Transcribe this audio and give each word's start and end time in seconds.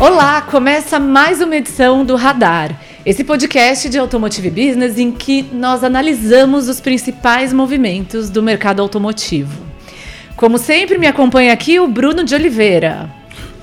Olá, 0.00 0.40
começa 0.40 0.98
mais 0.98 1.42
uma 1.42 1.56
edição 1.56 2.04
do 2.04 2.16
Radar, 2.16 2.80
esse 3.04 3.22
podcast 3.22 3.90
de 3.90 3.98
Automotive 3.98 4.48
Business 4.48 4.96
em 4.96 5.12
que 5.12 5.42
nós 5.52 5.84
analisamos 5.84 6.68
os 6.68 6.80
principais 6.80 7.52
movimentos 7.52 8.30
do 8.30 8.42
mercado 8.42 8.80
automotivo. 8.80 9.66
Como 10.36 10.56
sempre, 10.56 10.96
me 10.96 11.06
acompanha 11.06 11.52
aqui 11.52 11.78
o 11.78 11.86
Bruno 11.86 12.24
de 12.24 12.34
Oliveira. 12.34 13.17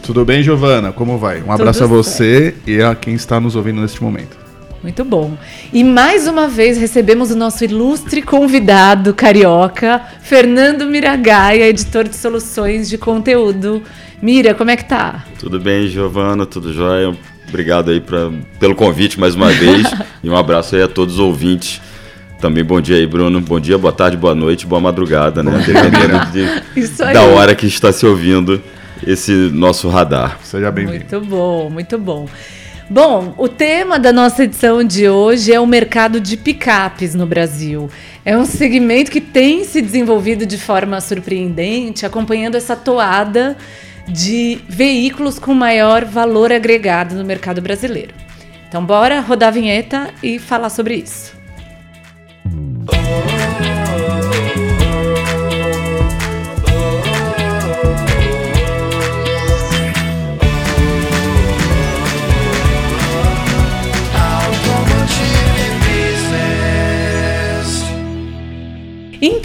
Tudo 0.05 0.23
bem, 0.23 0.43
Giovana? 0.43 0.91
Como 0.91 1.17
vai? 1.17 1.41
Um 1.41 1.51
abraço 1.51 1.83
a 1.83 1.87
você 1.87 2.55
e 2.65 2.81
a 2.81 2.93
quem 2.93 3.15
está 3.15 3.39
nos 3.39 3.55
ouvindo 3.55 3.81
neste 3.81 4.03
momento. 4.03 4.37
Muito 4.83 5.03
bom. 5.03 5.35
E 5.73 5.83
mais 5.83 6.27
uma 6.27 6.47
vez 6.47 6.77
recebemos 6.77 7.31
o 7.31 7.35
nosso 7.35 7.63
ilustre 7.63 8.21
convidado 8.21 9.13
carioca, 9.15 10.01
Fernando 10.21 10.85
Miragaia, 10.85 11.67
editor 11.67 12.07
de 12.07 12.15
soluções 12.15 12.87
de 12.87 12.97
conteúdo 12.97 13.81
Mira, 14.21 14.53
como 14.53 14.71
é 14.71 14.75
que 14.75 14.85
tá? 14.85 15.23
Tudo 15.39 15.59
bem, 15.59 15.87
Giovana, 15.87 16.45
tudo 16.45 16.73
jóia. 16.73 17.15
Obrigado 17.47 17.91
aí 17.91 17.99
pra, 17.99 18.31
pelo 18.59 18.73
convite 18.73 19.19
mais 19.19 19.35
uma 19.35 19.51
vez 19.51 19.85
e 20.23 20.29
um 20.29 20.35
abraço 20.35 20.75
aí 20.75 20.81
a 20.81 20.87
todos 20.87 21.15
os 21.15 21.19
ouvintes. 21.19 21.81
Também 22.39 22.63
bom 22.63 22.81
dia 22.81 22.95
aí, 22.95 23.05
Bruno. 23.05 23.39
Bom 23.39 23.59
dia, 23.59 23.77
boa 23.77 23.93
tarde, 23.93 24.17
boa 24.17 24.35
noite, 24.35 24.65
boa 24.65 24.81
madrugada, 24.81 25.43
né? 25.43 25.63
Dependendo 25.65 26.25
de, 26.31 26.91
da 27.13 27.21
hora 27.21 27.53
que 27.55 27.67
está 27.67 27.91
se 27.91 28.05
ouvindo 28.05 28.61
esse 29.05 29.31
nosso 29.53 29.89
radar. 29.89 30.39
Seja 30.43 30.71
bem-vindo. 30.71 30.99
Muito 30.99 31.21
bom, 31.21 31.69
muito 31.69 31.97
bom. 31.97 32.27
Bom, 32.87 33.33
o 33.37 33.47
tema 33.47 33.97
da 33.97 34.13
nossa 34.13 34.43
edição 34.43 34.83
de 34.83 35.09
hoje 35.09 35.51
é 35.51 35.59
o 35.59 35.65
mercado 35.65 36.19
de 36.19 36.37
picapes 36.37 37.15
no 37.15 37.25
Brasil. 37.25 37.89
É 38.23 38.37
um 38.37 38.45
segmento 38.45 39.09
que 39.09 39.19
tem 39.19 39.63
se 39.63 39.81
desenvolvido 39.81 40.45
de 40.45 40.57
forma 40.57 41.01
surpreendente, 41.01 42.05
acompanhando 42.05 42.55
essa 42.55 42.75
toada 42.75 43.57
de 44.07 44.59
veículos 44.69 45.39
com 45.39 45.53
maior 45.53 46.05
valor 46.05 46.51
agregado 46.51 47.15
no 47.15 47.25
mercado 47.25 47.59
brasileiro. 47.59 48.13
Então, 48.67 48.85
bora 48.85 49.19
rodar 49.19 49.49
a 49.49 49.51
vinheta 49.51 50.09
e 50.21 50.37
falar 50.37 50.69
sobre 50.69 50.95
isso. 50.95 51.33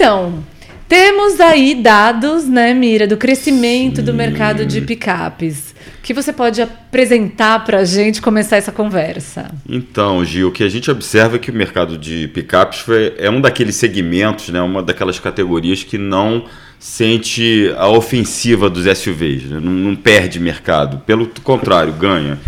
Então, 0.00 0.42
temos 0.88 1.38
aí 1.40 1.74
dados, 1.74 2.48
né, 2.48 2.72
Mira, 2.72 3.06
do 3.06 3.18
crescimento 3.18 3.96
Sim. 3.96 4.02
do 4.02 4.14
mercado 4.14 4.64
de 4.64 4.80
picapes. 4.80 5.74
O 5.98 6.02
que 6.02 6.14
você 6.14 6.32
pode 6.32 6.62
apresentar 6.62 7.62
para 7.66 7.80
a 7.80 7.84
gente 7.84 8.22
começar 8.22 8.56
essa 8.56 8.72
conversa? 8.72 9.50
Então, 9.68 10.24
Gil, 10.24 10.48
o 10.48 10.52
que 10.52 10.64
a 10.64 10.70
gente 10.70 10.90
observa 10.90 11.36
é 11.36 11.38
que 11.38 11.50
o 11.50 11.54
mercado 11.54 11.98
de 11.98 12.28
picapes 12.28 12.80
foi, 12.80 13.12
é 13.18 13.28
um 13.28 13.42
daqueles 13.42 13.76
segmentos, 13.76 14.48
né, 14.48 14.62
uma 14.62 14.82
daquelas 14.82 15.20
categorias 15.20 15.84
que 15.84 15.98
não 15.98 16.46
sente 16.78 17.70
a 17.76 17.88
ofensiva 17.88 18.70
dos 18.70 18.86
SUVs, 18.98 19.50
né, 19.50 19.60
não, 19.60 19.70
não 19.70 19.94
perde 19.94 20.40
mercado, 20.40 21.02
pelo 21.04 21.30
contrário, 21.44 21.92
ganha. 21.92 22.38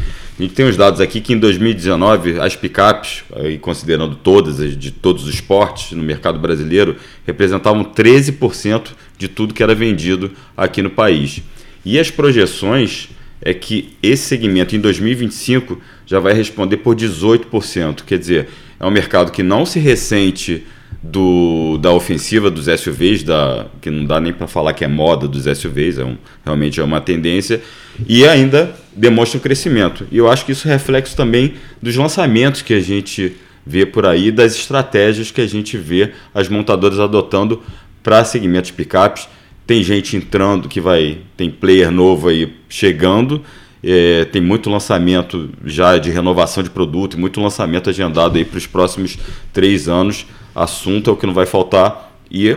A 0.43 0.45
gente 0.45 0.57
tem 0.57 0.67
os 0.67 0.77
dados 0.77 1.01
aqui 1.01 1.21
que 1.21 1.33
em 1.33 1.39
2019 1.39 2.41
as 2.41 2.57
picapes, 2.57 3.23
considerando 3.61 4.17
todas 4.17 4.77
de 4.77 4.91
todos 4.91 5.25
os 5.25 5.41
portes 5.41 5.93
no 5.93 6.03
mercado 6.03 6.37
brasileiro, 6.37 6.97
representavam 7.25 7.85
13% 7.85 8.89
de 9.17 9.29
tudo 9.29 9.55
que 9.55 9.63
era 9.63 9.73
vendido 9.73 10.33
aqui 10.57 10.83
no 10.83 10.91
país. 10.91 11.41
E 11.85 11.97
as 11.97 12.11
projeções 12.11 13.11
é 13.41 13.55
que 13.55 13.97
esse 14.03 14.25
segmento 14.25 14.75
em 14.75 14.81
2025 14.81 15.81
já 16.05 16.19
vai 16.19 16.33
responder 16.35 16.79
por 16.79 16.97
18%, 16.97 18.03
quer 18.05 18.19
dizer, 18.19 18.49
é 18.81 18.85
um 18.85 18.91
mercado 18.91 19.31
que 19.31 19.45
não 19.45 19.65
se 19.65 19.79
ressente 19.79 20.67
do, 21.01 21.79
da 21.79 21.93
ofensiva 21.93 22.51
dos 22.51 22.65
SUVs, 22.65 23.23
da, 23.23 23.67
que 23.81 23.91
não 23.91 24.05
dá 24.05 24.21
nem 24.21 24.33
para 24.33 24.49
falar 24.49 24.73
que 24.73 24.85
é 24.85 24.89
moda 24.89 25.29
dos 25.29 25.45
SUVs, 25.45 25.99
é 25.99 26.05
um, 26.05 26.17
realmente 26.45 26.81
é 26.81 26.83
uma 26.83 27.01
tendência, 27.01 27.63
e 28.07 28.27
ainda 28.27 28.75
demonstra 28.95 29.39
um 29.39 29.43
crescimento. 29.43 30.07
E 30.11 30.19
eu 30.19 30.31
acho 30.31 30.45
que 30.45 30.53
isso 30.53 30.69
é 30.69 30.73
reflexo 30.73 31.17
também 31.17 31.55
dos 31.81 31.97
lançamentos 31.97 32.63
que 32.63 32.75
a 32.75 32.81
gente 32.81 33.37
vê 33.65 33.87
por 33.87 34.07
aí, 34.07 34.31
das 34.31 34.55
estratégias 34.55 35.31
que 35.31 35.41
a 35.41 35.47
gente 35.47 35.77
vê 35.77 36.13
as 36.35 36.49
montadoras 36.49 36.99
adotando 36.99 37.63
para 38.03 38.25
segmentos 38.25 38.71
picapes. 38.71 39.29
Tem 39.67 39.83
gente 39.83 40.17
entrando 40.17 40.69
que 40.69 40.81
vai, 40.81 41.19
tem 41.37 41.51
player 41.51 41.91
novo 41.91 42.29
aí 42.29 42.53
chegando, 42.69 43.43
é, 43.83 44.25
tem 44.27 44.43
muito 44.43 44.69
lançamento 44.69 45.51
já 45.65 45.99
de 45.99 46.11
renovação 46.11 46.63
de 46.63 46.71
produto, 46.71 47.19
muito 47.19 47.41
lançamento 47.41 47.89
agendado 47.89 48.37
aí 48.37 48.45
para 48.45 48.59
os 48.59 48.67
próximos 48.67 49.19
três 49.53 49.89
anos 49.89 50.27
assunto 50.55 51.11
é 51.11 51.13
o 51.13 51.17
que 51.17 51.27
não 51.27 51.35
vai 51.35 51.47
faltar 51.47 52.13
e 52.31 52.57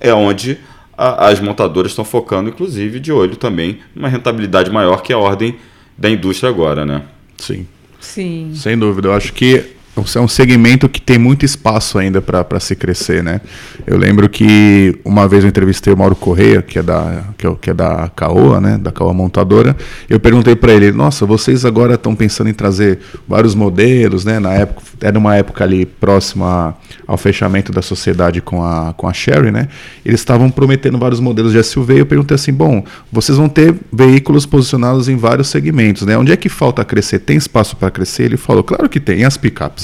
é 0.00 0.12
onde 0.14 0.58
a, 1.02 1.28
as 1.28 1.40
montadoras 1.40 1.92
estão 1.92 2.04
focando, 2.04 2.48
inclusive, 2.48 3.00
de 3.00 3.12
olho 3.12 3.36
também 3.36 3.80
numa 3.94 4.08
rentabilidade 4.08 4.70
maior 4.70 5.02
que 5.02 5.12
a 5.12 5.18
ordem 5.18 5.56
da 5.96 6.08
indústria 6.08 6.50
agora, 6.50 6.84
né? 6.84 7.02
Sim. 7.36 7.66
Sim. 8.00 8.52
Sem 8.54 8.78
dúvida. 8.78 9.08
Eu 9.08 9.12
acho 9.12 9.32
que 9.32 9.64
é 9.94 10.20
um 10.20 10.28
segmento 10.28 10.88
que 10.88 11.00
tem 11.00 11.18
muito 11.18 11.44
espaço 11.44 11.98
ainda 11.98 12.22
para 12.22 12.58
se 12.58 12.74
crescer, 12.74 13.22
né? 13.22 13.42
Eu 13.86 13.98
lembro 13.98 14.26
que 14.26 14.98
uma 15.04 15.28
vez 15.28 15.44
eu 15.44 15.50
entrevistei 15.50 15.92
o 15.92 15.96
Mauro 15.96 16.16
Correia, 16.16 16.62
que 16.62 16.78
é 16.78 16.82
da 16.82 17.24
que 17.36 17.46
é, 17.46 17.54
que 17.60 17.70
é 17.70 17.74
da 17.74 18.10
Caoa, 18.16 18.58
né, 18.58 18.78
da 18.78 18.90
Caoa 18.90 19.12
montadora. 19.12 19.76
Eu 20.08 20.18
perguntei 20.18 20.56
para 20.56 20.72
ele: 20.72 20.92
"Nossa, 20.92 21.26
vocês 21.26 21.66
agora 21.66 21.94
estão 21.94 22.14
pensando 22.14 22.48
em 22.48 22.54
trazer 22.54 23.00
vários 23.28 23.54
modelos, 23.54 24.24
né? 24.24 24.38
Na 24.38 24.54
época 24.54 24.82
era 25.02 25.18
uma 25.18 25.36
época 25.36 25.62
ali 25.62 25.84
próxima 25.84 26.74
ao 27.06 27.18
fechamento 27.18 27.70
da 27.70 27.82
sociedade 27.82 28.40
com 28.40 28.64
a 28.64 28.94
com 28.96 29.06
a 29.06 29.12
Sherry, 29.12 29.50
né? 29.50 29.68
Eles 30.06 30.20
estavam 30.20 30.50
prometendo 30.50 30.98
vários 30.98 31.20
modelos 31.20 31.52
de 31.52 31.62
SUV. 31.62 32.00
Eu 32.00 32.06
perguntei 32.06 32.34
assim: 32.34 32.52
"Bom, 32.52 32.82
vocês 33.12 33.36
vão 33.36 33.48
ter 33.48 33.74
veículos 33.92 34.46
posicionados 34.46 35.06
em 35.08 35.16
vários 35.16 35.48
segmentos, 35.48 36.06
né? 36.06 36.16
Onde 36.16 36.32
é 36.32 36.36
que 36.36 36.48
falta 36.48 36.82
crescer? 36.82 37.18
Tem 37.18 37.36
espaço 37.36 37.76
para 37.76 37.90
crescer?" 37.90 38.22
Ele 38.24 38.38
falou: 38.38 38.64
"Claro 38.64 38.88
que 38.88 38.98
tem, 38.98 39.24
as 39.24 39.36
picapes 39.36 39.82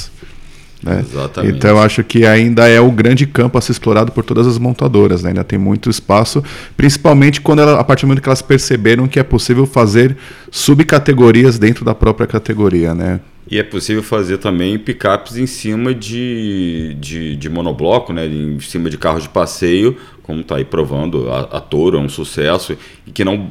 né? 0.82 1.00
Exatamente. 1.00 1.56
Então 1.56 1.70
eu 1.70 1.78
acho 1.80 2.04
que 2.04 2.24
ainda 2.24 2.68
é 2.68 2.80
o 2.80 2.90
grande 2.90 3.26
campo 3.26 3.58
a 3.58 3.60
ser 3.60 3.72
explorado 3.72 4.12
por 4.12 4.24
todas 4.24 4.46
as 4.46 4.58
montadoras, 4.58 5.22
né? 5.22 5.30
ainda 5.30 5.44
tem 5.44 5.58
muito 5.58 5.90
espaço, 5.90 6.42
principalmente 6.76 7.40
quando 7.40 7.60
ela, 7.60 7.80
a 7.80 7.84
partir 7.84 8.02
do 8.02 8.08
momento 8.08 8.22
que 8.22 8.28
elas 8.28 8.42
perceberam 8.42 9.08
que 9.08 9.18
é 9.18 9.22
possível 9.22 9.66
fazer 9.66 10.16
subcategorias 10.50 11.58
dentro 11.58 11.84
da 11.84 11.94
própria 11.94 12.26
categoria. 12.26 12.94
Né? 12.94 13.20
E 13.50 13.58
é 13.58 13.62
possível 13.62 14.02
fazer 14.02 14.38
também 14.38 14.78
picapes 14.78 15.36
em 15.36 15.46
cima 15.46 15.94
de, 15.94 16.96
de, 17.00 17.36
de, 17.36 17.48
monobloco, 17.48 18.12
né? 18.12 18.26
em 18.26 18.60
cima 18.60 18.88
de 18.88 18.96
carros 18.96 19.24
de 19.24 19.28
passeio, 19.28 19.96
como 20.22 20.42
está 20.42 20.56
aí 20.56 20.64
provando, 20.64 21.30
a, 21.30 21.40
a 21.56 21.60
Toro 21.60 21.96
é 21.98 22.00
um 22.00 22.08
sucesso, 22.08 22.76
e 23.06 23.10
que 23.10 23.24
não 23.24 23.50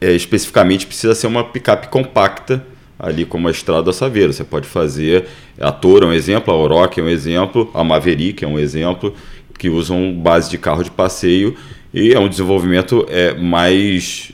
é, 0.00 0.12
especificamente 0.12 0.86
precisa 0.86 1.14
ser 1.14 1.26
uma 1.26 1.44
picape 1.44 1.88
compacta 1.88 2.64
ali 2.98 3.24
como 3.24 3.48
a 3.48 3.50
Estrada 3.50 3.84
da 3.84 3.92
Saveira. 3.92 4.32
Você 4.32 4.44
pode 4.44 4.66
fazer 4.66 5.26
a 5.60 5.70
Toro 5.70 6.06
é 6.06 6.08
um 6.08 6.12
exemplo, 6.12 6.52
a 6.52 6.56
Oroch 6.56 6.98
é 6.98 7.02
um 7.02 7.08
exemplo, 7.08 7.70
a 7.74 7.84
Maverick 7.84 8.44
é 8.44 8.48
um 8.48 8.58
exemplo, 8.58 9.14
que 9.58 9.68
usam 9.68 10.12
base 10.14 10.50
de 10.50 10.58
carro 10.58 10.82
de 10.82 10.90
passeio 10.90 11.54
e 11.92 12.12
é 12.12 12.18
um 12.18 12.28
desenvolvimento 12.28 13.06
é, 13.08 13.34
mais, 13.34 14.30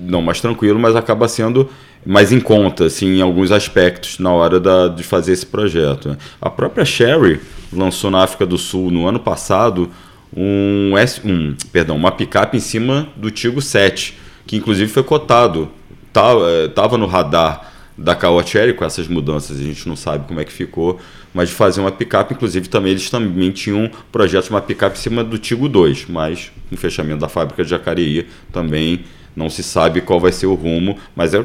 não 0.00 0.22
mais 0.22 0.40
tranquilo, 0.40 0.78
mas 0.78 0.94
acaba 0.94 1.26
sendo 1.26 1.68
mais 2.06 2.32
em 2.32 2.40
conta, 2.40 2.86
assim, 2.86 3.18
em 3.18 3.22
alguns 3.22 3.50
aspectos 3.50 4.18
na 4.18 4.32
hora 4.32 4.60
da, 4.60 4.88
de 4.88 5.02
fazer 5.02 5.32
esse 5.32 5.44
projeto. 5.44 6.16
A 6.40 6.48
própria 6.48 6.84
Sherry 6.84 7.40
lançou 7.72 8.10
na 8.10 8.22
África 8.22 8.46
do 8.46 8.56
Sul 8.56 8.90
no 8.90 9.06
ano 9.06 9.18
passado 9.18 9.90
um, 10.34 10.96
S, 10.96 11.20
um 11.24 11.54
perdão, 11.72 11.96
uma 11.96 12.12
picape 12.12 12.56
em 12.56 12.60
cima 12.60 13.08
do 13.16 13.30
Tigo 13.30 13.60
7, 13.60 14.16
que 14.46 14.56
inclusive 14.56 14.90
foi 14.90 15.02
cotado, 15.02 15.68
estava 16.06 16.94
é, 16.94 16.98
no 16.98 17.06
radar 17.06 17.72
da 17.98 18.14
Caoa 18.14 18.46
Cherry 18.46 18.74
com 18.74 18.84
essas 18.84 19.08
mudanças, 19.08 19.58
a 19.58 19.62
gente 19.62 19.88
não 19.88 19.96
sabe 19.96 20.28
como 20.28 20.38
é 20.38 20.44
que 20.44 20.52
ficou, 20.52 21.00
mas 21.34 21.48
de 21.48 21.54
fazer 21.56 21.80
uma 21.80 21.90
picape, 21.90 22.32
inclusive 22.32 22.68
também 22.68 22.92
eles 22.92 23.10
também 23.10 23.50
tinham 23.50 23.90
projeto 24.12 24.44
de 24.44 24.50
uma 24.50 24.62
picape 24.62 24.96
em 24.96 25.00
cima 25.02 25.24
do 25.24 25.36
Tigo 25.36 25.68
2, 25.68 26.06
mas 26.08 26.52
com 26.68 26.76
o 26.76 26.78
fechamento 26.78 27.18
da 27.18 27.28
fábrica 27.28 27.64
de 27.64 27.70
Jacareí 27.70 28.26
também 28.52 29.00
não 29.34 29.50
se 29.50 29.64
sabe 29.64 30.00
qual 30.00 30.20
vai 30.20 30.30
ser 30.30 30.46
o 30.46 30.54
rumo, 30.54 30.96
mas 31.14 31.34
é, 31.34 31.40
é, 31.40 31.44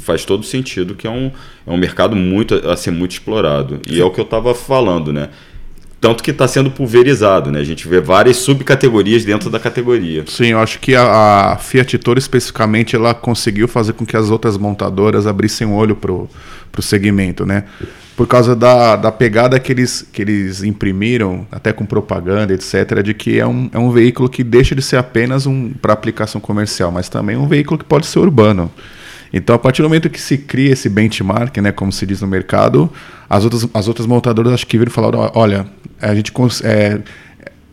faz 0.00 0.24
todo 0.24 0.44
sentido 0.44 0.96
que 0.96 1.06
é 1.06 1.10
um, 1.10 1.30
é 1.66 1.70
um 1.70 1.76
mercado 1.76 2.16
muito 2.16 2.54
a 2.54 2.76
ser 2.76 2.90
muito 2.90 3.12
explorado. 3.12 3.80
E 3.88 4.00
é 4.00 4.04
o 4.04 4.10
que 4.10 4.20
eu 4.20 4.24
estava 4.24 4.54
falando, 4.54 5.12
né? 5.12 5.30
Tanto 6.00 6.22
que 6.22 6.30
está 6.30 6.46
sendo 6.46 6.70
pulverizado, 6.70 7.50
né? 7.50 7.58
A 7.58 7.64
gente 7.64 7.88
vê 7.88 8.00
várias 8.00 8.36
subcategorias 8.36 9.24
dentro 9.24 9.50
da 9.50 9.58
categoria. 9.58 10.24
Sim, 10.26 10.48
eu 10.48 10.60
acho 10.60 10.78
que 10.78 10.94
a, 10.94 11.52
a 11.52 11.56
Fiat 11.56 11.98
Toro 11.98 12.18
especificamente 12.18 12.94
ela 12.94 13.14
conseguiu 13.14 13.66
fazer 13.66 13.92
com 13.94 14.06
que 14.06 14.16
as 14.16 14.30
outras 14.30 14.56
montadoras 14.56 15.26
abrissem 15.26 15.66
o 15.66 15.72
olho 15.72 15.96
pro, 15.96 16.28
pro 16.70 16.82
segmento, 16.82 17.44
né? 17.44 17.64
Por 18.16 18.26
causa 18.26 18.54
da, 18.54 18.96
da 18.96 19.12
pegada 19.12 19.58
que 19.60 19.72
eles, 19.72 20.06
que 20.12 20.22
eles 20.22 20.62
imprimiram, 20.62 21.46
até 21.52 21.72
com 21.72 21.86
propaganda, 21.86 22.52
etc., 22.52 23.02
de 23.02 23.14
que 23.14 23.38
é 23.38 23.46
um, 23.46 23.70
é 23.72 23.78
um 23.78 23.90
veículo 23.90 24.28
que 24.28 24.42
deixa 24.42 24.74
de 24.74 24.82
ser 24.82 24.96
apenas 24.96 25.46
um 25.46 25.70
para 25.70 25.92
aplicação 25.92 26.40
comercial, 26.40 26.90
mas 26.90 27.08
também 27.08 27.36
um 27.36 27.46
veículo 27.46 27.78
que 27.78 27.84
pode 27.84 28.06
ser 28.06 28.18
urbano. 28.18 28.70
Então, 29.32 29.54
a 29.54 29.58
partir 29.58 29.82
do 29.82 29.88
momento 29.88 30.08
que 30.08 30.20
se 30.20 30.38
cria 30.38 30.72
esse 30.72 30.88
benchmark, 30.88 31.56
né, 31.58 31.70
como 31.72 31.92
se 31.92 32.06
diz 32.06 32.20
no 32.20 32.26
mercado, 32.26 32.90
as 33.28 33.44
outras, 33.44 33.68
as 33.74 33.88
outras 33.88 34.06
montadoras 34.06 34.52
acho 34.52 34.66
que 34.66 34.78
viram 34.78 34.90
e 34.90 34.92
falaram: 34.92 35.30
olha, 35.34 35.66
a 36.00 36.14
gente 36.14 36.32
é, 36.64 37.00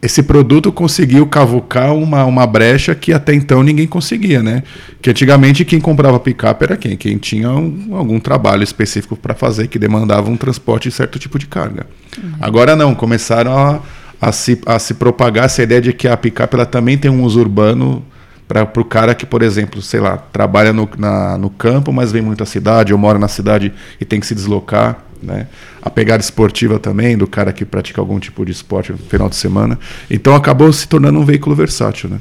esse 0.06 0.22
produto 0.22 0.72
conseguiu 0.72 1.26
cavucar 1.26 1.94
uma, 1.96 2.24
uma 2.26 2.46
brecha 2.46 2.94
que 2.94 3.12
até 3.12 3.34
então 3.34 3.64
ninguém 3.64 3.88
conseguia, 3.88 4.44
né? 4.44 4.62
Que 5.02 5.10
antigamente 5.10 5.66
quem 5.66 5.80
comprava 5.80 6.20
picape 6.20 6.64
era 6.64 6.78
quem? 6.78 6.96
Quem 6.96 7.18
tinha 7.18 7.50
um, 7.50 7.96
algum 7.96 8.20
trabalho 8.20 8.64
específico 8.64 9.16
para 9.16 9.34
fazer, 9.34 9.68
que 9.68 9.80
demandava 9.80 10.30
um 10.30 10.38
transporte 10.38 10.90
de 10.90 10.96
certo 10.96 11.18
tipo 11.18 11.40
de 11.40 11.48
carga. 11.48 11.88
Uhum. 12.22 12.34
Agora 12.40 12.76
não, 12.76 12.94
começaram 12.94 13.58
a, 13.58 13.82
a, 14.22 14.32
se, 14.32 14.62
a 14.68 14.78
se 14.78 14.94
propagar 14.94 15.46
essa 15.46 15.64
ideia 15.64 15.82
de 15.82 15.92
que 15.92 16.08
a 16.08 16.16
picape 16.16 16.56
ela 16.56 16.66
também 16.66 16.98
tem 16.98 17.10
um 17.10 17.24
uso 17.24 17.40
urbano 17.40 18.06
para 18.48 18.64
o 18.80 18.86
cara 18.86 19.16
que, 19.16 19.26
por 19.26 19.42
exemplo, 19.42 19.82
sei 19.82 20.00
lá, 20.00 20.18
trabalha 20.18 20.72
no, 20.72 20.90
na, 20.98 21.38
no 21.38 21.50
campo, 21.50 21.92
mas 21.92 22.12
vem 22.12 22.22
muito 22.22 22.44
à 22.44 22.46
cidade, 22.46 22.94
ou 22.94 23.00
mora 23.00 23.18
na 23.18 23.28
cidade 23.28 23.74
e 24.00 24.06
tem 24.06 24.20
que 24.20 24.28
se 24.28 24.36
deslocar. 24.36 25.04
Né? 25.22 25.48
A 25.82 25.90
pegada 25.90 26.22
esportiva 26.22 26.78
também, 26.78 27.18
do 27.18 27.26
cara 27.26 27.52
que 27.52 27.66
pratica 27.66 28.00
algum 28.00 28.20
tipo 28.20 28.46
de 28.46 28.52
esporte 28.52 28.92
no 28.92 28.98
final 28.98 29.30
de 29.30 29.36
semana. 29.36 29.80
Então 30.10 30.36
acabou 30.36 30.72
se 30.72 30.88
tornando 30.88 31.20
um 31.20 31.26
veículo 31.26 31.56
versátil. 31.56 32.10
Né? 32.10 32.20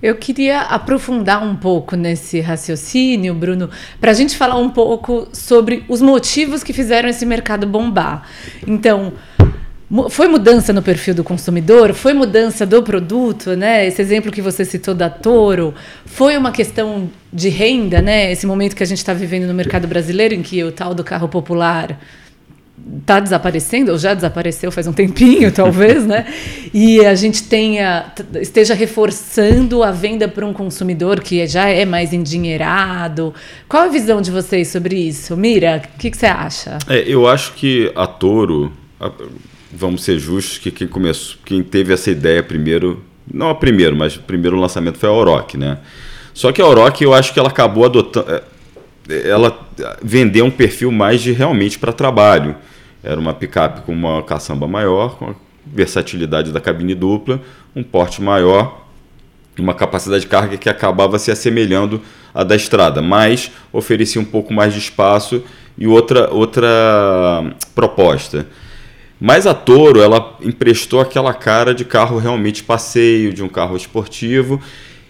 Eu 0.00 0.14
queria 0.14 0.60
aprofundar 0.60 1.42
um 1.42 1.56
pouco 1.56 1.96
nesse 1.96 2.40
raciocínio, 2.40 3.34
Bruno, 3.34 3.68
para 4.00 4.12
a 4.12 4.14
gente 4.14 4.36
falar 4.36 4.56
um 4.56 4.70
pouco 4.70 5.28
sobre 5.32 5.84
os 5.88 6.00
motivos 6.00 6.62
que 6.62 6.72
fizeram 6.72 7.08
esse 7.08 7.26
mercado 7.26 7.66
bombar. 7.66 8.22
Então, 8.66 9.12
foi 10.10 10.28
mudança 10.28 10.72
no 10.72 10.82
perfil 10.82 11.14
do 11.14 11.24
consumidor? 11.24 11.94
Foi 11.94 12.12
mudança 12.12 12.66
do 12.66 12.82
produto, 12.82 13.56
né? 13.56 13.86
Esse 13.86 14.02
exemplo 14.02 14.30
que 14.30 14.42
você 14.42 14.62
citou 14.64 14.94
da 14.94 15.08
Toro, 15.08 15.74
foi 16.04 16.36
uma 16.36 16.52
questão 16.52 17.10
de 17.32 17.48
renda, 17.48 18.02
né? 18.02 18.30
Esse 18.30 18.46
momento 18.46 18.76
que 18.76 18.82
a 18.82 18.86
gente 18.86 18.98
está 18.98 19.14
vivendo 19.14 19.46
no 19.46 19.54
mercado 19.54 19.88
brasileiro, 19.88 20.34
em 20.34 20.42
que 20.42 20.62
o 20.62 20.70
tal 20.70 20.94
do 20.94 21.02
carro 21.02 21.26
popular 21.26 21.98
está 23.00 23.18
desaparecendo, 23.18 23.90
ou 23.90 23.98
já 23.98 24.12
desapareceu 24.12 24.70
faz 24.70 24.86
um 24.86 24.92
tempinho, 24.92 25.50
talvez, 25.52 26.06
né? 26.06 26.26
E 26.74 27.04
a 27.06 27.14
gente 27.14 27.44
tenha 27.44 28.12
esteja 28.42 28.74
reforçando 28.74 29.82
a 29.82 29.90
venda 29.90 30.28
para 30.28 30.44
um 30.44 30.52
consumidor 30.52 31.20
que 31.20 31.46
já 31.46 31.66
é 31.66 31.86
mais 31.86 32.12
endinheirado. 32.12 33.34
Qual 33.66 33.84
a 33.84 33.88
visão 33.88 34.20
de 34.20 34.30
vocês 34.30 34.68
sobre 34.68 34.96
isso? 34.96 35.34
Mira, 35.34 35.82
o 35.82 35.98
que, 35.98 36.14
você 36.14 36.26
acha? 36.26 36.78
É, 36.86 37.04
eu 37.06 37.26
acho 37.26 37.54
que 37.54 37.90
a 37.96 38.06
Toro. 38.06 38.70
A 39.00 39.10
vamos 39.72 40.02
ser 40.02 40.18
justos, 40.18 40.58
que 40.58 40.70
quem 40.70 40.86
começou, 40.86 41.36
quem 41.44 41.62
teve 41.62 41.92
essa 41.92 42.10
ideia 42.10 42.42
primeiro, 42.42 43.02
não 43.32 43.50
a 43.50 43.54
primeiro, 43.54 43.94
mas 43.96 44.16
o 44.16 44.20
primeiro 44.20 44.56
lançamento 44.56 44.98
foi 44.98 45.08
a 45.08 45.12
Oroch, 45.12 45.56
né? 45.56 45.78
Só 46.32 46.52
que 46.52 46.62
a 46.62 46.66
Oroch 46.66 47.02
eu 47.02 47.12
acho 47.12 47.32
que 47.32 47.38
ela 47.38 47.48
acabou 47.48 47.84
adotando, 47.84 48.30
é, 48.30 49.28
ela 49.28 49.58
vendeu 50.02 50.44
um 50.44 50.50
perfil 50.50 50.92
mais 50.92 51.20
de 51.20 51.32
realmente 51.32 51.78
para 51.78 51.92
trabalho. 51.92 52.56
Era 53.02 53.18
uma 53.18 53.32
picape 53.32 53.82
com 53.82 53.92
uma 53.92 54.22
caçamba 54.22 54.66
maior, 54.66 55.16
com 55.16 55.30
a 55.30 55.34
versatilidade 55.66 56.52
da 56.52 56.60
cabine 56.60 56.94
dupla, 56.94 57.40
um 57.74 57.82
porte 57.82 58.22
maior, 58.22 58.86
uma 59.58 59.74
capacidade 59.74 60.22
de 60.22 60.28
carga 60.28 60.56
que 60.56 60.68
acabava 60.68 61.18
se 61.18 61.30
assemelhando 61.30 62.00
à 62.34 62.44
da 62.44 62.54
estrada, 62.54 63.02
mas 63.02 63.50
oferecia 63.72 64.20
um 64.20 64.24
pouco 64.24 64.52
mais 64.52 64.72
de 64.72 64.78
espaço 64.78 65.42
e 65.76 65.86
outra 65.86 66.30
outra 66.30 66.68
proposta. 67.74 68.46
Mas 69.20 69.46
a 69.46 69.54
Toro, 69.54 70.00
ela 70.00 70.36
emprestou 70.40 71.00
aquela 71.00 71.34
cara 71.34 71.74
de 71.74 71.84
carro 71.84 72.18
realmente 72.18 72.62
passeio, 72.62 73.32
de 73.32 73.42
um 73.42 73.48
carro 73.48 73.76
esportivo, 73.76 74.60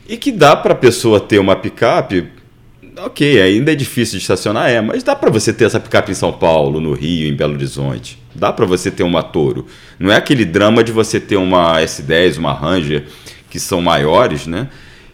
e 0.09 0.17
que 0.17 0.33
dá 0.33 0.57
para 0.57 0.73
a 0.73 0.77
pessoa 0.77 1.21
ter 1.21 1.39
uma 1.39 1.55
picape. 1.55 2.27
Ok, 3.05 3.41
ainda 3.41 3.71
é 3.71 3.75
difícil 3.75 4.19
de 4.19 4.23
estacionar, 4.23 4.69
é, 4.69 4.81
mas 4.81 5.03
dá 5.03 5.15
para 5.15 5.31
você 5.31 5.53
ter 5.53 5.65
essa 5.65 5.79
picape 5.79 6.11
em 6.11 6.15
São 6.15 6.33
Paulo, 6.33 6.81
no 6.81 6.95
Rio, 6.95 7.29
em 7.29 7.37
Belo 7.37 7.55
Horizonte. 7.55 8.19
Dá 8.35 8.53
para 8.53 8.67
você 8.67 8.91
ter 8.91 9.03
uma 9.03 9.23
Toro. 9.23 9.67
Não 9.99 10.11
é 10.11 10.17
aquele 10.17 10.45
drama 10.45 10.83
de 10.83 10.91
você 10.91 11.21
ter 11.21 11.37
uma 11.37 11.79
S10, 11.81 12.39
uma 12.39 12.53
Ranger, 12.53 13.05
que 13.51 13.61
são 13.61 13.81
maiores, 13.81 14.47
né? 14.47 14.69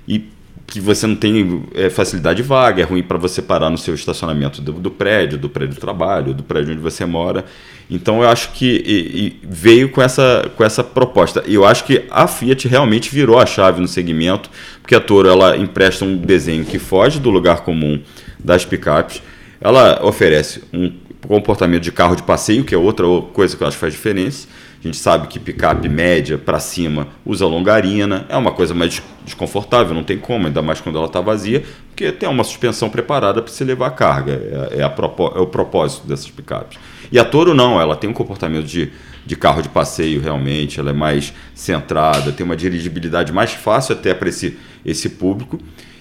E 0.07 0.29
que 0.67 0.81
você 0.81 1.07
não 1.07 1.15
tem 1.15 1.65
é, 1.75 1.91
facilidade 1.91 2.43
de 2.43 2.49
vaga, 2.49 2.83
é 2.83 2.85
ruim 2.85 3.03
para 3.03 3.19
você 3.19 3.43
parar 3.43 3.69
no 3.69 3.77
seu 3.77 3.95
estacionamento 3.95 4.63
do, 4.63 4.73
do, 4.73 4.91
prédio, 4.91 5.37
do 5.37 5.49
prédio 5.49 5.75
do 5.75 5.81
trabalho, 5.81 6.33
do 6.33 6.43
prédio 6.43 6.73
onde 6.73 6.81
você 6.81 7.05
mora. 7.05 7.45
Então 7.91 8.23
eu 8.23 8.29
acho 8.29 8.53
que 8.53 8.67
e, 8.67 9.27
e 9.27 9.41
veio 9.43 9.91
com 9.91 10.01
essa, 10.01 10.51
com 10.57 10.65
essa 10.65 10.83
proposta. 10.83 11.43
E 11.47 11.55
eu 11.55 11.65
acho 11.65 11.85
que 11.85 12.05
a 12.11 12.27
Fiat 12.27 12.67
realmente 12.67 13.11
virou 13.11 13.39
a 13.39 13.47
chave 13.47 13.81
no 13.81 13.89
segmento, 13.89 14.51
porque 14.81 14.95
a 14.95 15.01
Toro 15.01 15.29
ela 15.29 15.57
empresta 15.57 16.05
um 16.05 16.17
desenho 16.17 16.65
que 16.65 16.79
foge 16.79 17.19
do 17.21 17.31
lugar 17.31 17.61
comum 17.61 18.01
das 18.39 18.65
picapes. 18.65 19.23
Ela 19.61 20.05
oferece 20.05 20.63
um 20.73 20.93
comportamento 21.27 21.83
de 21.83 21.93
carro 21.93 22.17
de 22.17 22.23
passeio, 22.23 22.65
que 22.65 22.75
é 22.75 22.79
outra 22.79 23.07
coisa 23.33 23.57
que 23.57 23.63
eu 23.63 23.67
acho 23.67 23.77
que 23.77 23.81
faz 23.81 23.93
diferença 23.93 24.47
a 24.85 24.87
gente 24.87 24.99
sabe 24.99 25.29
que 25.29 25.39
picape 25.39 25.89
média 25.89 26.37
para 26.37 26.61
cima 26.61 27.09
usa 27.25 27.47
longarina, 27.47 28.27
é 28.29 28.37
uma 28.37 28.53
coisa 28.53 28.75
mais 28.75 29.03
desconfortável, 29.25 29.95
não 29.95 30.05
tem 30.05 30.19
como, 30.19 30.47
ainda 30.47 30.61
mais 30.61 30.79
quando 30.79 30.99
ela 30.99 31.07
está 31.07 31.23
vazia, 31.23 31.65
porque 31.89 32.13
tem 32.13 32.29
uma 32.29 32.45
suspensão 32.45 32.91
preparada 32.91 33.41
para 33.41 33.51
se 33.51 33.65
levar 33.65 33.91
carga, 33.93 34.33
é, 34.33 34.81
é, 34.81 34.83
a, 34.83 34.89
é, 34.89 35.41
o 35.41 35.47
propósito 35.47 36.07
dessas 36.07 36.31
picapes. 36.31 36.79
E 37.15 37.19
a 37.21 37.25
Toro 37.25 37.55
não, 37.55 37.81
ela 37.81 37.95
tem 37.95 38.11
um 38.11 38.13
comportamento 38.13 38.67
de, 38.67 38.91
de 39.25 39.37
carro 39.37 39.63
de 39.63 39.69
passeio 39.69 40.21
realmente, 40.21 40.81
ela 40.81 40.91
é 40.91 40.93
mais 40.93 41.33
centrada, 41.55 42.33
tem 42.33 42.45
uma 42.45 42.57
dirigibilidade 42.57 43.33
mais 43.33 43.53
fácil 43.53 43.95
até 43.95 44.13
para 44.13 44.29
esse, 44.29 44.59
esse 44.85 45.11
público. 45.11 45.61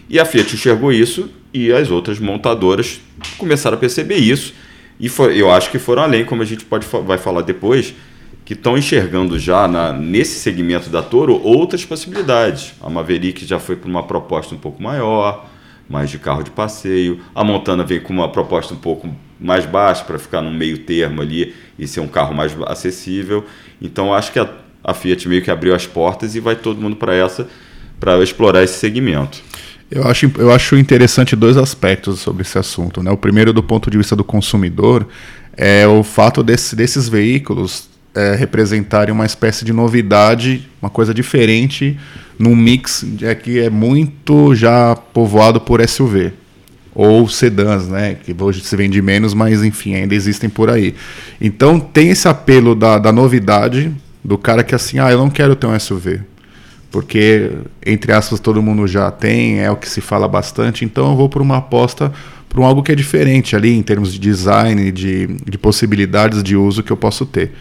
E 0.10 0.20
a 0.20 0.26
Fiat 0.26 0.56
enxergou 0.56 0.92
isso 0.92 1.30
e 1.54 1.72
as 1.72 1.92
outras 1.92 2.18
montadoras 2.18 3.00
começaram 3.38 3.78
a 3.78 3.80
perceber 3.80 4.16
isso. 4.16 4.56
E 5.00 5.08
foi, 5.08 5.40
eu 5.40 5.52
acho 5.52 5.70
que 5.70 5.78
foram 5.78 6.02
além, 6.02 6.26
como 6.26 6.42
a 6.42 6.46
gente 6.46 6.66
pode, 6.66 6.88
vai 7.06 7.20
falar 7.20 7.44
depois, 7.44 7.94
que 8.44 8.54
estão 8.54 8.76
enxergando 8.76 9.38
já 9.38 9.68
na, 9.68 9.94
nesse 9.94 10.40
segmento 10.40 10.90
da 10.90 11.04
Toro 11.04 11.40
outras 11.44 11.86
possibilidades. 11.86 12.74
A 12.82 12.90
Maverick 12.90 13.46
já 13.46 13.60
foi 13.60 13.76
para 13.76 13.88
uma 13.88 14.02
proposta 14.02 14.56
um 14.56 14.58
pouco 14.58 14.82
maior, 14.82 15.48
mais 15.88 16.10
de 16.10 16.18
carro 16.18 16.42
de 16.42 16.50
passeio. 16.50 17.20
A 17.36 17.44
Montana 17.44 17.84
veio 17.84 18.02
com 18.02 18.12
uma 18.12 18.30
proposta 18.30 18.74
um 18.74 18.78
pouco 18.78 19.16
mais 19.40 19.66
baixa 19.66 20.04
para 20.04 20.18
ficar 20.18 20.42
no 20.42 20.52
meio 20.52 20.80
termo 20.80 21.22
ali 21.22 21.54
e 21.78 21.88
ser 21.88 22.00
um 22.00 22.08
carro 22.08 22.34
mais 22.34 22.56
acessível. 22.68 23.46
Então 23.82 24.14
acho 24.14 24.32
que 24.32 24.40
a, 24.40 24.50
a 24.84 24.94
Fiat 24.94 25.28
meio 25.28 25.42
que 25.42 25.52
abriu 25.52 25.76
as 25.76 25.86
portas 25.86 26.36
e 26.36 26.40
vai 26.40 26.56
todo 26.56 26.80
mundo 26.80 26.96
para 26.96 27.14
essa 27.14 27.48
para 28.00 28.22
explorar 28.22 28.64
esse 28.64 28.80
segmento. 28.80 29.42
Eu 29.90 30.08
acho, 30.08 30.30
eu 30.38 30.52
acho 30.52 30.76
interessante 30.76 31.36
dois 31.36 31.56
aspectos 31.56 32.20
sobre 32.20 32.42
esse 32.42 32.58
assunto. 32.58 33.02
Né? 33.02 33.12
O 33.12 33.18
primeiro, 33.18 33.54
do 33.54 33.64
ponto 33.64 33.90
de 33.90 33.98
vista 33.98 34.16
do 34.16 34.24
consumidor, 34.24 35.08
é 35.56 35.88
o 35.88 36.04
fato 36.04 36.44
desse, 36.44 36.76
desses 36.76 37.08
veículos 37.08 37.88
é, 38.14 38.36
representarem 38.36 39.14
uma 39.14 39.26
espécie 39.26 39.64
de 39.64 39.72
novidade, 39.72 40.68
uma 40.82 40.90
coisa 40.90 41.14
diferente 41.14 41.98
num 42.38 42.56
mix 42.56 43.06
é, 43.22 43.36
que 43.36 43.60
é 43.60 43.70
muito 43.70 44.54
já 44.56 44.96
povoado 44.96 45.62
por 45.62 45.88
SUV 45.88 46.34
ou 46.96 47.28
sedãs, 47.28 47.88
né? 47.88 48.16
Que 48.16 48.36
hoje 48.40 48.62
se 48.62 48.76
vende 48.76 49.02
menos, 49.02 49.34
mas 49.34 49.64
enfim, 49.64 49.96
ainda 49.96 50.14
existem 50.14 50.50
por 50.50 50.70
aí. 50.70 50.96
Então 51.40 51.80
tem 51.80 52.10
esse 52.10 52.28
apelo 52.28 52.76
da, 52.76 52.98
da 52.98 53.12
novidade, 53.12 53.92
do 54.24 54.38
cara 54.38 54.64
que 54.64 54.76
assim, 54.76 55.00
ah, 55.00 55.12
eu 55.12 55.18
não 55.18 55.30
quero 55.30 55.56
ter 55.56 55.68
um 55.68 55.80
SUV. 55.80 56.22
Porque, 56.92 57.52
entre 57.84 58.12
aspas, 58.14 58.40
todo 58.40 58.62
mundo 58.62 58.88
já 58.88 59.10
tem, 59.10 59.60
é 59.60 59.72
o 59.72 59.76
que 59.76 59.90
se 59.90 60.00
fala 60.00 60.28
bastante, 60.28 60.86
então 60.86 61.10
eu 61.10 61.16
vou 61.16 61.28
por 61.28 61.42
uma 61.42 61.58
aposta 61.58 62.14
por 62.54 62.60
um 62.60 62.66
algo 62.66 62.84
que 62.84 62.92
é 62.92 62.96
diferente 62.96 63.56
ali, 63.56 63.76
em 63.76 63.82
termos 63.82 64.14
de 64.14 64.20
design, 64.20 64.92
de, 64.92 65.26
de 65.26 65.58
possibilidades 65.58 66.44
de 66.44 66.56
uso 66.56 66.84
que 66.84 66.92
eu 66.92 66.98
posso 66.98 67.26
ter. 67.26 67.52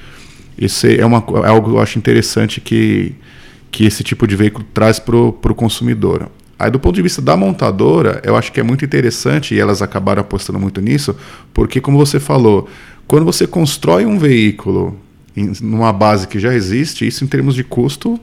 Isso 0.56 0.86
é, 0.86 1.04
uma, 1.04 1.24
é 1.44 1.48
algo 1.48 1.70
que 1.70 1.76
eu 1.76 1.80
acho 1.80 1.98
interessante 1.98 2.60
que, 2.60 3.14
que 3.70 3.86
esse 3.86 4.04
tipo 4.04 4.26
de 4.26 4.36
veículo 4.36 4.66
traz 4.74 4.98
para 4.98 5.16
o 5.16 5.54
consumidor. 5.54 6.28
Aí, 6.62 6.70
do 6.70 6.78
ponto 6.78 6.94
de 6.94 7.02
vista 7.02 7.20
da 7.20 7.36
montadora, 7.36 8.22
eu 8.24 8.36
acho 8.36 8.52
que 8.52 8.60
é 8.60 8.62
muito 8.62 8.84
interessante, 8.84 9.52
e 9.52 9.58
elas 9.58 9.82
acabaram 9.82 10.20
apostando 10.20 10.60
muito 10.60 10.80
nisso, 10.80 11.16
porque, 11.52 11.80
como 11.80 11.98
você 11.98 12.20
falou, 12.20 12.68
quando 13.08 13.24
você 13.24 13.48
constrói 13.48 14.06
um 14.06 14.16
veículo 14.16 14.96
em, 15.36 15.52
numa 15.60 15.92
base 15.92 16.28
que 16.28 16.38
já 16.38 16.54
existe, 16.54 17.04
isso 17.04 17.24
em 17.24 17.26
termos 17.26 17.56
de 17.56 17.64
custo 17.64 18.16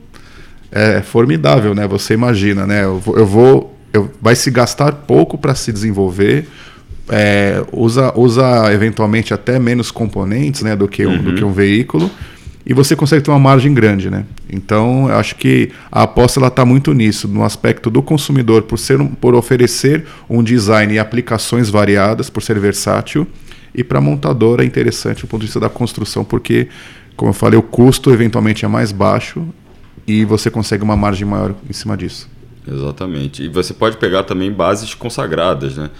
é 0.72 1.02
formidável, 1.02 1.74
né? 1.74 1.86
Você 1.86 2.14
imagina, 2.14 2.66
né? 2.66 2.84
Eu 2.84 2.98
vou, 2.98 3.18
eu 3.18 3.26
vou 3.26 3.76
eu, 3.92 4.10
vai 4.22 4.34
se 4.34 4.50
gastar 4.50 4.92
pouco 4.92 5.36
para 5.36 5.54
se 5.54 5.70
desenvolver, 5.70 6.46
é, 7.10 7.62
usa, 7.72 8.12
usa 8.16 8.72
eventualmente 8.72 9.34
até 9.34 9.58
menos 9.58 9.90
componentes 9.90 10.62
né, 10.62 10.74
do, 10.74 10.88
que 10.88 11.04
um, 11.04 11.10
uhum. 11.10 11.22
do 11.24 11.34
que 11.34 11.44
um 11.44 11.52
veículo. 11.52 12.10
E 12.64 12.74
você 12.74 12.94
consegue 12.94 13.22
ter 13.24 13.30
uma 13.30 13.38
margem 13.38 13.72
grande, 13.72 14.10
né? 14.10 14.24
Então, 14.50 15.08
acho 15.08 15.36
que 15.36 15.70
a 15.90 16.02
aposta 16.02 16.44
está 16.46 16.64
muito 16.64 16.92
nisso, 16.92 17.26
no 17.26 17.42
aspecto 17.42 17.90
do 17.90 18.02
consumidor, 18.02 18.62
por 18.62 18.78
ser 18.78 18.98
por 19.20 19.34
oferecer 19.34 20.06
um 20.28 20.42
design 20.42 20.94
e 20.94 20.98
aplicações 20.98 21.70
variadas, 21.70 22.28
por 22.28 22.42
ser 22.42 22.58
versátil, 22.58 23.26
e 23.74 23.82
para 23.82 23.98
a 23.98 24.00
montadora 24.00 24.62
é 24.62 24.66
interessante 24.66 25.22
do 25.22 25.28
ponto 25.28 25.40
de 25.40 25.46
vista 25.46 25.60
da 25.60 25.68
construção, 25.68 26.24
porque, 26.24 26.68
como 27.16 27.30
eu 27.30 27.34
falei, 27.34 27.58
o 27.58 27.62
custo 27.62 28.10
eventualmente 28.10 28.64
é 28.64 28.68
mais 28.68 28.92
baixo 28.92 29.46
e 30.06 30.24
você 30.24 30.50
consegue 30.50 30.82
uma 30.82 30.96
margem 30.96 31.26
maior 31.26 31.54
em 31.68 31.72
cima 31.72 31.96
disso. 31.96 32.28
Exatamente. 32.66 33.44
E 33.44 33.48
você 33.48 33.72
pode 33.72 33.96
pegar 33.96 34.24
também 34.24 34.52
bases 34.52 34.94
consagradas, 34.94 35.76
né? 35.76 35.90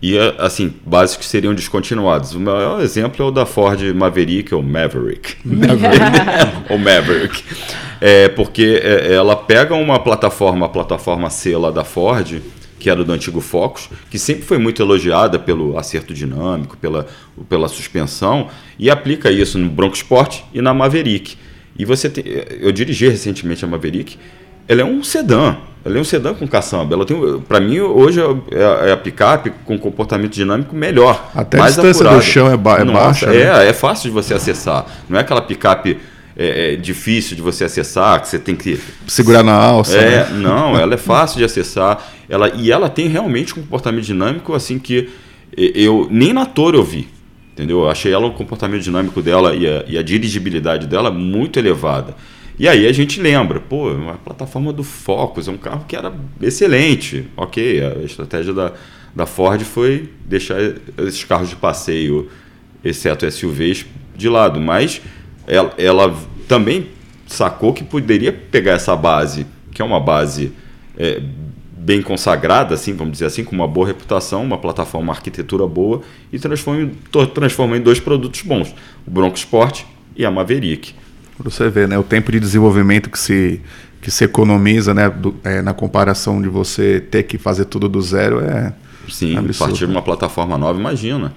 E, 0.00 0.18
assim, 0.38 0.74
bases 0.84 1.16
que 1.16 1.24
seriam 1.24 1.54
descontinuadas. 1.54 2.34
O 2.34 2.40
maior 2.40 2.80
exemplo 2.82 3.24
é 3.24 3.28
o 3.28 3.30
da 3.30 3.46
Ford 3.46 3.80
Maverick 3.94 4.54
ou 4.54 4.62
Maverick. 4.62 5.36
Maverick. 5.44 6.04
ou 6.68 6.78
Maverick. 6.78 7.44
É, 8.00 8.28
porque 8.28 8.80
é, 8.82 9.14
ela 9.14 9.34
pega 9.34 9.74
uma 9.74 9.98
plataforma, 9.98 10.66
a 10.66 10.68
plataforma 10.68 11.30
C 11.30 11.56
lá 11.56 11.70
da 11.70 11.82
Ford, 11.82 12.42
que 12.78 12.90
era 12.90 13.02
do 13.02 13.12
antigo 13.12 13.40
Focus, 13.40 13.88
que 14.10 14.18
sempre 14.18 14.44
foi 14.44 14.58
muito 14.58 14.82
elogiada 14.82 15.38
pelo 15.38 15.78
acerto 15.78 16.12
dinâmico, 16.12 16.76
pela, 16.76 17.06
pela 17.48 17.68
suspensão, 17.68 18.48
e 18.78 18.90
aplica 18.90 19.30
isso 19.30 19.58
no 19.58 19.68
Bronco 19.68 19.96
Sport 19.96 20.40
e 20.52 20.60
na 20.60 20.74
Maverick. 20.74 21.36
E 21.78 21.84
você 21.84 22.08
tem, 22.08 22.24
eu 22.60 22.70
dirigi 22.70 23.08
recentemente 23.08 23.64
a 23.64 23.68
Maverick, 23.68 24.18
ela 24.68 24.82
é 24.82 24.84
um 24.84 25.02
sedã. 25.02 25.56
Ela 25.86 25.98
é 25.98 26.00
um 26.00 26.04
sedã 26.04 26.34
com 26.34 26.48
caçamba. 26.48 26.96
Ela 26.96 27.06
tem, 27.06 27.40
para 27.46 27.60
mim, 27.60 27.78
hoje 27.78 28.20
é, 28.20 28.88
é 28.88 28.92
a 28.92 28.96
picape 28.96 29.52
com 29.64 29.78
comportamento 29.78 30.32
dinâmico 30.32 30.74
melhor. 30.74 31.30
Até 31.32 31.58
mais 31.58 31.78
a 31.78 31.82
distância 31.82 32.02
apurado. 32.02 32.24
do 32.24 32.28
chão 32.28 32.52
é, 32.52 32.56
ba 32.56 32.80
é 32.80 32.84
Nossa, 32.84 32.98
baixa. 32.98 33.26
É, 33.26 33.44
né? 33.44 33.68
é 33.68 33.72
fácil 33.72 34.10
de 34.10 34.14
você 34.14 34.34
acessar. 34.34 34.84
Não 35.08 35.16
é 35.16 35.20
aquela 35.20 35.40
picape 35.40 35.96
é, 36.36 36.72
é, 36.72 36.76
difícil 36.76 37.36
de 37.36 37.42
você 37.42 37.62
acessar, 37.62 38.20
que 38.20 38.26
você 38.26 38.36
tem 38.36 38.56
que 38.56 38.80
segurar 39.06 39.44
na 39.44 39.54
alça. 39.54 39.96
É, 39.96 40.24
né? 40.24 40.30
não, 40.32 40.76
ela 40.76 40.94
é 40.94 40.98
fácil 40.98 41.38
de 41.38 41.44
acessar. 41.44 42.04
Ela 42.28 42.50
e 42.56 42.72
ela 42.72 42.88
tem 42.88 43.06
realmente 43.06 43.52
um 43.52 43.62
comportamento 43.62 44.04
dinâmico 44.04 44.54
assim 44.54 44.80
que 44.80 45.08
eu 45.56 46.08
nem 46.10 46.32
na 46.32 46.44
Toro 46.44 46.78
eu 46.78 46.84
vi. 46.84 47.08
Entendeu? 47.52 47.82
Eu 47.82 47.88
achei 47.88 48.12
ela 48.12 48.26
um 48.26 48.32
comportamento 48.32 48.82
dinâmico 48.82 49.22
dela 49.22 49.54
e 49.54 49.68
a, 49.68 49.84
e 49.86 49.96
a 49.96 50.02
dirigibilidade 50.02 50.88
dela 50.88 51.12
muito 51.12 51.60
elevada. 51.60 52.16
E 52.58 52.66
aí 52.66 52.86
a 52.86 52.92
gente 52.92 53.20
lembra, 53.20 53.60
pô, 53.60 53.90
a 54.10 54.14
plataforma 54.14 54.72
do 54.72 54.82
Focus 54.82 55.46
é 55.46 55.50
um 55.50 55.58
carro 55.58 55.84
que 55.86 55.94
era 55.94 56.12
excelente. 56.40 57.28
Ok, 57.36 57.82
a 57.82 58.02
estratégia 58.02 58.54
da, 58.54 58.72
da 59.14 59.26
Ford 59.26 59.62
foi 59.62 60.10
deixar 60.24 60.58
esses 60.98 61.22
carros 61.24 61.50
de 61.50 61.56
passeio, 61.56 62.30
exceto 62.82 63.30
SUVs, 63.30 63.84
de 64.16 64.28
lado. 64.28 64.58
Mas 64.58 65.02
ela, 65.46 65.74
ela 65.76 66.16
também 66.48 66.86
sacou 67.26 67.74
que 67.74 67.84
poderia 67.84 68.32
pegar 68.32 68.72
essa 68.72 68.96
base, 68.96 69.46
que 69.72 69.82
é 69.82 69.84
uma 69.84 70.00
base 70.00 70.52
é, 70.96 71.20
bem 71.76 72.00
consagrada, 72.00 72.74
assim, 72.74 72.94
vamos 72.94 73.12
dizer 73.12 73.26
assim, 73.26 73.44
com 73.44 73.54
uma 73.54 73.68
boa 73.68 73.86
reputação, 73.86 74.42
uma 74.42 74.56
plataforma, 74.56 75.08
uma 75.08 75.12
arquitetura 75.12 75.66
boa, 75.66 76.00
e 76.32 76.38
transforma, 76.38 76.90
transforma 77.34 77.76
em 77.76 77.80
dois 77.80 78.00
produtos 78.00 78.40
bons, 78.42 78.74
o 79.06 79.10
Bronco 79.10 79.36
Sport 79.36 79.82
e 80.16 80.24
a 80.24 80.30
Maverick. 80.30 80.94
Você 81.38 81.68
vê, 81.68 81.86
né? 81.86 81.98
O 81.98 82.02
tempo 82.02 82.32
de 82.32 82.40
desenvolvimento 82.40 83.10
que 83.10 83.18
se, 83.18 83.60
que 84.00 84.10
se 84.10 84.24
economiza, 84.24 84.94
né? 84.94 85.08
Do, 85.08 85.34
é, 85.44 85.60
na 85.62 85.74
comparação 85.74 86.40
de 86.40 86.48
você 86.48 87.00
ter 87.00 87.24
que 87.24 87.38
fazer 87.38 87.66
tudo 87.66 87.88
do 87.88 88.00
zero 88.00 88.40
é. 88.40 88.72
Sim, 89.08 89.36
absurdo. 89.36 89.64
a 89.64 89.66
partir 89.66 89.86
de 89.86 89.92
uma 89.92 90.02
plataforma 90.02 90.58
nova, 90.58 90.78
imagina. 90.78 91.32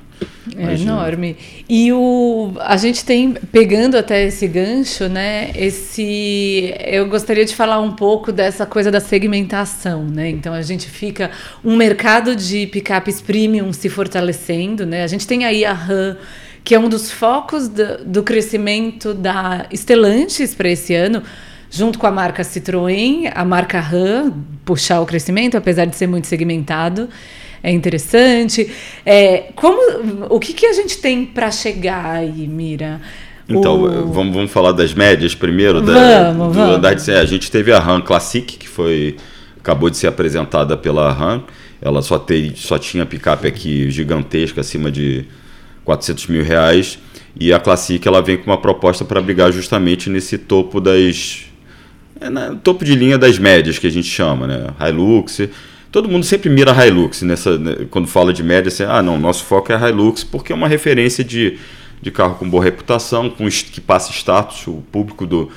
É 0.58 0.74
enorme. 0.74 1.38
E 1.68 1.94
o, 1.94 2.54
a 2.60 2.76
gente 2.76 3.06
tem, 3.06 3.34
pegando 3.52 3.96
até 3.96 4.26
esse 4.26 4.48
gancho, 4.48 5.08
né? 5.08 5.52
Esse. 5.56 6.74
Eu 6.86 7.08
gostaria 7.08 7.46
de 7.46 7.56
falar 7.56 7.80
um 7.80 7.92
pouco 7.92 8.32
dessa 8.32 8.66
coisa 8.66 8.92
da 8.92 9.00
segmentação, 9.00 10.04
né? 10.04 10.30
Então 10.30 10.54
a 10.54 10.62
gente 10.62 10.90
fica 10.90 11.32
um 11.64 11.76
mercado 11.76 12.36
de 12.36 12.66
picapes 12.68 13.22
premium 13.22 13.72
se 13.72 13.88
fortalecendo, 13.90 14.86
né? 14.86 15.04
A 15.04 15.08
gente 15.08 15.28
tem 15.28 15.46
aí 15.46 15.64
a 15.64 15.74
RAM 15.74 16.18
que 16.70 16.76
é 16.76 16.80
um 16.80 16.88
dos 16.88 17.12
focos 17.12 17.68
do, 17.68 18.06
do 18.06 18.22
crescimento 18.22 19.12
da 19.12 19.66
Stellantis 19.74 20.54
para 20.54 20.70
esse 20.70 20.94
ano, 20.94 21.24
junto 21.68 21.98
com 21.98 22.06
a 22.06 22.12
marca 22.12 22.44
Citroën, 22.44 23.32
a 23.34 23.44
marca 23.44 23.80
Ram, 23.80 24.32
puxar 24.64 25.02
o 25.02 25.06
crescimento, 25.08 25.58
apesar 25.58 25.86
de 25.86 25.96
ser 25.96 26.06
muito 26.06 26.28
segmentado. 26.28 27.10
É 27.64 27.72
interessante. 27.72 28.72
É, 29.04 29.46
como, 29.56 29.82
o 30.30 30.40
que, 30.40 30.54
que 30.54 30.68
a 30.68 30.74
gente 30.74 31.00
tem 31.00 31.26
para 31.26 31.50
chegar 31.50 32.18
aí, 32.18 32.48
Mira? 32.48 33.02
Então, 33.50 33.82
o... 33.82 34.06
vamos, 34.06 34.36
vamos 34.36 34.52
falar 34.52 34.72
das 34.72 34.94
médias 34.94 35.34
primeiro? 35.34 35.82
Da, 35.82 36.32
vamos, 36.34 36.56
do, 36.56 36.60
vamos. 36.60 36.82
Da, 36.84 37.20
a 37.20 37.26
gente 37.26 37.50
teve 37.50 37.74
a 37.74 37.80
RAM 37.80 38.02
Classic, 38.02 38.46
que 38.46 38.70
foi 38.70 39.18
acabou 39.60 39.90
de 39.90 39.98
ser 39.98 40.06
apresentada 40.06 40.78
pela 40.78 41.12
RAM. 41.12 41.42
Ela 41.82 42.04
só, 42.04 42.20
te, 42.20 42.54
só 42.56 42.78
tinha 42.78 43.08
picape 43.08 43.48
aqui 43.48 43.90
gigantesca, 43.90 44.62
acima 44.62 44.92
de 44.92 45.26
400 45.90 46.28
mil 46.28 46.44
reais. 46.44 47.00
E 47.40 47.52
a 47.52 47.60
Classic 47.60 48.06
ela 48.08 48.22
vem 48.22 48.38
com 48.38 48.52
uma 48.52 48.58
proposta 48.58 49.04
para 49.04 49.20
brigar 49.22 49.52
justamente 49.52 50.10
nesse 50.10 50.38
topo 50.38 50.80
das. 50.80 51.46
É, 52.22 52.30
né, 52.30 52.56
topo 52.64 52.86
de 52.86 52.94
linha 52.96 53.18
das 53.18 53.40
médias 53.40 53.80
que 53.80 53.88
a 53.88 53.90
gente 53.90 54.08
chama, 54.08 54.46
né? 54.46 54.68
Hilux. 54.80 55.42
Todo 55.92 56.08
mundo 56.08 56.24
sempre 56.24 56.50
mira 56.50 56.86
Hilux 56.86 57.24
nessa, 57.24 57.58
né, 57.58 57.88
quando 57.90 58.08
fala 58.08 58.32
de 58.32 58.44
média, 58.44 58.68
assim, 58.68 58.84
ah, 58.84 59.02
não, 59.02 59.18
nosso 59.18 59.44
foco 59.44 59.72
é 59.72 59.90
Hilux, 59.90 60.24
porque 60.24 60.54
é 60.54 60.56
uma 60.56 60.68
referência 60.68 61.24
de, 61.24 61.58
de 62.00 62.12
carro 62.12 62.36
com 62.36 62.48
boa 62.48 62.64
reputação, 62.64 63.28
com, 63.28 63.48
que 63.48 63.82
passa 63.82 64.12
status, 64.12 64.68
o 64.68 64.84
público 64.92 65.26
do 65.26 65.50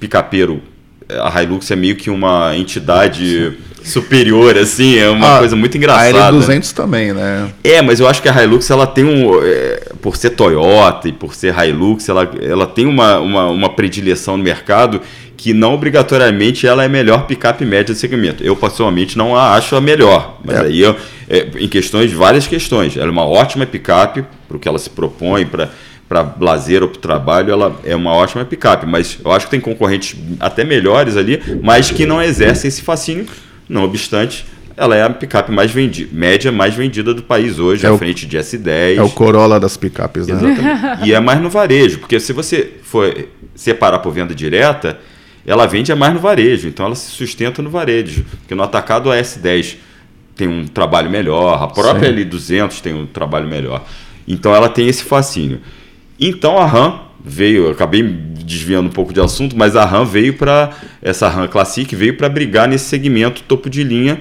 picapeiro 0.00 0.60
a 1.08 1.42
Hilux 1.42 1.70
é 1.70 1.76
meio 1.76 1.96
que 1.96 2.10
uma 2.10 2.56
entidade 2.56 3.56
superior, 3.84 4.58
assim, 4.58 4.96
é 4.96 5.08
uma 5.08 5.36
ah, 5.36 5.38
coisa 5.38 5.54
muito 5.54 5.76
engraçada. 5.76 6.26
A 6.26 6.32
L200 6.32 6.72
também, 6.72 7.12
né? 7.12 7.48
É, 7.62 7.80
mas 7.80 8.00
eu 8.00 8.08
acho 8.08 8.20
que 8.20 8.28
a 8.28 8.42
Hilux, 8.42 8.68
ela 8.68 8.86
tem 8.86 9.04
um... 9.04 9.40
É, 9.42 9.92
por 10.02 10.16
ser 10.16 10.30
Toyota 10.30 11.08
e 11.08 11.12
por 11.12 11.34
ser 11.34 11.54
Hilux, 11.56 12.08
ela, 12.08 12.28
ela 12.42 12.66
tem 12.66 12.86
uma, 12.86 13.18
uma, 13.18 13.46
uma 13.48 13.68
predileção 13.68 14.36
no 14.36 14.42
mercado 14.42 15.00
que 15.36 15.52
não 15.52 15.74
obrigatoriamente 15.74 16.66
ela 16.66 16.82
é 16.82 16.86
a 16.86 16.88
melhor 16.88 17.26
picape 17.26 17.64
média 17.64 17.94
de 17.94 18.00
segmento. 18.00 18.42
Eu, 18.42 18.56
pessoalmente, 18.56 19.18
não 19.18 19.36
a 19.36 19.54
acho 19.54 19.76
a 19.76 19.80
melhor, 19.80 20.40
mas 20.42 20.56
é. 20.56 20.60
aí 20.62 20.80
eu, 20.80 20.96
é, 21.28 21.46
em 21.58 21.68
questões, 21.68 22.12
várias 22.12 22.46
questões. 22.46 22.96
Ela 22.96 23.06
é 23.06 23.10
uma 23.10 23.26
ótima 23.26 23.66
picape 23.66 24.24
para 24.48 24.56
o 24.56 24.60
que 24.60 24.66
ela 24.66 24.78
se 24.78 24.90
propõe, 24.90 25.44
para 25.44 25.70
para 26.08 26.34
lazer 26.40 26.82
ou 26.82 26.88
para 26.88 27.00
trabalho, 27.00 27.52
ela 27.52 27.80
é 27.84 27.94
uma 27.96 28.12
ótima 28.12 28.44
picape, 28.44 28.86
mas 28.86 29.18
eu 29.24 29.32
acho 29.32 29.46
que 29.46 29.50
tem 29.50 29.60
concorrentes 29.60 30.16
até 30.38 30.64
melhores 30.64 31.16
ali, 31.16 31.42
mas 31.62 31.90
que 31.90 32.06
não 32.06 32.22
exercem 32.22 32.68
esse 32.68 32.82
fascínio. 32.82 33.26
Não 33.68 33.82
obstante, 33.82 34.46
ela 34.76 34.94
é 34.94 35.02
a 35.02 35.10
picape 35.10 35.50
mais 35.50 35.70
vendida, 35.70 36.08
média 36.12 36.52
mais 36.52 36.74
vendida 36.74 37.12
do 37.12 37.22
país 37.22 37.58
hoje, 37.58 37.84
é 37.84 37.88
à 37.88 37.92
o, 37.92 37.98
frente 37.98 38.26
de 38.26 38.38
S10. 38.38 38.96
É 38.96 39.02
o 39.02 39.10
Corolla 39.10 39.58
das 39.58 39.76
picapes, 39.76 40.28
né? 40.28 40.34
Exatamente. 40.34 41.08
e 41.08 41.12
é 41.12 41.18
mais 41.18 41.40
no 41.40 41.50
varejo, 41.50 41.98
porque 41.98 42.20
se 42.20 42.32
você 42.32 42.74
for 42.82 43.26
separar 43.54 43.98
por 43.98 44.12
venda 44.12 44.34
direta, 44.34 44.98
ela 45.46 45.66
vende 45.66 45.90
é 45.90 45.94
mais 45.94 46.12
no 46.12 46.20
varejo, 46.20 46.68
então 46.68 46.86
ela 46.86 46.94
se 46.94 47.10
sustenta 47.10 47.62
no 47.62 47.70
varejo, 47.70 48.24
porque 48.40 48.54
no 48.54 48.62
atacado 48.62 49.10
a 49.10 49.16
S10 49.16 49.76
tem 50.36 50.46
um 50.46 50.66
trabalho 50.66 51.08
melhor, 51.10 51.62
a 51.62 51.66
própria 51.66 52.10
Sim. 52.12 52.28
L200 52.28 52.80
tem 52.80 52.94
um 52.94 53.06
trabalho 53.06 53.48
melhor. 53.48 53.84
Então 54.28 54.54
ela 54.54 54.68
tem 54.68 54.86
esse 54.86 55.02
fascínio. 55.02 55.60
Então 56.18 56.58
a 56.58 56.66
RAM 56.66 57.00
veio, 57.22 57.70
acabei 57.70 58.02
desviando 58.02 58.88
um 58.88 58.92
pouco 58.92 59.12
de 59.12 59.20
assunto, 59.20 59.56
mas 59.56 59.74
a 59.74 59.84
RAM 59.84 60.04
veio 60.04 60.34
para 60.34 60.70
essa 61.02 61.28
RAM 61.28 61.48
Classic 61.48 61.94
veio 61.94 62.16
para 62.16 62.28
brigar 62.28 62.68
nesse 62.68 62.84
segmento 62.84 63.42
topo 63.42 63.68
de 63.68 63.82
linha 63.82 64.20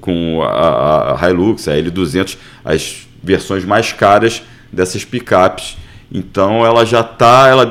com 0.00 0.42
a, 0.42 1.20
a 1.20 1.30
Hilux, 1.30 1.66
a 1.66 1.72
L200, 1.72 2.36
as 2.64 3.06
versões 3.22 3.64
mais 3.64 3.92
caras 3.92 4.42
dessas 4.72 5.04
picapes. 5.04 5.76
Então 6.12 6.64
ela 6.64 6.84
já 6.84 7.00
está, 7.00 7.48
ela, 7.48 7.70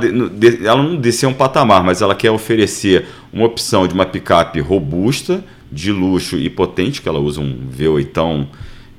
ela 0.63 0.83
não 0.83 0.97
desceu 0.97 1.29
um 1.29 1.33
patamar, 1.33 1.83
mas 1.83 2.01
ela 2.01 2.15
quer 2.15 2.31
oferecer 2.31 3.05
uma 3.31 3.45
opção 3.45 3.87
de 3.87 3.93
uma 3.93 4.05
picape 4.05 4.59
robusta, 4.59 5.43
de 5.71 5.91
luxo 5.91 6.37
e 6.37 6.49
potente, 6.49 7.01
que 7.01 7.07
ela 7.07 7.19
usa 7.19 7.39
um 7.39 7.69
V8 7.75 8.47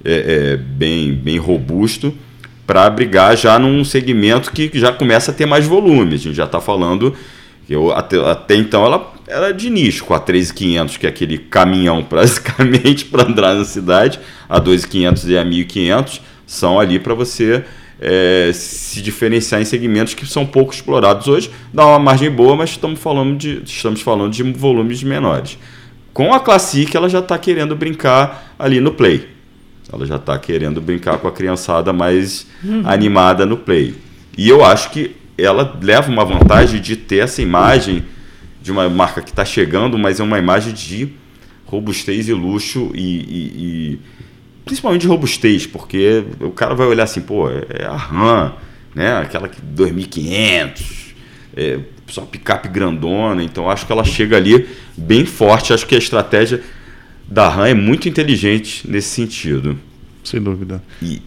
é, 0.04 0.12
é, 0.12 0.56
bem, 0.56 1.12
bem 1.12 1.38
robusto 1.38 2.14
para 2.66 2.88
brigar 2.90 3.36
já 3.36 3.58
num 3.58 3.84
segmento 3.84 4.50
que 4.50 4.70
já 4.74 4.92
começa 4.92 5.30
a 5.30 5.34
ter 5.34 5.46
mais 5.46 5.66
volume. 5.66 6.14
A 6.14 6.18
gente 6.18 6.34
já 6.34 6.44
está 6.44 6.60
falando 6.60 7.14
eu, 7.68 7.90
até, 7.92 8.18
até 8.18 8.56
então 8.56 8.84
ela 8.84 9.12
era 9.26 9.52
de 9.52 9.70
nicho, 9.70 10.04
com 10.04 10.12
a 10.14 10.20
3.500, 10.20 10.98
que 10.98 11.06
é 11.06 11.08
aquele 11.08 11.38
caminhão 11.38 12.04
basicamente 12.08 13.06
para 13.06 13.24
andar 13.24 13.54
na 13.54 13.64
cidade, 13.64 14.20
a 14.48 14.60
2.500 14.60 15.28
e 15.28 15.38
a 15.38 15.44
1.500 15.44 16.20
são 16.46 16.78
ali 16.78 16.98
para 16.98 17.14
você 17.14 17.64
é, 18.00 18.50
se 18.52 19.00
diferenciar 19.00 19.62
em 19.62 19.64
segmentos 19.64 20.12
que 20.12 20.26
são 20.26 20.44
pouco 20.44 20.74
explorados 20.74 21.26
hoje. 21.26 21.50
Dá 21.72 21.86
uma 21.86 21.98
margem 21.98 22.30
boa, 22.30 22.54
mas 22.54 22.70
estamos 22.70 23.00
falando 23.00 23.36
de, 23.36 23.62
estamos 23.64 24.02
falando 24.02 24.30
de 24.30 24.42
volumes 24.42 25.02
menores. 25.02 25.58
Com 26.12 26.32
a 26.32 26.38
Classic, 26.38 26.94
ela 26.94 27.08
já 27.08 27.20
está 27.20 27.36
querendo 27.38 27.74
brincar 27.74 28.54
ali 28.58 28.78
no 28.78 28.92
Play. 28.92 29.33
Ela 29.92 30.06
já 30.06 30.16
está 30.16 30.38
querendo 30.38 30.80
brincar 30.80 31.18
com 31.18 31.28
a 31.28 31.32
criançada 31.32 31.92
mais 31.92 32.46
uhum. 32.62 32.82
animada 32.84 33.44
no 33.44 33.56
play. 33.56 33.94
E 34.36 34.48
eu 34.48 34.64
acho 34.64 34.90
que 34.90 35.14
ela 35.36 35.78
leva 35.80 36.10
uma 36.10 36.24
vantagem 36.24 36.80
de 36.80 36.96
ter 36.96 37.18
essa 37.18 37.42
imagem 37.42 38.04
de 38.62 38.72
uma 38.72 38.88
marca 38.88 39.20
que 39.20 39.30
está 39.30 39.44
chegando, 39.44 39.98
mas 39.98 40.20
é 40.20 40.22
uma 40.22 40.38
imagem 40.38 40.72
de 40.72 41.12
robustez 41.66 42.28
e 42.28 42.32
luxo 42.32 42.90
e, 42.94 43.00
e, 43.00 43.40
e, 43.56 44.00
principalmente 44.64 45.02
de 45.02 45.08
robustez, 45.08 45.66
porque 45.66 46.24
o 46.40 46.50
cara 46.50 46.74
vai 46.74 46.86
olhar 46.86 47.04
assim, 47.04 47.20
pô, 47.20 47.50
é 47.50 47.84
a 47.84 47.96
RAM, 47.96 48.54
né? 48.94 49.18
Aquela 49.18 49.48
que 49.48 49.60
2500, 49.60 51.14
é, 51.56 51.78
só 52.06 52.22
picape 52.22 52.68
grandona, 52.68 53.42
então 53.42 53.68
acho 53.68 53.86
que 53.86 53.92
ela 53.92 54.04
chega 54.04 54.36
ali 54.36 54.68
bem 54.96 55.26
forte. 55.26 55.72
Acho 55.72 55.86
que 55.86 55.94
a 55.94 55.98
estratégia 55.98 56.62
da 57.34 57.48
RAM 57.48 57.66
é 57.66 57.74
muito 57.74 58.08
inteligente 58.08 58.88
nesse 58.88 59.08
sentido. 59.08 59.76
Sem 60.22 60.40
dúvida. 60.40 60.80
E 61.02 61.20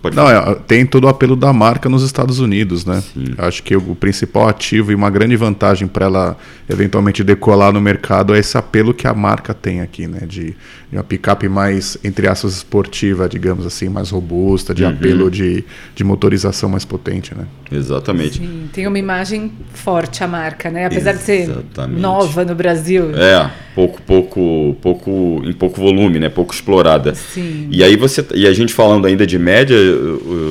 Pode 0.00 0.14
não, 0.14 0.30
é, 0.30 0.54
tem 0.54 0.86
todo 0.86 1.04
o 1.04 1.08
apelo 1.08 1.34
da 1.34 1.52
marca 1.52 1.88
nos 1.88 2.04
Estados 2.04 2.38
Unidos, 2.38 2.84
né? 2.84 3.00
Sim. 3.00 3.34
Acho 3.36 3.62
que 3.62 3.74
o 3.74 3.96
principal 3.96 4.48
ativo 4.48 4.92
e 4.92 4.94
uma 4.94 5.10
grande 5.10 5.34
vantagem 5.34 5.88
para 5.88 6.06
ela 6.06 6.36
eventualmente 6.68 7.24
decolar 7.24 7.72
no 7.72 7.80
mercado 7.80 8.34
é 8.34 8.38
esse 8.38 8.56
apelo 8.56 8.94
que 8.94 9.08
a 9.08 9.14
marca 9.14 9.52
tem 9.52 9.80
aqui, 9.80 10.06
né? 10.06 10.20
De, 10.20 10.54
de 10.90 10.96
uma 10.96 11.02
picape 11.02 11.48
mais, 11.48 11.98
entre 12.04 12.28
aspas, 12.28 12.54
esportiva, 12.54 13.28
digamos 13.28 13.66
assim, 13.66 13.88
mais 13.88 14.10
robusta, 14.10 14.72
de 14.72 14.84
uhum. 14.84 14.90
apelo 14.90 15.30
de, 15.30 15.64
de 15.96 16.04
motorização 16.04 16.68
mais 16.68 16.84
potente, 16.84 17.34
né? 17.34 17.44
Exatamente. 17.72 18.38
Sim, 18.38 18.68
tem 18.72 18.86
uma 18.86 18.98
imagem 18.98 19.52
forte 19.74 20.22
a 20.22 20.28
marca, 20.28 20.70
né? 20.70 20.86
Apesar 20.86 21.10
Exatamente. 21.10 21.50
de 21.50 21.74
ser 21.74 21.88
nova 21.88 22.44
no 22.44 22.54
Brasil. 22.54 23.10
É, 23.16 23.50
pouco, 23.74 24.00
pouco, 24.02 24.76
pouco, 24.80 25.42
em 25.44 25.52
pouco 25.52 25.80
volume, 25.80 26.20
né? 26.20 26.28
Pouco 26.28 26.54
explorada. 26.54 27.14
Sim. 27.16 27.68
E 27.70 27.82
aí 27.82 27.96
você, 27.96 28.24
e 28.34 28.46
a 28.46 28.52
gente 28.52 28.72
falando 28.72 29.06
ainda 29.06 29.26
de 29.26 29.39
média, 29.40 29.76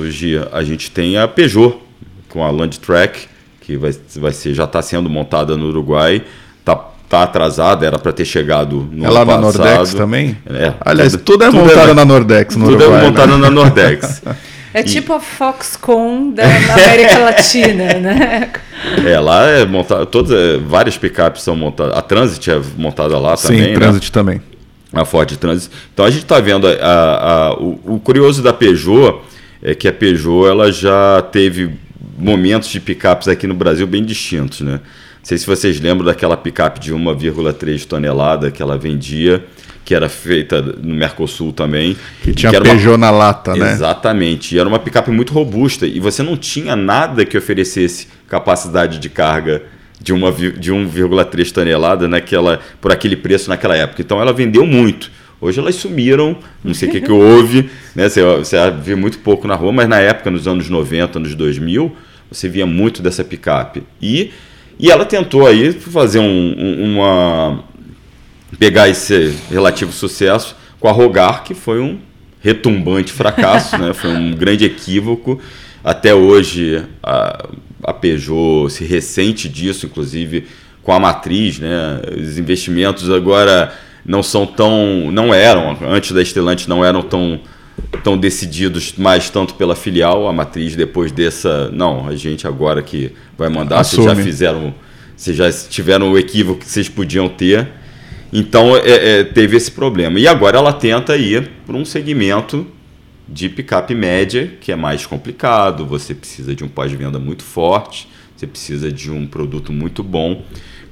Gia, 0.10 0.50
a 0.51 0.63
gente 0.63 0.91
tem 0.91 1.17
a 1.17 1.27
Peugeot 1.27 1.77
com 2.27 2.43
a 2.43 2.51
Landtrack, 2.51 3.27
que 3.62 3.77
vai, 3.77 3.91
vai 4.17 4.31
ser, 4.31 4.53
já 4.53 4.65
está 4.65 4.81
sendo 4.81 5.10
montada 5.10 5.55
no 5.55 5.67
Uruguai. 5.67 6.24
Tá, 6.65 6.75
tá 7.08 7.24
atrasada, 7.24 7.86
era 7.86 7.98
para 7.98 8.12
ter 8.12 8.25
chegado 8.25 8.88
no 8.91 9.05
é 9.05 9.10
lá 9.10 9.25
na 9.25 9.38
Nordex 9.38 9.93
também? 9.93 10.38
É. 10.48 10.74
Aliás, 10.81 11.13
tudo, 11.13 11.24
tudo 11.24 11.43
é 11.46 11.50
montado 11.50 11.91
é, 11.91 11.93
na 11.93 12.05
Nordex 12.05 12.55
no 12.55 12.65
tudo 12.65 12.84
é 12.84 12.88
Uruguai. 12.88 13.05
Tudo 13.05 13.05
é 13.05 13.10
montado 13.10 13.38
né? 13.38 13.38
na 13.38 13.50
Nordex. 13.50 14.22
É 14.72 14.81
e... 14.81 14.84
tipo 14.84 15.13
a 15.13 15.19
Foxconn 15.19 16.29
da 16.29 16.43
América 16.43 17.17
Latina, 17.25 17.93
né? 17.96 18.51
É, 19.03 19.19
lá 19.19 19.48
é 19.48 19.65
montada, 19.65 20.05
todas, 20.05 20.31
é, 20.31 20.60
várias 20.60 20.96
picapes 20.96 21.41
são 21.41 21.55
montadas. 21.55 21.98
A 21.98 22.03
Transit 22.03 22.51
é 22.51 22.62
montada 22.77 23.17
lá 23.17 23.36
Sim, 23.36 23.48
também, 23.48 23.63
Sim, 23.63 23.72
né? 23.72 23.79
Transit 23.79 24.12
também 24.12 24.41
a 24.93 25.05
Ford 25.05 25.29
Transit. 25.38 25.72
Então 25.93 26.05
a 26.05 26.10
gente 26.10 26.24
está 26.24 26.39
vendo 26.39 26.67
a, 26.67 26.72
a, 26.72 27.48
a, 27.48 27.53
o, 27.53 27.96
o, 27.96 28.00
curioso 28.00 28.41
da 28.41 28.51
Peugeot 28.51 29.22
é 29.62 29.75
que 29.75 29.88
a 29.88 29.93
Peugeot 29.93 30.48
ela 30.48 30.72
já 30.72 31.22
teve 31.31 31.72
momentos 32.17 32.69
de 32.69 32.79
picapes 32.79 33.27
aqui 33.27 33.46
no 33.48 33.53
Brasil 33.53 33.86
bem 33.86 34.03
distintos, 34.03 34.62
né? 34.62 34.74
Não 35.19 35.25
sei 35.25 35.38
se 35.38 35.46
vocês 35.46 35.79
lembram 35.79 36.05
daquela 36.05 36.36
picape 36.36 36.79
de 36.79 36.93
1,3 36.93 37.86
tonelada 37.86 38.50
que 38.50 38.62
ela 38.62 38.77
vendia, 38.77 39.46
que 39.84 39.93
era 39.93 40.08
feita 40.08 40.62
no 40.62 40.96
Mercosul 40.96 41.51
também. 41.51 41.96
Que 42.24 42.34
tinha 42.34 42.51
que 42.51 42.62
Peugeot 42.62 42.91
uma... 42.91 42.98
na 42.98 43.12
lata, 43.12 43.53
né? 43.53 43.72
Exatamente. 43.74 44.55
E 44.55 44.60
era 44.60 44.67
uma 44.67 44.79
picape 44.79 45.12
muito 45.12 45.34
robusta 45.34 45.86
e 45.86 46.00
você 46.00 46.24
não 46.24 46.38
tinha 46.38 46.75
nada 46.75 47.25
que 47.25 47.38
oferecesse 47.38 48.08
capacidade 48.27 48.98
de 48.98 49.10
carga 49.10 49.63
de, 50.00 50.13
uma, 50.13 50.32
de 50.32 50.72
1,3 50.72 51.51
tonelada 51.51 52.08
naquela, 52.08 52.60
por 52.79 52.91
aquele 52.91 53.15
preço 53.15 53.50
naquela 53.50 53.75
época. 53.75 54.01
Então 54.01 54.22
ela 54.22 54.32
vendeu 54.34 54.65
muito. 54.65 55.12
Hoje 55.41 55.60
elas 55.60 55.75
sumiram, 55.75 56.38
não 56.63 56.74
sei 56.74 56.89
o 56.89 56.91
que, 56.91 57.01
que 57.01 57.12
houve, 57.12 57.70
né? 57.96 58.10
Você, 58.10 58.22
você 58.22 58.58
vê 58.72 58.96
muito 58.96 59.20
pouco 59.20 59.48
na 59.48 59.56
rua, 59.56 59.72
mas 59.72 59.88
na 59.88 60.00
época, 60.00 60.29
nos 60.29 60.48
anos 60.48 60.70
90, 60.70 61.20
anos 61.20 61.36
2000, 61.36 61.96
você 62.29 62.48
via 62.50 62.65
muito 62.65 63.01
dessa 63.01 63.24
picape. 63.24 63.84
E, 64.01 64.32
e 64.77 64.91
ela 64.91 65.06
tentou 65.06 65.48
aí 65.48 65.72
fazer 65.72 66.20
um, 66.20 66.56
um, 66.58 66.94
uma. 66.94 67.63
pegar 68.58 68.89
esse 68.89 69.34
relativo 69.50 69.91
sucesso 69.91 70.56
com 70.79 70.88
a 70.88 70.91
Rogar, 70.91 71.44
que 71.44 71.53
foi 71.53 71.79
um 71.79 72.00
retumbante 72.41 73.12
fracasso, 73.12 73.77
né? 73.77 73.94
Foi 73.94 74.10
um 74.10 74.32
grande 74.36 74.65
equívoco. 74.65 75.39
Até 75.84 76.13
hoje, 76.13 76.84
a, 77.01 77.48
a 77.83 77.93
Peugeot 77.93 78.69
se 78.69 78.83
ressente 78.83 79.48
disso, 79.48 79.86
inclusive 79.86 80.45
com 80.83 80.91
a 80.91 81.00
matriz, 81.00 81.59
né? 81.59 82.01
Os 82.18 82.37
investimentos 82.37 83.09
agora 83.09 83.74
não 84.05 84.24
são 84.24 84.46
tão, 84.46 85.11
não 85.11 85.33
eram 85.33 85.77
antes 85.87 86.11
da 86.11 86.24
Stellantis 86.24 86.68
não 86.68 86.83
eram 86.83 87.01
tão 87.01 87.39
tão 88.03 88.18
decididos 88.18 88.94
mais 88.98 89.29
tanto 89.29 89.53
pela 89.55 89.75
filial, 89.75 90.27
a 90.27 90.33
matriz 90.33 90.75
depois 90.75 91.11
dessa, 91.11 91.70
não, 91.72 92.07
a 92.07 92.15
gente 92.15 92.48
agora 92.48 92.81
que 92.81 93.11
vai 93.37 93.50
mandar, 93.50 93.79
Assume. 93.79 94.03
vocês 94.03 94.18
já 94.18 94.24
fizeram, 94.24 94.75
vocês 95.15 95.37
já 95.37 95.51
tiveram 95.51 96.11
o 96.11 96.18
equívoco 96.18 96.59
que 96.59 96.68
vocês 96.68 96.89
podiam 96.89 97.27
ter. 97.29 97.68
Então 98.31 98.75
é, 98.75 99.20
é, 99.20 99.24
teve 99.24 99.57
esse 99.57 99.72
problema. 99.72 100.20
E 100.20 100.27
agora 100.27 100.57
ela 100.57 100.72
tenta 100.72 101.18
ir 101.18 101.50
para 101.65 101.75
um 101.75 101.83
segmento 101.83 102.68
de 103.31 103.48
picape 103.48 103.94
média, 103.94 104.51
que 104.59 104.72
é 104.72 104.75
mais 104.75 105.05
complicado, 105.05 105.85
você 105.85 106.15
precisa 106.15 106.55
de 106.55 106.63
um 106.63 106.68
pós-venda 106.68 107.20
muito 107.20 107.44
forte, 107.44 108.09
você 108.35 108.48
precisa 108.48 108.92
de 108.92 109.11
um 109.11 109.27
produto 109.27 109.72
muito 109.72 110.03
bom. 110.03 110.44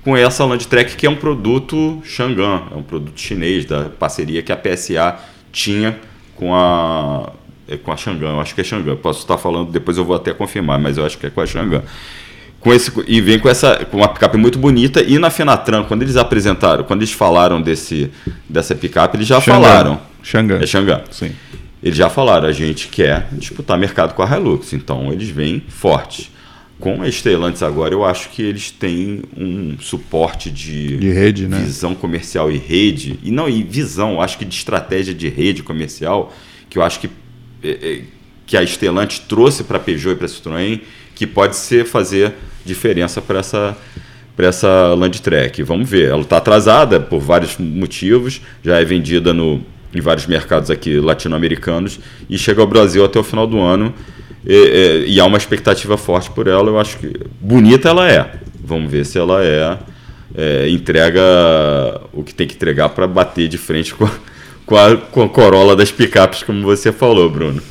Com 0.03 0.15
essa 0.15 0.45
Landtrek, 0.45 0.95
que 0.95 1.05
é 1.05 1.09
um 1.09 1.15
produto 1.15 2.01
Xangan, 2.03 2.63
é 2.71 2.75
um 2.75 2.83
produto 2.83 3.19
chinês, 3.19 3.65
da 3.65 3.85
parceria 3.85 4.41
que 4.41 4.51
a 4.51 4.57
PSA 4.57 5.17
tinha 5.51 5.99
com 6.35 6.53
a, 6.53 7.31
é 7.67 7.75
com 7.75 7.91
a 7.91 7.97
Xangan, 7.97 8.29
eu 8.29 8.39
acho 8.39 8.53
que 8.53 8.61
é 8.61 8.63
Xangan, 8.63 8.95
posso 8.95 9.21
estar 9.21 9.37
falando, 9.37 9.71
depois 9.71 9.97
eu 9.97 10.05
vou 10.05 10.15
até 10.15 10.33
confirmar, 10.33 10.79
mas 10.79 10.97
eu 10.97 11.05
acho 11.05 11.17
que 11.17 11.25
é 11.25 11.29
com 11.29 11.41
a 11.41 11.45
Xangan. 11.45 11.83
Com 12.59 12.73
esse, 12.73 12.91
e 13.07 13.21
vem 13.21 13.39
com 13.39 13.49
essa 13.49 13.85
com 13.85 13.97
uma 13.97 14.07
picape 14.07 14.37
muito 14.37 14.57
bonita 14.57 15.01
e 15.01 15.17
na 15.19 15.29
Fenatran, 15.29 15.83
quando 15.83 16.03
eles 16.03 16.15
apresentaram, 16.15 16.83
quando 16.83 17.01
eles 17.01 17.13
falaram 17.13 17.61
desse, 17.61 18.11
dessa 18.47 18.75
picape, 18.75 19.17
eles 19.17 19.27
já 19.27 19.39
Xangan. 19.41 19.61
falaram. 19.61 20.01
Xangan. 20.23 20.59
É 20.61 20.65
Xangan. 20.65 21.03
Sim. 21.09 21.31
Eles 21.87 21.97
já 21.97 22.09
falaram, 22.09 22.49
a 22.49 22.51
gente 22.51 22.89
quer 22.89 23.29
disputar 23.31 23.77
mercado 23.77 24.13
com 24.13 24.21
a 24.21 24.25
Hilux, 24.25 24.73
então 24.73 25.11
eles 25.13 25.29
vêm 25.29 25.63
fortes. 25.69 26.29
Com 26.81 27.01
a 27.01 27.09
Stellantis 27.09 27.63
agora, 27.63 27.93
eu 27.93 28.03
acho 28.03 28.29
que 28.29 28.41
eles 28.41 28.69
têm 28.69 29.23
um 29.35 29.77
suporte 29.79 30.51
de, 30.51 30.97
de 30.97 31.09
rede, 31.11 31.47
né? 31.47 31.59
visão 31.59 31.95
comercial 31.95 32.51
e 32.51 32.57
rede, 32.57 33.17
e 33.23 33.31
não, 33.31 33.47
e 33.47 33.63
visão, 33.63 34.21
acho 34.21 34.37
que 34.37 34.43
de 34.43 34.53
estratégia 34.53 35.13
de 35.13 35.29
rede 35.29 35.63
comercial, 35.63 36.33
que 36.69 36.77
eu 36.77 36.83
acho 36.83 36.99
que, 36.99 37.09
é, 37.63 37.69
é, 37.69 38.01
que 38.45 38.57
a 38.57 38.65
Stellantis 38.65 39.19
trouxe 39.19 39.63
para 39.63 39.77
a 39.77 39.79
Peugeot 39.79 40.11
e 40.11 40.15
para 40.15 40.25
a 40.25 40.29
Citroën, 40.29 40.81
que 41.15 41.25
pode 41.25 41.55
ser 41.55 41.85
fazer 41.85 42.33
diferença 42.65 43.21
para 43.21 43.39
essa 43.39 43.77
para 44.35 44.47
essa 44.49 44.93
Landtrek. 44.93 45.63
Vamos 45.63 45.89
ver, 45.89 46.09
ela 46.09 46.21
está 46.21 46.37
atrasada 46.37 46.99
por 46.99 47.19
vários 47.19 47.57
motivos, 47.57 48.39
já 48.63 48.79
é 48.79 48.85
vendida 48.85 49.33
no 49.33 49.63
em 49.97 50.01
vários 50.01 50.27
mercados 50.27 50.69
aqui 50.69 50.99
latino-americanos 50.99 51.99
e 52.29 52.37
chega 52.37 52.61
ao 52.61 52.67
Brasil 52.67 53.03
até 53.03 53.19
o 53.19 53.23
final 53.23 53.47
do 53.47 53.59
ano 53.59 53.93
e, 54.45 55.05
e, 55.05 55.13
e, 55.15 55.19
há 55.19 55.25
uma 55.25 55.37
expectativa 55.37 55.97
forte 55.97 56.29
por 56.31 56.47
ela. 56.47 56.69
Eu 56.69 56.79
acho 56.79 56.97
que 56.97 57.13
bonita 57.41 57.89
ela 57.89 58.09
é. 58.09 58.39
Vamos 58.63 58.91
ver 58.91 59.05
se 59.05 59.17
ela 59.17 59.43
é, 59.43 59.77
é 60.35 60.69
entrega 60.69 61.21
o 62.13 62.23
que 62.23 62.33
tem 62.33 62.47
que 62.47 62.55
entregar 62.55 62.89
para 62.89 63.07
bater 63.07 63.47
de 63.47 63.57
frente 63.57 63.93
com 63.93 64.05
a, 64.05 64.11
com 64.65 64.77
a, 64.77 64.97
com 64.97 65.23
a 65.23 65.29
Corolla 65.29 65.75
das 65.75 65.91
picapes, 65.91 66.43
como 66.43 66.61
você 66.63 66.91
falou, 66.91 67.29
Bruno. 67.29 67.61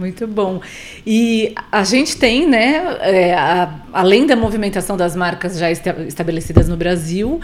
Muito 0.00 0.26
bom. 0.26 0.62
E 1.06 1.54
a 1.70 1.84
gente 1.84 2.16
tem, 2.16 2.48
né, 2.48 2.96
é, 3.02 3.34
a, 3.34 3.82
além 3.92 4.26
da 4.26 4.34
movimentação 4.34 4.96
das 4.96 5.14
marcas 5.14 5.58
já 5.58 5.70
estabelecidas 5.70 6.70
no 6.70 6.74
Brasil, 6.74 7.38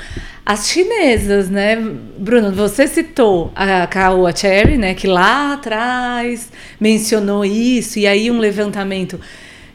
as 0.44 0.66
chinesas, 0.66 1.50
né? 1.50 1.76
Bruno, 2.16 2.50
você 2.52 2.88
citou 2.88 3.52
a 3.54 3.86
Caoa 3.86 4.34
Cherry, 4.34 4.78
né, 4.78 4.94
que 4.94 5.06
lá 5.06 5.52
atrás 5.52 6.50
mencionou 6.80 7.44
isso, 7.44 7.98
e 7.98 8.06
aí 8.06 8.30
um 8.30 8.38
levantamento. 8.38 9.20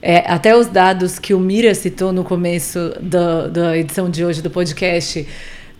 É, 0.02 0.24
até 0.28 0.58
os 0.58 0.66
dados 0.66 1.20
que 1.20 1.36
o 1.36 1.40
Mira 1.40 1.76
citou 1.76 2.12
no 2.12 2.24
começo 2.24 2.96
do, 3.00 3.48
da 3.48 3.78
edição 3.78 4.10
de 4.10 4.26
hoje 4.26 4.42
do 4.42 4.50
podcast 4.50 5.28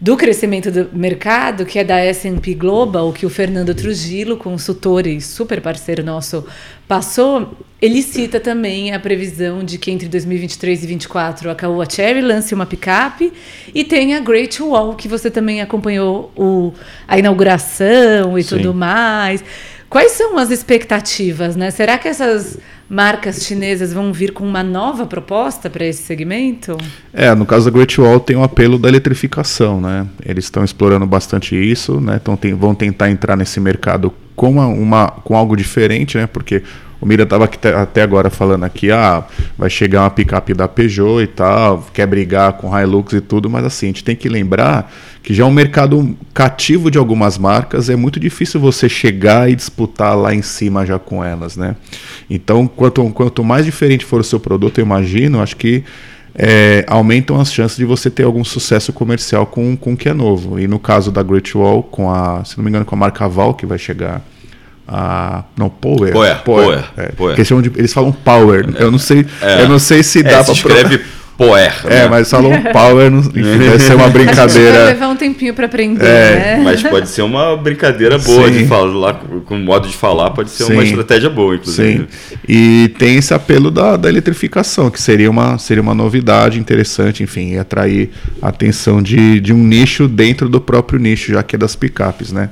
do 0.02 0.18
crescimento 0.18 0.72
do 0.72 0.90
mercado, 0.92 1.64
que 1.64 1.78
é 1.78 1.84
da 1.84 2.00
S&P 2.00 2.56
Global, 2.56 3.14
que 3.14 3.24
o 3.24 3.30
Fernando 3.30 3.76
Trujillo, 3.76 4.36
consultor 4.36 5.06
e 5.06 5.22
super 5.22 5.62
parceiro 5.62 6.04
nosso, 6.04 6.44
passou, 6.88 7.56
ele 7.80 8.02
cita 8.02 8.40
também 8.40 8.96
a 8.96 9.00
previsão 9.00 9.64
de 9.64 9.78
que 9.78 9.92
entre 9.92 10.08
2023 10.08 10.80
e 10.80 10.88
2024 10.88 11.52
a 11.52 11.56
Caoa 11.56 11.88
Cherry 11.88 12.20
lance 12.20 12.52
uma 12.56 12.66
picape 12.66 13.32
e 13.76 13.84
tem 13.84 14.16
a 14.16 14.20
Great 14.20 14.60
Wall, 14.64 14.96
que 14.96 15.08
você 15.08 15.30
também 15.30 15.62
acompanhou 15.62 16.32
o, 16.36 16.74
a 17.08 17.20
inauguração 17.20 18.40
e 18.40 18.42
Sim. 18.42 18.58
tudo 18.58 18.74
mais. 18.74 19.44
Quais 19.88 20.14
são 20.14 20.36
as 20.36 20.50
expectativas, 20.50 21.56
né? 21.56 21.70
Será 21.70 22.00
que 22.00 22.08
essas 22.08 22.58
marcas 22.92 23.46
chinesas 23.46 23.94
vão 23.94 24.12
vir 24.12 24.34
com 24.34 24.44
uma 24.44 24.62
nova 24.62 25.06
proposta 25.06 25.70
para 25.70 25.86
esse 25.86 26.04
segmento? 26.04 26.78
É, 27.14 27.34
no 27.34 27.46
caso 27.46 27.64
da 27.64 27.72
Great 27.72 28.00
Wall 28.02 28.20
tem 28.20 28.36
o 28.36 28.44
apelo 28.44 28.78
da 28.78 28.90
eletrificação, 28.90 29.80
né? 29.80 30.06
Eles 30.26 30.44
estão 30.44 30.62
explorando 30.62 31.06
bastante 31.06 31.56
isso, 31.56 32.02
né? 32.02 32.20
Então 32.22 32.36
tem, 32.36 32.54
vão 32.54 32.76
tentar 32.76 33.10
entrar 33.10 33.38
nesse 33.38 33.62
mercado 33.62 34.14
com 34.36 34.52
uma, 34.52 34.68
uma, 34.68 35.08
com 35.08 35.38
algo 35.38 35.56
diferente, 35.56 36.18
né? 36.18 36.28
Porque 36.28 36.64
O 37.02 37.06
Mira 37.08 37.24
estava 37.24 37.50
até 37.82 38.04
agora 38.04 38.30
falando 38.30 38.64
aqui, 38.64 38.92
ah, 38.92 39.26
vai 39.58 39.72
chegar 39.72 40.04
uma 40.04 40.12
picape 40.12 40.54
da 40.54 40.68
Peugeot 40.68 41.24
e 41.24 41.26
tal, 41.26 41.84
quer 41.92 42.06
brigar 42.06 42.54
com 42.54 42.80
Hilux 42.80 43.14
e 43.14 43.20
tudo, 43.20 43.50
mas 43.50 43.66
assim, 43.66 43.88
a 43.88 43.90
gente 43.90 44.04
tem 44.04 44.16
que 44.16 44.30
lembrar 44.30 44.94
que 45.24 45.34
já 45.34 45.44
é 45.44 45.48
um 45.48 45.52
mercado 45.52 46.16
cativo 46.32 46.92
de 46.92 47.00
algumas 47.00 47.40
marcas, 47.40 47.90
é 47.90 47.96
muito 47.96 48.20
difícil 48.20 48.60
você 48.60 48.88
chegar 48.88 49.50
e 49.50 49.56
disputar 49.56 50.16
lá 50.16 50.34
em 50.34 50.44
cima 50.44 50.86
já 50.86 51.00
com 51.00 51.24
elas, 51.24 51.58
né? 51.58 51.76
Então, 52.30 52.68
quanto, 52.68 53.04
quanto 53.10 53.44
mais 53.44 53.66
diferente 53.66 54.06
for 54.06 54.22
o 54.22 54.24
seu 54.24 54.40
produto, 54.40 54.78
eu 54.78 54.86
imagino, 54.86 55.42
acho 55.42 55.56
que 55.56 55.84
é, 56.36 56.86
aumentam 56.88 57.40
as 57.40 57.52
chances 57.52 57.78
de 57.78 57.86
você 57.86 58.10
ter 58.10 58.24
algum 58.24 58.44
sucesso 58.44 58.94
comercial 58.94 59.46
com, 59.46 59.76
com 59.76 59.94
o 59.94 59.98
que 59.98 60.08
é 60.08 60.14
novo. 60.14 60.60
E 60.60 60.68
no 60.68 60.80
caso 60.80 61.12
da 61.12 61.22
Great 61.24 61.58
Wall, 61.58 61.84
com 61.84 62.10
a, 62.10 62.44
se 62.46 62.58
não 62.58 62.64
me 62.64 62.70
engano, 62.70 62.86
com 62.86 62.96
a 62.96 62.98
marca 62.98 63.28
Val, 63.28 63.54
que 63.54 63.66
vai 63.66 63.78
chegar 63.78 64.22
a. 64.92 65.44
Não, 65.58 65.70
Power. 65.70 66.12
Power. 66.12 66.44
Power. 66.44 66.84
É, 66.98 67.08
Power. 67.08 67.36
Eles, 67.36 67.48
de, 67.48 67.80
eles 67.80 67.94
falam 67.94 68.12
Power. 68.12 68.66
É, 68.78 68.84
eu 68.84 68.92
não 68.92 69.00
sei. 69.00 69.26
É, 69.42 69.62
eu 69.62 69.70
não 69.70 69.80
sei 69.80 70.04
se 70.04 70.22
dá 70.22 70.30
é, 70.32 70.44
para. 70.44 70.52
escreve 70.52 71.02
Poer. 71.42 71.74
É, 71.86 71.90
né? 72.04 72.08
mas 72.08 72.30
falam 72.30 72.52
Power, 72.72 73.10
não, 73.10 73.20
enfim, 73.34 73.58
deve 73.58 73.80
ser 73.80 73.96
uma 73.96 74.10
brincadeira. 74.10 74.78
Vai 74.78 74.94
levar 74.94 75.08
um 75.08 75.16
tempinho 75.16 75.56
para 75.56 75.66
aprender, 75.66 76.06
é, 76.06 76.36
né? 76.36 76.62
Mas 76.64 76.84
pode 76.84 77.10
ser 77.10 77.24
uma 77.24 77.58
brincadeira 77.58 78.20
boa 78.20 78.48
Sim. 78.48 78.60
de 78.60 78.68
falar, 78.68 79.16
com 79.46 79.56
o 79.56 79.60
modo 79.60 79.88
de 79.88 79.96
falar, 79.96 80.30
pode 80.30 80.52
ser 80.52 80.66
Sim. 80.66 80.74
uma 80.74 80.84
estratégia 80.84 81.32
boa, 81.32 81.56
inclusive. 81.56 82.08
Sim. 82.12 82.38
E 82.48 82.94
tem 83.00 83.18
esse 83.18 83.34
apelo 83.34 83.72
da, 83.72 83.98
da 83.98 84.08
eletrificação, 84.08 84.92
que 84.92 85.02
seria 85.02 85.32
uma, 85.32 85.58
seria 85.58 85.82
uma 85.82 85.96
novidade 85.96 86.60
interessante, 86.60 87.24
enfim, 87.24 87.54
e 87.54 87.58
atrair 87.58 88.12
a 88.40 88.50
atenção 88.50 89.02
de, 89.02 89.40
de 89.40 89.52
um 89.52 89.64
nicho 89.64 90.08
dentro 90.08 90.48
do 90.48 90.62
próprio 90.62 91.00
nicho, 91.00 91.34
já 91.34 91.42
que 91.42 91.56
é 91.56 91.60
das 91.60 91.76
picapes, 91.76 92.32
né? 92.32 92.50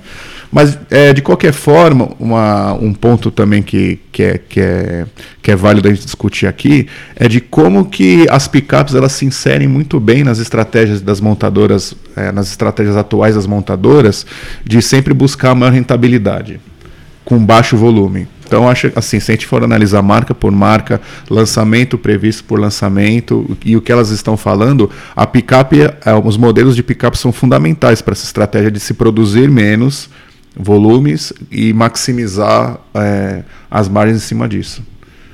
Mas, 0.52 0.78
é, 0.90 1.14
de 1.14 1.22
qualquer 1.22 1.54
forma, 1.54 2.10
uma, 2.20 2.74
um 2.74 2.92
ponto 2.92 3.30
também 3.30 3.62
que, 3.62 4.00
que, 4.12 4.24
é, 4.24 4.38
que, 4.38 4.60
é, 4.60 5.06
que 5.44 5.52
é 5.52 5.56
válido 5.56 5.88
a 5.88 5.94
gente 5.94 6.04
discutir 6.04 6.48
aqui 6.48 6.88
é 7.16 7.28
de 7.28 7.40
como 7.40 7.86
que 7.86 8.26
as 8.30 8.48
picapes 8.48 8.79
elas 8.94 9.12
se 9.14 9.26
inserem 9.26 9.68
muito 9.68 10.00
bem 10.00 10.24
nas 10.24 10.40
estratégias 10.40 11.02
das 11.02 11.20
montadoras, 11.20 11.94
é, 12.16 12.32
nas 12.32 12.50
estratégias 12.50 12.96
atuais 12.98 13.36
das 13.36 13.46
montadoras, 13.46 14.26
de 14.64 14.82
sempre 14.82 15.14
buscar 15.14 15.54
maior 15.56 15.72
rentabilidade 15.72 16.60
com 17.24 17.38
baixo 17.44 17.78
volume. 17.78 18.28
Então, 18.46 18.68
acho 18.68 18.92
assim, 18.96 19.20
se 19.20 19.32
a 19.32 19.36
gente 19.36 19.46
for 19.46 19.64
analisar 19.64 20.02
marca 20.02 20.34
por 20.34 20.52
marca, 20.52 21.00
lançamento 21.30 22.00
previsto 22.00 22.44
por 22.44 22.60
lançamento 22.60 23.56
e 23.64 23.78
o 23.78 23.82
que 23.82 23.92
elas 23.92 24.10
estão 24.10 24.36
falando, 24.36 24.90
a 25.16 25.28
picape, 25.28 25.82
é, 25.82 26.14
os 26.24 26.36
modelos 26.36 26.76
de 26.76 26.82
picape 26.82 27.16
são 27.16 27.32
fundamentais 27.32 28.02
para 28.02 28.14
essa 28.14 28.26
estratégia 28.26 28.72
de 28.72 28.80
se 28.80 28.96
produzir 28.96 29.52
menos 29.52 30.10
volumes 30.58 31.32
e 31.52 31.72
maximizar 31.74 32.80
é, 32.96 33.44
as 33.70 33.88
margens 33.88 34.18
em 34.18 34.26
cima 34.28 34.50
disso. 34.50 34.82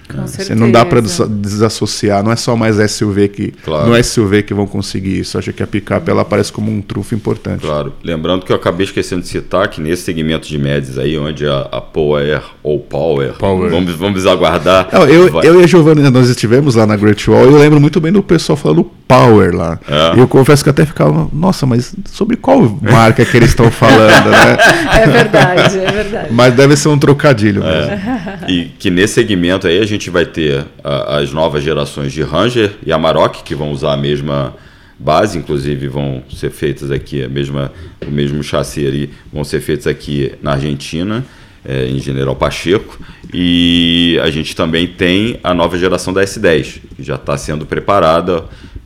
Com 0.07 0.27
Você 0.27 0.53
não 0.53 0.71
dá 0.71 0.85
para 0.85 1.01
desassociar, 1.01 2.23
não 2.23 2.31
é 2.31 2.35
só 2.35 2.55
mais 2.55 2.77
SUV 2.91 3.27
que 3.29 3.51
claro. 3.63 3.87
não 3.87 3.95
é 3.95 4.03
SUV 4.03 4.43
que 4.43 4.53
vão 4.53 4.67
conseguir 4.67 5.19
isso. 5.19 5.37
Acho 5.37 5.51
que 5.51 5.63
a 5.63 5.67
picape 5.67 6.09
ela 6.09 6.21
aparece 6.21 6.51
como 6.51 6.71
um 6.71 6.81
trunfo 6.81 7.15
importante. 7.15 7.61
Claro. 7.61 7.93
Lembrando 8.03 8.45
que 8.45 8.51
eu 8.51 8.55
acabei 8.55 8.85
esquecendo 8.85 9.21
de 9.21 9.27
citar 9.27 9.67
que 9.69 9.81
nesse 9.81 10.03
segmento 10.03 10.47
de 10.47 10.57
médias 10.57 10.97
aí, 10.97 11.17
onde 11.17 11.45
a, 11.47 11.61
a 11.71 11.81
Power 11.81 12.41
ou 12.61 12.79
Power, 12.79 13.33
Power. 13.33 13.69
Vamos, 13.69 13.95
vamos 13.95 14.25
aguardar. 14.25 14.89
Não, 14.91 15.07
eu, 15.07 15.41
eu 15.41 15.61
e 15.61 15.63
a 15.63 15.67
Giovanna 15.67 16.09
nós 16.11 16.29
estivemos 16.29 16.75
lá 16.75 16.85
na 16.85 16.95
Great 16.95 17.29
Wall 17.29 17.45
e 17.45 17.53
eu 17.53 17.57
lembro 17.57 17.79
muito 17.79 17.99
bem 17.99 18.11
do 18.11 18.21
pessoal 18.21 18.55
falando 18.55 18.89
Power 19.07 19.55
lá. 19.55 19.79
É. 19.87 20.15
E 20.17 20.19
eu 20.19 20.27
confesso 20.27 20.63
que 20.63 20.69
até 20.69 20.85
ficava, 20.85 21.29
nossa, 21.31 21.65
mas 21.65 21.95
sobre 22.05 22.35
qual 22.37 22.59
marca 22.81 23.23
que 23.23 23.37
eles 23.37 23.49
estão 23.49 23.69
falando, 23.69 24.29
né? 24.29 24.57
É 24.95 25.07
verdade, 25.07 25.79
é 25.79 25.91
verdade. 25.91 26.27
Mas 26.33 26.53
deve 26.55 26.75
ser 26.75 26.87
um 26.87 26.97
trocadilho 26.97 27.63
é. 27.63 27.89
mesmo. 27.89 28.49
E 28.49 28.65
que 28.79 28.89
nesse 28.89 29.15
segmento 29.15 29.67
aí 29.67 29.79
a 29.79 29.85
gente 29.85 30.09
vai 30.09 30.25
ter 30.25 30.65
a, 30.83 31.19
as 31.19 31.31
novas 31.31 31.63
gerações 31.63 32.11
de 32.11 32.23
Ranger 32.23 32.71
e 32.85 32.91
Amarok, 32.91 33.43
que 33.43 33.53
vão 33.53 33.71
usar 33.71 33.93
a 33.93 33.97
mesma 33.97 34.55
base, 34.97 35.37
inclusive 35.37 35.87
vão 35.87 36.23
ser 36.33 36.49
feitas 36.49 36.89
aqui, 36.89 37.23
a 37.23 37.29
mesma, 37.29 37.71
o 38.05 38.09
mesmo 38.09 38.41
chassi 38.41 38.87
ali, 38.87 39.11
vão 39.31 39.43
ser 39.43 39.59
feitos 39.59 39.85
aqui 39.85 40.33
na 40.41 40.53
Argentina. 40.53 41.23
É, 41.67 41.87
em 41.87 41.97
General 41.97 42.35
Pacheco. 42.35 42.99
E 43.33 44.19
a 44.21 44.29
gente 44.29 44.55
também 44.55 44.85
tem 44.85 45.39
a 45.43 45.51
nova 45.51 45.79
geração 45.79 46.13
da 46.13 46.21
S10, 46.21 46.79
que 46.95 47.01
já 47.01 47.15
está 47.15 47.35
sendo 47.39 47.65
preparada 47.65 48.45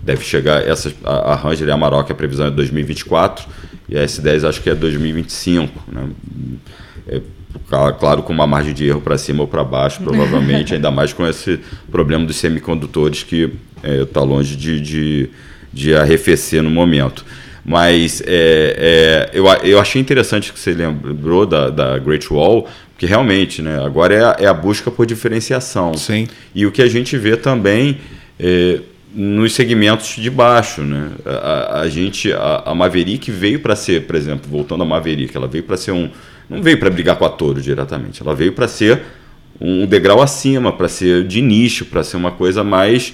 deve 0.09 0.23
chegar 0.23 0.67
essa 0.67 0.91
a, 1.03 1.33
a 1.33 1.35
Ranger 1.35 1.67
e 1.67 1.71
a 1.71 1.75
Amarok 1.75 2.11
a 2.11 2.15
previsão 2.15 2.47
é 2.47 2.51
2024 2.51 3.47
e 3.87 3.97
a 3.97 4.03
S10 4.03 4.47
acho 4.47 4.61
que 4.61 4.69
é 4.69 4.73
2025 4.73 5.71
né? 5.91 6.09
é, 7.07 7.21
claro 7.99 8.23
com 8.23 8.33
uma 8.33 8.47
margem 8.47 8.73
de 8.73 8.87
erro 8.87 9.01
para 9.01 9.19
cima 9.19 9.41
ou 9.41 9.47
para 9.47 9.63
baixo 9.63 10.01
provavelmente 10.01 10.73
ainda 10.75 10.89
mais 10.89 11.13
com 11.13 11.27
esse 11.27 11.59
problema 11.91 12.25
dos 12.25 12.37
semicondutores 12.37 13.21
que 13.21 13.53
está 13.83 14.21
é, 14.21 14.23
longe 14.23 14.55
de, 14.55 14.81
de, 14.81 15.29
de, 15.71 15.93
arrefecer 15.93 16.63
no 16.63 16.71
momento 16.71 17.23
mas 17.63 18.23
é, 18.25 18.25
é, 18.25 19.29
eu, 19.31 19.45
eu 19.63 19.79
achei 19.79 20.01
interessante 20.01 20.51
que 20.51 20.59
você 20.59 20.73
lembrou 20.73 21.45
da, 21.45 21.69
da 21.69 21.99
Great 21.99 22.33
Wall 22.33 22.67
porque 22.93 23.05
realmente 23.05 23.61
né, 23.61 23.79
agora 23.85 24.15
é 24.15 24.23
a, 24.23 24.35
é 24.39 24.47
a 24.47 24.53
busca 24.55 24.89
por 24.89 25.05
diferenciação 25.05 25.93
Sim. 25.93 26.27
e 26.55 26.65
o 26.65 26.71
que 26.71 26.81
a 26.81 26.87
gente 26.87 27.15
vê 27.15 27.37
também 27.37 27.99
é, 28.39 28.79
nos 29.13 29.53
segmentos 29.53 30.15
de 30.15 30.29
baixo, 30.29 30.81
né? 30.81 31.11
A, 31.25 31.81
a 31.81 31.89
gente, 31.89 32.31
a, 32.31 32.63
a, 32.67 32.75
Maverick 32.75 33.31
veio 33.31 33.59
para 33.59 33.75
ser, 33.75 34.05
por 34.05 34.15
exemplo, 34.15 34.49
voltando 34.49 34.83
a 34.83 34.85
Maverick, 34.85 35.35
ela 35.35 35.47
veio 35.47 35.63
para 35.63 35.77
ser 35.77 35.91
um, 35.91 36.09
não 36.49 36.61
veio 36.61 36.79
para 36.79 36.89
brigar 36.89 37.17
com 37.17 37.25
a 37.25 37.29
Toro 37.29 37.61
diretamente, 37.61 38.21
ela 38.21 38.35
veio 38.35 38.53
para 38.53 38.67
ser 38.67 39.01
um 39.59 39.85
degrau 39.85 40.21
acima, 40.21 40.71
para 40.71 40.87
ser 40.87 41.25
de 41.27 41.41
nicho, 41.41 41.85
para 41.85 42.03
ser 42.03 42.17
uma 42.17 42.31
coisa 42.31 42.63
mais 42.63 43.13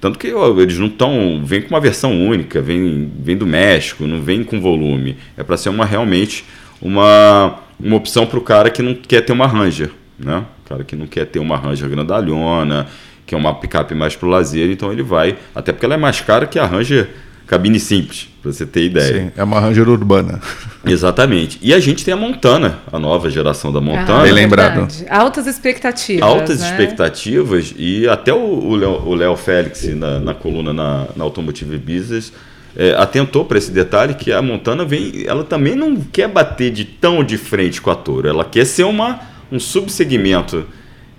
tanto 0.00 0.18
que 0.18 0.32
ó, 0.32 0.58
eles 0.60 0.78
não 0.78 0.86
estão. 0.86 1.42
Vem 1.44 1.62
com 1.62 1.70
uma 1.70 1.80
versão 1.80 2.12
única, 2.12 2.60
vem, 2.60 3.10
vem 3.18 3.36
do 3.36 3.46
México, 3.46 4.06
não 4.06 4.20
vem 4.20 4.44
com 4.44 4.60
volume. 4.60 5.16
É 5.36 5.42
para 5.42 5.56
ser 5.56 5.70
uma 5.70 5.84
realmente 5.84 6.44
uma, 6.80 7.60
uma 7.80 7.96
opção 7.96 8.26
para 8.26 8.38
o 8.38 8.42
cara 8.42 8.70
que 8.70 8.82
não 8.82 8.94
quer 8.94 9.22
ter 9.22 9.32
uma 9.32 9.46
Ranger. 9.46 9.90
Né? 10.18 10.44
O 10.64 10.68
cara 10.68 10.84
que 10.84 10.94
não 10.94 11.06
quer 11.06 11.26
ter 11.26 11.38
uma 11.38 11.56
Ranger 11.56 11.88
grandalhona, 11.88 12.86
que 13.26 13.34
é 13.34 13.38
uma 13.38 13.54
picape 13.54 13.94
mais 13.94 14.14
para 14.14 14.26
o 14.26 14.30
lazer, 14.30 14.70
então 14.70 14.92
ele 14.92 15.02
vai, 15.02 15.36
até 15.54 15.72
porque 15.72 15.84
ela 15.84 15.94
é 15.94 15.98
mais 15.98 16.20
cara 16.20 16.46
que 16.46 16.58
a 16.58 16.64
Ranger 16.64 17.10
cabine 17.46 17.78
simples, 17.78 18.28
para 18.42 18.52
você 18.52 18.66
ter 18.66 18.84
ideia. 18.84 19.24
Sim, 19.24 19.32
é 19.36 19.44
uma 19.44 19.60
Ranger 19.60 19.88
urbana. 19.88 20.40
Exatamente. 20.84 21.58
E 21.62 21.72
a 21.72 21.78
gente 21.78 22.04
tem 22.04 22.12
a 22.12 22.16
Montana, 22.16 22.80
a 22.92 22.98
nova 22.98 23.30
geração 23.30 23.72
da 23.72 23.80
Montana. 23.80 24.20
Ah, 24.20 24.22
Bem 24.22 24.32
lembrado. 24.32 24.88
Altas 25.08 25.46
expectativas. 25.46 26.22
Altas 26.22 26.60
né? 26.60 26.70
expectativas 26.70 27.72
e 27.76 28.08
até 28.08 28.32
o 28.34 29.14
Léo 29.14 29.36
Félix 29.36 29.84
na, 29.94 30.18
na 30.18 30.34
coluna 30.34 30.72
na, 30.72 31.06
na 31.14 31.24
Automotive 31.24 31.78
Business 31.78 32.32
é, 32.76 32.94
atentou 32.98 33.44
para 33.44 33.58
esse 33.58 33.70
detalhe 33.70 34.14
que 34.14 34.32
a 34.32 34.42
Montana 34.42 34.84
vem, 34.84 35.24
ela 35.26 35.44
também 35.44 35.74
não 35.74 35.96
quer 35.96 36.28
bater 36.28 36.70
de 36.70 36.84
tão 36.84 37.24
de 37.24 37.38
frente 37.38 37.80
com 37.80 37.90
a 37.90 37.94
Toro, 37.94 38.28
ela 38.28 38.44
quer 38.44 38.66
ser 38.66 38.84
uma 38.84 39.20
um 39.50 39.60
subsegmento 39.60 40.66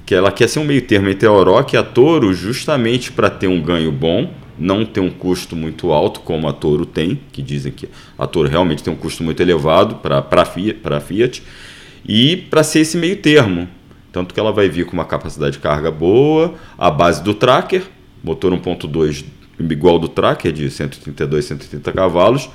que 0.08 0.16
ela 0.16 0.32
quer 0.32 0.48
ser 0.48 0.60
um 0.60 0.64
meio 0.64 0.82
termo 0.82 1.10
entre 1.10 1.28
a 1.28 1.32
Oroch 1.34 1.76
e 1.76 1.78
a 1.78 1.84
Toro 1.84 2.34
justamente 2.34 3.12
para 3.12 3.30
ter 3.30 3.48
um 3.48 3.62
ganho 3.62 3.92
bom, 3.92 4.32
não 4.58 4.86
ter 4.86 5.02
um 5.02 5.10
custo 5.10 5.54
muito 5.54 5.92
alto 5.92 6.22
como 6.22 6.48
a 6.48 6.54
Toro 6.54 6.86
tem, 6.86 7.20
que 7.30 7.42
dizem 7.42 7.74
que 7.74 7.90
a 8.18 8.26
Toro 8.26 8.48
realmente 8.48 8.82
tem 8.82 8.92
um 8.92 8.96
custo 8.96 9.22
muito 9.22 9.42
elevado 9.42 9.96
para 9.96 10.26
a 10.32 10.46
Fiat, 10.46 10.80
Fiat, 11.06 11.44
e 12.08 12.38
para 12.38 12.64
ser 12.64 12.80
esse 12.80 12.96
meio 12.96 13.18
termo. 13.18 13.68
Tanto 14.14 14.34
que 14.34 14.40
ela 14.40 14.54
vai 14.54 14.70
vir 14.70 14.86
com 14.86 14.94
uma 14.94 15.04
capacidade 15.04 15.52
de 15.52 15.60
carga 15.60 15.92
boa, 15.92 16.56
a 16.78 16.90
base 16.90 17.22
do 17.22 17.34
tracker, 17.34 17.84
motor 18.24 18.54
1.2 18.54 19.26
igual 19.60 20.00
do 20.00 20.08
tracker 20.08 20.54
de 20.54 20.72
132, 20.72 21.44
130 21.44 21.92
cavalos, 21.92 22.50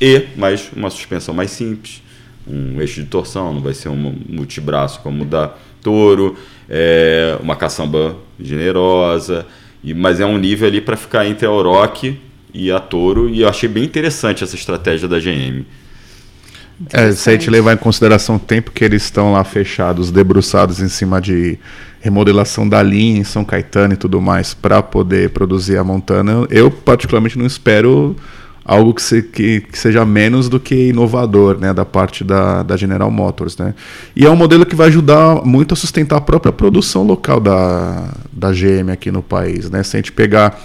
e 0.00 0.24
mais 0.38 0.70
uma 0.74 0.88
suspensão 0.88 1.34
mais 1.34 1.50
simples, 1.50 2.02
um 2.48 2.80
eixo 2.80 3.02
de 3.02 3.08
torção, 3.08 3.52
não 3.52 3.60
vai 3.60 3.74
ser 3.74 3.90
um 3.90 4.16
multibraço 4.26 5.00
como 5.00 5.24
o 5.24 5.26
da 5.26 5.52
Toro 5.82 6.34
é 6.68 7.36
uma 7.40 7.56
caçamba 7.56 8.16
generosa, 8.40 9.46
e, 9.82 9.92
mas 9.94 10.20
é 10.20 10.26
um 10.26 10.38
nível 10.38 10.68
ali 10.68 10.80
para 10.80 10.96
ficar 10.96 11.26
entre 11.26 11.46
a 11.46 11.50
Oroch 11.50 12.18
e 12.52 12.70
a 12.70 12.80
Toro, 12.80 13.28
e 13.28 13.40
eu 13.40 13.48
achei 13.48 13.68
bem 13.68 13.84
interessante 13.84 14.44
essa 14.44 14.54
estratégia 14.54 15.08
da 15.08 15.18
GM. 15.18 15.64
É, 16.92 17.12
se 17.12 17.30
a 17.30 17.32
gente 17.32 17.48
levar 17.50 17.74
em 17.74 17.76
consideração 17.76 18.36
o 18.36 18.38
tempo 18.38 18.72
que 18.72 18.84
eles 18.84 19.04
estão 19.04 19.32
lá 19.32 19.44
fechados, 19.44 20.10
debruçados 20.10 20.80
em 20.80 20.88
cima 20.88 21.20
de 21.20 21.58
remodelação 22.00 22.68
da 22.68 22.82
linha 22.82 23.20
em 23.20 23.24
São 23.24 23.44
Caetano 23.44 23.94
e 23.94 23.96
tudo 23.96 24.20
mais, 24.20 24.54
para 24.54 24.82
poder 24.82 25.30
produzir 25.30 25.78
a 25.78 25.84
Montana, 25.84 26.46
eu 26.50 26.70
particularmente 26.70 27.38
não 27.38 27.46
espero 27.46 28.16
algo 28.64 28.94
que, 28.94 29.02
se, 29.02 29.22
que, 29.22 29.60
que, 29.60 29.78
seja 29.78 30.04
menos 30.04 30.48
do 30.48 30.58
que 30.58 30.88
inovador 30.88 31.58
né, 31.58 31.74
da 31.74 31.84
parte 31.84 32.24
da, 32.24 32.62
da 32.62 32.76
General 32.76 33.10
Motors. 33.10 33.56
Né? 33.58 33.74
E 34.16 34.24
é 34.24 34.30
um 34.30 34.36
modelo 34.36 34.64
que 34.64 34.74
vai 34.74 34.88
ajudar 34.88 35.44
muito 35.44 35.74
a 35.74 35.76
sustentar 35.76 36.16
a 36.16 36.20
própria 36.20 36.52
produção 36.52 37.02
local 37.02 37.40
da, 37.40 38.10
da 38.32 38.50
GM 38.50 38.90
aqui 38.90 39.10
no 39.10 39.22
país. 39.22 39.68
Né? 39.68 39.82
Se 39.82 39.96
a 39.96 39.98
gente 39.98 40.12
pegar 40.12 40.58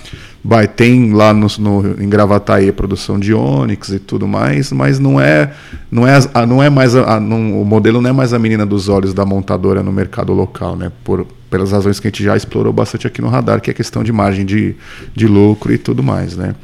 vai, 0.43 0.67
tem 0.67 1.11
lá 1.11 1.33
no, 1.33 1.47
no, 1.59 2.01
em 2.01 2.07
Gravataí 2.07 2.69
a 2.69 2.73
produção 2.73 3.19
de 3.19 3.33
Onix 3.33 3.89
e 3.89 3.99
tudo 3.99 4.27
mais, 4.27 4.71
mas 4.71 4.97
não 4.97 5.19
é, 5.19 5.51
não 5.91 6.07
é, 6.07 6.17
não 6.47 6.63
é 6.63 6.69
mais 6.69 6.95
a, 6.95 7.19
não, 7.19 7.61
o 7.61 7.65
modelo 7.65 8.01
não 8.01 8.09
é 8.09 8.13
mais 8.13 8.33
a 8.33 8.39
menina 8.39 8.65
dos 8.65 8.87
olhos 8.87 9.13
da 9.13 9.25
montadora 9.25 9.83
no 9.83 9.91
mercado 9.91 10.31
local, 10.33 10.75
né? 10.75 10.91
Por, 11.03 11.27
pelas 11.49 11.71
razões 11.71 11.99
que 11.99 12.07
a 12.07 12.09
gente 12.09 12.23
já 12.23 12.37
explorou 12.37 12.71
bastante 12.71 13.07
aqui 13.07 13.21
no 13.21 13.27
radar, 13.27 13.59
que 13.59 13.69
é 13.69 13.73
a 13.73 13.75
questão 13.75 14.03
de 14.03 14.13
margem 14.13 14.45
de, 14.45 14.75
de 15.15 15.27
lucro 15.27 15.73
e 15.73 15.77
tudo 15.77 16.01
mais, 16.01 16.37
né? 16.37 16.55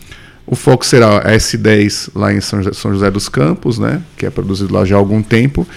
O 0.48 0.56
foco 0.56 0.86
será 0.86 1.18
a 1.18 1.32
S10 1.32 2.12
lá 2.14 2.32
em 2.34 2.40
São 2.40 2.62
José 2.62 3.10
dos 3.10 3.28
Campos, 3.28 3.80
né? 3.80 4.02
Que 4.16 4.26
é 4.26 4.30
produzido 4.30 4.74
lá 4.74 4.86
já 4.86 4.96
há 4.96 5.00
algum 5.00 5.22
tempo 5.24 5.68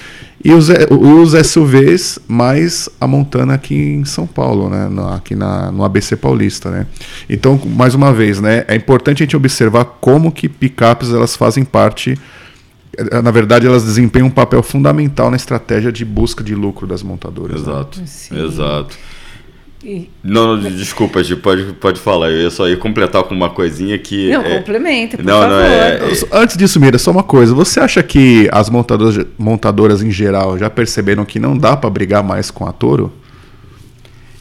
e 0.44 0.52
os, 0.52 0.68
os 0.90 1.48
SUVs 1.48 2.18
mais 2.28 2.88
a 3.00 3.06
Montana 3.06 3.54
aqui 3.54 3.74
em 3.74 4.04
São 4.04 4.26
Paulo, 4.26 4.70
né? 4.70 4.88
No, 4.88 5.08
aqui 5.12 5.34
na, 5.34 5.72
no 5.72 5.84
ABC 5.84 6.16
Paulista, 6.16 6.70
né? 6.70 6.86
Então, 7.28 7.60
mais 7.66 7.94
uma 7.94 8.12
vez, 8.12 8.40
né? 8.40 8.64
É 8.68 8.76
importante 8.76 9.22
a 9.22 9.24
gente 9.24 9.36
observar 9.36 9.84
como 10.00 10.30
que 10.30 10.48
picapes 10.48 11.12
elas 11.12 11.34
fazem 11.34 11.64
parte 11.64 12.16
eh, 12.96 13.20
na 13.20 13.32
verdade, 13.32 13.66
elas 13.66 13.82
desempenham 13.82 14.28
um 14.28 14.30
papel 14.30 14.62
fundamental 14.62 15.28
na 15.28 15.36
estratégia 15.36 15.90
de 15.90 16.04
busca 16.04 16.44
de 16.44 16.54
lucro 16.54 16.86
das 16.86 17.02
montadoras. 17.02 17.62
Exato, 17.62 18.00
né? 18.00 18.44
exato. 18.44 18.96
Não, 20.24 20.56
não, 20.56 20.70
desculpa, 20.72 21.22
Gi, 21.22 21.36
pode, 21.36 21.72
pode 21.74 22.00
falar. 22.00 22.30
Eu 22.30 22.50
só 22.50 22.68
ia 22.68 22.76
completar 22.76 23.22
com 23.22 23.34
uma 23.34 23.48
coisinha 23.48 23.96
que. 23.96 24.30
Não, 24.30 24.42
é... 24.42 24.58
complementa, 24.58 25.16
por 25.16 25.24
não, 25.24 25.40
favor. 25.40 25.48
Não, 25.50 25.60
é. 25.60 26.00
Antes 26.32 26.56
disso, 26.56 26.80
Mira, 26.80 26.98
só 26.98 27.12
uma 27.12 27.22
coisa. 27.22 27.54
Você 27.54 27.78
acha 27.78 28.02
que 28.02 28.48
as 28.50 28.68
montadoras, 28.68 29.24
montadoras 29.38 30.02
em 30.02 30.10
geral 30.10 30.58
já 30.58 30.68
perceberam 30.68 31.24
que 31.24 31.38
não 31.38 31.56
dá 31.56 31.76
para 31.76 31.88
brigar 31.88 32.24
mais 32.24 32.50
com 32.50 32.66
a 32.66 32.72
Toro? 32.72 33.12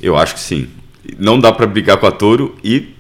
Eu 0.02 0.18
acho 0.18 0.34
que 0.34 0.40
sim. 0.40 0.68
Não 1.20 1.40
dá 1.40 1.52
para 1.52 1.68
brigar 1.68 1.98
com 1.98 2.08
a 2.08 2.12
Toro 2.12 2.56
e 2.64 2.96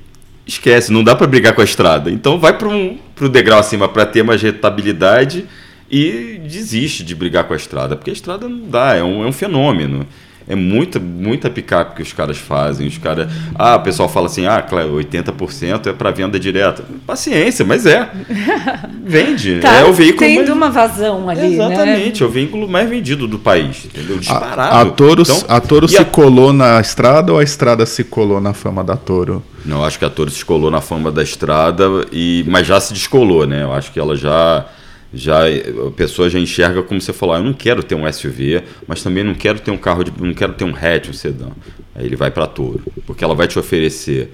esquece, 0.46 0.92
não 0.92 1.04
dá 1.04 1.16
para 1.16 1.26
brigar 1.26 1.54
com 1.54 1.62
a 1.62 1.66
estrada. 1.66 2.12
Então 2.12 2.40
vai 2.40 2.56
para 2.56 2.70
um, 2.70 2.98
o 3.20 3.30
degrau 3.30 3.60
acima 3.60 3.90
para 3.90 4.06
ter 4.06 4.24
mais 4.24 4.42
rentabilidade 4.42 5.46
e 5.90 6.40
desiste 6.44 7.04
de 7.04 7.16
brigar 7.16 7.46
com 7.46 7.54
a 7.54 7.58
estrada, 7.58 7.96
porque 7.96 8.10
a 8.10 8.14
estrada 8.14 8.48
não 8.48 8.70
dá, 8.70 8.96
é 8.96 9.04
um, 9.04 9.24
é 9.24 9.28
um 9.28 9.32
fenômeno. 9.32 10.06
É 10.50 10.56
muita, 10.56 10.98
muita 10.98 11.50
picape 11.50 11.96
que 11.96 12.02
os 12.02 12.14
caras 12.14 12.38
fazem. 12.38 12.88
Os 12.88 12.98
caras. 12.98 13.30
Ah, 13.54 13.76
o 13.76 13.82
pessoal 13.82 14.08
fala 14.08 14.28
assim: 14.28 14.46
ah, 14.46 14.62
claro, 14.62 14.96
80% 14.96 15.88
é 15.88 15.94
para 15.94 16.10
venda 16.12 16.40
direta. 16.40 16.86
Paciência, 17.06 17.66
mas 17.66 17.86
é. 17.86 18.10
Vende. 19.04 19.60
tá, 19.60 19.76
é 19.76 19.84
o 19.84 19.92
veículo. 19.92 20.20
Tendo 20.20 20.38
mais... 20.38 20.50
uma 20.50 20.70
vazão 20.70 21.30
ali. 21.30 21.42
Né? 21.42 21.48
Exatamente, 21.48 22.22
né? 22.22 22.26
é 22.26 22.30
o 22.30 22.32
veículo 22.32 22.68
mais 22.68 22.90
vendido 22.90 23.28
do 23.28 23.38
país. 23.38 23.86
Entendeu? 23.86 24.18
Disparado. 24.18 24.78
A, 24.78 24.82
a 24.82 24.86
Toro, 24.86 25.24
então, 25.24 25.44
a 25.50 25.60
Toro 25.60 25.88
se 25.88 25.98
a... 25.98 26.06
colou 26.06 26.54
na 26.54 26.80
estrada 26.80 27.34
ou 27.34 27.40
a 27.40 27.44
estrada 27.44 27.86
se 27.86 28.06
colou 28.06 28.40
na 28.40 28.54
fama 28.54 28.84
da 28.84 28.96
Toro? 28.96 29.44
Não, 29.66 29.84
acho 29.84 30.00
que 30.00 30.06
a 30.06 30.10
Toro 30.10 30.32
se 30.32 30.46
colou 30.46 30.72
na 30.72 30.80
fama 30.80 31.12
da 31.12 31.22
estrada, 31.22 31.84
e, 32.10 32.46
mas 32.48 32.66
já 32.66 32.80
se 32.80 32.94
descolou, 32.94 33.46
né? 33.46 33.64
Eu 33.64 33.74
acho 33.74 33.92
que 33.92 34.00
ela 34.00 34.16
já 34.16 34.66
já 35.14 35.44
a 35.48 35.92
pessoa 35.96 36.30
já 36.30 36.40
enxerga 36.40 36.84
como 36.84 37.00
você 37.00 37.14
falou, 37.14 37.36
ah, 37.36 37.40
eu 37.40 37.44
não 37.44 37.54
quero 37.54 37.82
ter 37.82 37.96
um 37.96 38.12
SUV, 38.12 38.64
mas 38.88 39.02
também 39.02 39.24
não 39.24 39.34
quero 39.34 39.60
ter 39.60 39.72
um 39.72 39.78
carro 39.78 40.04
de, 40.04 40.12
não 40.20 40.34
quero 40.34 40.54
ter 40.54 40.66
um 40.66 40.76
hatch, 40.76 41.10
um 41.10 41.14
sedã. 41.14 41.50
Aí 41.96 42.06
ele 42.06 42.16
vai 42.16 42.30
para 42.30 42.46
Toro, 42.46 42.82
porque 43.06 43.24
ela 43.24 43.34
vai 43.34 43.48
te 43.48 43.58
oferecer 43.58 44.32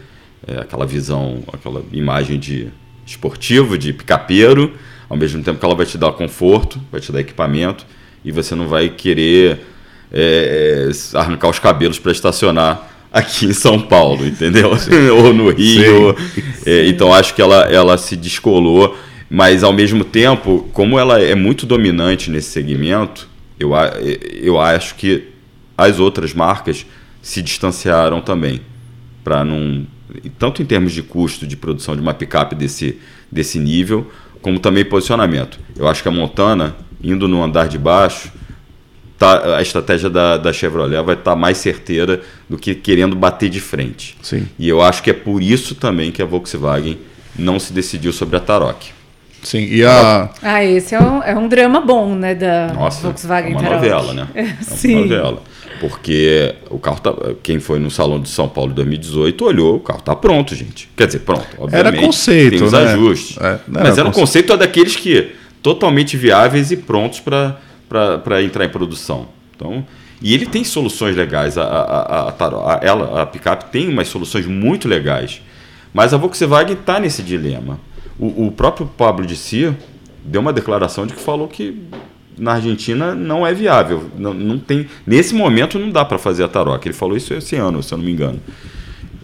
é, 0.47 0.57
aquela 0.57 0.85
visão, 0.85 1.43
aquela 1.51 1.83
imagem 1.91 2.39
de 2.39 2.67
esportivo, 3.05 3.77
de 3.77 3.93
picapeiro, 3.93 4.73
ao 5.09 5.17
mesmo 5.17 5.43
tempo 5.43 5.59
que 5.59 5.65
ela 5.65 5.75
vai 5.75 5.85
te 5.85 5.97
dar 5.97 6.11
conforto, 6.13 6.81
vai 6.91 6.99
te 6.99 7.11
dar 7.11 7.19
equipamento 7.19 7.85
e 8.25 8.31
você 8.31 8.55
não 8.55 8.67
vai 8.67 8.89
querer 8.89 9.59
é, 10.11 10.89
é 10.89 11.17
arrancar 11.17 11.49
os 11.49 11.59
cabelos 11.59 11.99
para 11.99 12.11
estacionar 12.11 12.89
aqui 13.11 13.45
em 13.45 13.53
São 13.53 13.79
Paulo, 13.79 14.25
entendeu? 14.25 14.71
Ou 15.15 15.33
no 15.33 15.51
Rio. 15.51 16.15
É, 16.65 16.87
então 16.87 17.13
acho 17.13 17.35
que 17.35 17.41
ela, 17.41 17.61
ela 17.71 17.97
se 17.97 18.15
descolou 18.15 18.97
mas 19.33 19.63
ao 19.63 19.73
mesmo 19.73 20.03
tempo, 20.03 20.69
como 20.73 20.99
ela 20.99 21.19
é 21.19 21.33
muito 21.33 21.65
dominante 21.65 22.29
nesse 22.29 22.51
segmento, 22.51 23.27
eu, 23.59 23.71
eu 24.31 24.61
acho 24.61 24.93
que 24.93 25.27
as 25.75 25.99
outras 25.99 26.35
marcas 26.35 26.85
se 27.19 27.41
distanciaram 27.41 28.21
também. 28.21 28.61
Para 29.23 29.43
não. 29.43 29.87
Tanto 30.37 30.61
em 30.61 30.65
termos 30.65 30.91
de 30.91 31.01
custo 31.01 31.47
de 31.47 31.57
produção 31.57 31.95
de 31.95 32.01
uma 32.03 32.13
picape 32.13 32.53
desse, 32.53 32.99
desse 33.31 33.57
nível, 33.57 34.07
como 34.39 34.59
também 34.59 34.85
posicionamento. 34.85 35.59
Eu 35.75 35.87
acho 35.87 36.03
que 36.03 36.09
a 36.09 36.11
Montana, 36.11 36.75
indo 37.03 37.27
no 37.27 37.41
andar 37.41 37.67
de 37.67 37.79
baixo, 37.79 38.31
tá, 39.17 39.57
a 39.57 39.63
estratégia 39.63 40.11
da, 40.11 40.37
da 40.37 40.53
Chevrolet 40.53 41.01
vai 41.01 41.15
estar 41.15 41.31
tá 41.31 41.35
mais 41.35 41.57
certeira 41.57 42.21
do 42.47 42.55
que 42.55 42.75
querendo 42.75 43.15
bater 43.15 43.49
de 43.49 43.59
frente. 43.59 44.15
Sim. 44.21 44.47
E 44.59 44.69
eu 44.69 44.79
acho 44.79 45.01
que 45.01 45.09
é 45.09 45.13
por 45.13 45.41
isso 45.41 45.73
também 45.73 46.11
que 46.11 46.21
a 46.21 46.25
Volkswagen 46.25 46.99
não 47.35 47.59
se 47.59 47.73
decidiu 47.73 48.13
sobre 48.13 48.37
a 48.37 48.39
Tarok. 48.39 48.93
Sim, 49.43 49.65
e 49.69 49.83
a. 49.83 50.29
Ah, 50.41 50.63
esse 50.63 50.95
é 50.95 50.99
um, 50.99 51.21
é 51.21 51.37
um 51.37 51.47
drama 51.47 51.81
bom, 51.81 52.15
né? 52.15 52.33
Da 52.33 52.73
Nossa, 52.73 53.01
Volkswagen 53.01 53.51
é 53.51 53.55
uma 53.55 53.61
Tarot. 53.61 53.75
novela, 53.75 54.13
né? 54.13 54.27
É, 54.35 54.63
Sim. 54.63 54.95
uma 54.95 55.01
novela. 55.01 55.43
Porque 55.79 56.55
o 56.69 56.79
carro 56.79 56.99
tá. 56.99 57.13
Quem 57.43 57.59
foi 57.59 57.77
no 57.77 57.91
Salão 57.91 58.19
de 58.21 58.29
São 58.29 58.47
Paulo 58.47 58.71
em 58.71 58.75
2018 58.75 59.45
olhou, 59.45 59.75
o 59.75 59.79
carro 59.79 60.01
tá 60.01 60.15
pronto, 60.15 60.55
gente. 60.55 60.89
Quer 60.95 61.07
dizer, 61.07 61.19
pronto. 61.19 61.45
Obviamente, 61.57 61.95
era 61.95 62.05
conceito. 62.05 62.57
Tem 62.57 62.63
os 62.63 62.71
né? 62.71 62.79
ajustes. 62.79 63.37
É, 63.37 63.59
mas 63.67 63.97
era 63.97 64.07
um 64.07 64.11
conceito 64.11 64.55
daqueles 64.55 64.95
que 64.95 65.31
totalmente 65.61 66.15
viáveis 66.15 66.71
e 66.71 66.77
prontos 66.77 67.19
para 67.19 68.41
entrar 68.43 68.63
em 68.65 68.69
produção. 68.69 69.27
Então. 69.55 69.85
E 70.21 70.33
ele 70.33 70.45
tem 70.45 70.63
soluções 70.63 71.17
legais. 71.17 71.57
A, 71.57 71.63
a, 71.63 72.29
a, 72.29 72.29
a, 72.29 72.79
ela, 72.81 73.21
a 73.21 73.25
picape 73.25 73.65
tem 73.71 73.89
umas 73.89 74.07
soluções 74.07 74.45
muito 74.45 74.87
legais. 74.87 75.41
Mas 75.93 76.13
a 76.13 76.17
Volkswagen 76.17 76.73
está 76.75 76.97
nesse 76.97 77.21
dilema. 77.21 77.77
O, 78.23 78.47
o 78.47 78.51
próprio 78.51 78.87
Pablo 78.87 79.25
de 79.25 79.35
Si 79.35 79.75
deu 80.23 80.39
uma 80.39 80.53
declaração 80.53 81.05
de 81.05 81.13
que 81.13 81.19
falou 81.19 81.49
que 81.49 81.77
na 82.37 82.53
Argentina 82.53 83.13
não 83.13 83.45
é 83.45 83.53
viável. 83.53 84.09
Não, 84.17 84.33
não 84.33 84.57
tem, 84.57 84.87
nesse 85.05 85.35
momento 85.35 85.77
não 85.77 85.89
dá 85.89 86.05
para 86.05 86.17
fazer 86.17 86.43
a 86.43 86.47
taroca. 86.47 86.87
Ele 86.87 86.95
falou 86.95 87.17
isso 87.17 87.33
esse 87.33 87.57
ano, 87.57 87.83
se 87.83 87.93
eu 87.93 87.97
não 87.97 88.05
me 88.05 88.11
engano. 88.13 88.39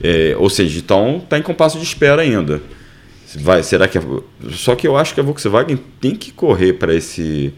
É, 0.04 0.36
ou 0.38 0.50
seja, 0.50 0.80
então 0.80 1.22
está 1.24 1.40
em 1.40 1.42
compasso 1.42 1.78
de 1.78 1.84
espera 1.86 2.24
ainda. 2.24 2.62
Vai, 3.38 3.64
será 3.64 3.88
que 3.88 3.98
a, 3.98 4.02
só 4.52 4.76
que 4.76 4.86
eu 4.86 4.98
acho 4.98 5.14
que 5.14 5.22
a 5.22 5.24
Volkswagen 5.24 5.80
tem 6.02 6.14
que 6.14 6.34
correr 6.34 6.74
para 6.74 6.94
esse 6.94 7.54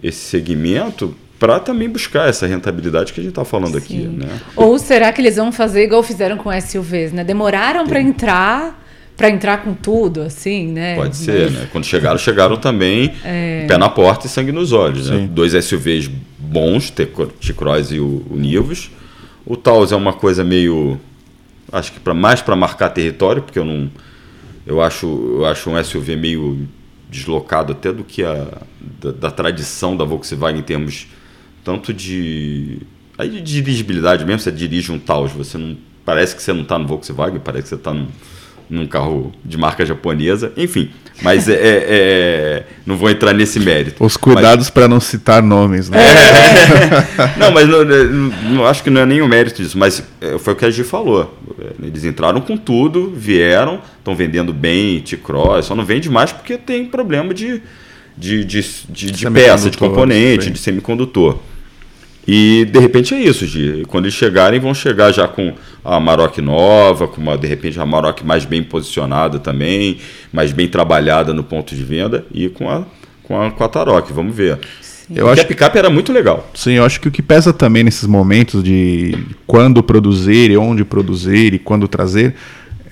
esse 0.00 0.18
segmento 0.18 1.12
para 1.40 1.58
também 1.58 1.88
buscar 1.88 2.28
essa 2.28 2.46
rentabilidade 2.46 3.12
que 3.12 3.18
a 3.18 3.22
gente 3.22 3.32
está 3.32 3.44
falando 3.44 3.72
Sim. 3.72 3.78
aqui, 3.78 3.96
né? 3.96 4.28
Ou 4.54 4.78
será 4.78 5.12
que 5.12 5.20
eles 5.20 5.34
vão 5.34 5.50
fazer 5.50 5.82
igual 5.82 6.04
fizeram 6.04 6.36
com 6.36 6.50
SUVs, 6.60 7.12
né? 7.12 7.24
Demoraram 7.24 7.84
para 7.84 8.00
entrar 8.00 8.87
para 9.18 9.28
entrar 9.28 9.64
com 9.64 9.74
tudo, 9.74 10.22
assim, 10.22 10.68
né? 10.68 10.94
Pode 10.94 11.16
ser, 11.16 11.50
Mas... 11.50 11.52
né? 11.52 11.68
Quando 11.72 11.84
chegaram, 11.84 12.16
chegaram 12.16 12.56
também 12.56 13.12
é... 13.24 13.66
pé 13.66 13.76
na 13.76 13.88
porta 13.88 14.28
e 14.28 14.30
sangue 14.30 14.52
nos 14.52 14.72
olhos. 14.72 15.10
Né? 15.10 15.28
Dois 15.28 15.52
SUVs 15.64 16.08
bons, 16.38 16.88
T-Cross 16.88 17.90
e 17.90 17.98
o, 17.98 18.24
o 18.30 18.36
Nivus. 18.36 18.92
O 19.44 19.56
Taos 19.56 19.90
é 19.90 19.96
uma 19.96 20.12
coisa 20.12 20.44
meio, 20.44 21.00
acho 21.72 21.92
que 21.92 21.98
para 21.98 22.14
mais 22.14 22.40
para 22.40 22.54
marcar 22.54 22.90
território, 22.90 23.42
porque 23.42 23.58
eu 23.58 23.64
não, 23.64 23.90
eu 24.64 24.80
acho, 24.80 25.06
eu 25.06 25.46
acho 25.46 25.68
um 25.68 25.82
SUV 25.82 26.14
meio 26.14 26.68
deslocado 27.10 27.72
até 27.72 27.92
do 27.92 28.04
que 28.04 28.22
a 28.22 28.46
da, 29.00 29.10
da 29.10 29.30
tradição 29.32 29.96
da 29.96 30.04
Volkswagen 30.04 30.60
em 30.60 30.62
termos 30.62 31.08
tanto 31.64 31.92
de 31.92 32.78
aí 33.16 33.28
de 33.28 33.40
dirigibilidade 33.40 34.24
mesmo. 34.24 34.38
Você 34.38 34.52
dirige 34.52 34.92
um 34.92 34.98
Taos, 34.98 35.32
você 35.32 35.58
não 35.58 35.76
parece 36.04 36.36
que 36.36 36.42
você 36.42 36.52
não 36.52 36.62
está 36.62 36.78
no 36.78 36.86
Volkswagen, 36.86 37.40
parece 37.40 37.64
que 37.64 37.68
você 37.70 37.74
está 37.74 37.92
no 37.92 38.06
num 38.68 38.86
carro 38.86 39.32
de 39.44 39.56
marca 39.56 39.84
japonesa, 39.84 40.52
enfim. 40.56 40.90
Mas 41.20 41.48
é, 41.48 41.54
é, 41.54 41.58
é 41.60 42.64
não 42.86 42.96
vou 42.96 43.10
entrar 43.10 43.32
nesse 43.32 43.58
mérito. 43.58 44.04
Os 44.04 44.16
cuidados 44.16 44.70
para 44.70 44.86
não 44.86 45.00
citar 45.00 45.42
nomes, 45.42 45.90
né? 45.90 45.98
É. 45.98 47.34
não, 47.38 47.50
mas 47.50 47.68
não, 47.68 47.84
não, 47.84 48.66
acho 48.66 48.82
que 48.82 48.90
não 48.90 49.00
é 49.00 49.06
nem 49.06 49.20
o 49.20 49.28
mérito 49.28 49.60
disso, 49.60 49.76
mas 49.76 50.02
é, 50.20 50.38
foi 50.38 50.52
o 50.52 50.56
que 50.56 50.64
a 50.64 50.70
Gi 50.70 50.84
falou. 50.84 51.36
Eles 51.82 52.04
entraram 52.04 52.40
com 52.40 52.56
tudo, 52.56 53.12
vieram, 53.14 53.80
estão 53.98 54.14
vendendo 54.14 54.52
bem 54.52 55.00
T-Cross, 55.00 55.66
só 55.66 55.74
não 55.74 55.84
vende 55.84 56.08
mais 56.08 56.30
porque 56.30 56.56
tem 56.56 56.86
problema 56.86 57.34
de, 57.34 57.62
de, 58.16 58.44
de, 58.44 58.64
de, 58.88 59.10
de 59.10 59.30
peça, 59.30 59.70
de 59.70 59.76
componente, 59.76 60.50
de 60.50 60.58
semicondutor. 60.58 61.38
E 62.30 62.66
de 62.66 62.78
repente 62.78 63.14
é 63.14 63.18
isso, 63.22 63.46
Gi. 63.46 63.84
Quando 63.88 64.04
eles 64.04 64.12
chegarem, 64.12 64.60
vão 64.60 64.74
chegar 64.74 65.10
já 65.12 65.26
com 65.26 65.54
a 65.82 65.98
Maroc 65.98 66.36
nova, 66.38 67.08
com 67.08 67.22
uma, 67.22 67.38
de 67.38 67.46
repente 67.46 67.80
a 67.80 67.86
Maroc 67.86 68.20
mais 68.22 68.44
bem 68.44 68.62
posicionada 68.62 69.38
também, 69.38 69.96
mais 70.30 70.52
bem 70.52 70.68
trabalhada 70.68 71.32
no 71.32 71.42
ponto 71.42 71.74
de 71.74 71.82
venda 71.82 72.26
e 72.30 72.50
com 72.50 72.68
a, 72.68 72.84
com 73.22 73.40
a, 73.40 73.50
com 73.50 73.64
a 73.64 73.68
Tarok. 73.68 74.12
Vamos 74.12 74.36
ver. 74.36 74.58
Sim. 74.82 75.14
Eu 75.16 75.26
acho 75.26 75.36
que 75.36 75.46
a 75.46 75.48
picape 75.48 75.78
era 75.78 75.88
muito 75.88 76.12
legal. 76.12 76.46
Sim, 76.52 76.72
eu 76.72 76.84
acho 76.84 77.00
que 77.00 77.08
o 77.08 77.10
que 77.10 77.22
pesa 77.22 77.50
também 77.50 77.82
nesses 77.82 78.06
momentos 78.06 78.62
de 78.62 79.16
quando 79.46 79.82
produzir, 79.82 80.54
onde 80.58 80.84
produzir 80.84 81.54
e 81.54 81.58
quando 81.58 81.88
trazer, 81.88 82.34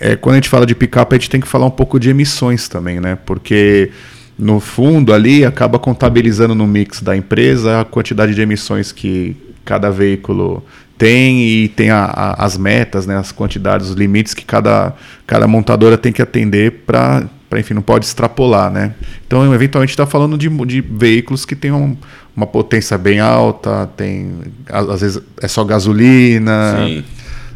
é 0.01 0.17
quando 0.17 0.33
a 0.33 0.37
gente 0.37 0.49
fala 0.49 0.65
de 0.65 0.75
picape, 0.75 1.15
a 1.15 1.19
gente 1.19 1.29
tem 1.29 1.43
que 1.43 1.47
falar 1.47 1.67
um 1.67 1.71
pouco 1.71 2.01
de 2.01 2.09
emissões 2.09 2.71
também, 2.71 3.01
né? 3.01 3.19
Porque 3.27 3.91
no 4.39 4.61
fundo 4.61 5.13
ali 5.13 5.45
acaba 5.45 5.79
contabilizando 5.79 6.55
no 6.55 6.67
mix 6.67 7.01
da 7.01 7.17
empresa 7.17 7.81
a 7.81 7.85
quantidade 7.85 8.35
de 8.35 8.41
emissões 8.41 8.93
que 8.93 9.37
cada 9.65 9.91
veículo 9.91 10.63
tem 10.99 11.43
e 11.43 11.69
tem 11.69 11.91
a, 11.91 12.05
a, 12.05 12.45
as 12.45 12.57
metas, 12.57 13.07
né, 13.07 13.17
as 13.17 13.33
quantidades, 13.33 13.89
os 13.89 13.95
limites 13.95 14.35
que 14.35 14.45
cada, 14.45 14.95
cada 15.27 15.47
montadora 15.47 15.99
tem 15.99 16.13
que 16.13 16.23
atender 16.23 16.83
para 16.87 17.29
enfim, 17.57 17.75
não 17.75 17.83
pode 17.83 18.05
extrapolar, 18.05 18.71
né? 18.71 18.93
Então, 19.27 19.55
eventualmente 19.55 19.93
está 19.93 20.05
falando 20.05 20.37
de, 20.37 20.49
de 20.67 20.81
veículos 20.81 21.45
que 21.45 21.55
têm 21.55 21.71
um, 21.71 21.97
uma 22.37 22.47
potência 22.47 22.99
bem 22.99 23.21
alta, 23.21 23.89
tem 23.97 24.33
às 24.69 25.01
vezes 25.01 25.23
é 25.41 25.49
só 25.49 25.65
gasolina, 25.65 26.75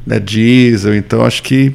né, 0.07 0.19
diesel, 0.19 0.95
então 0.95 1.25
acho 1.25 1.43
que 1.43 1.75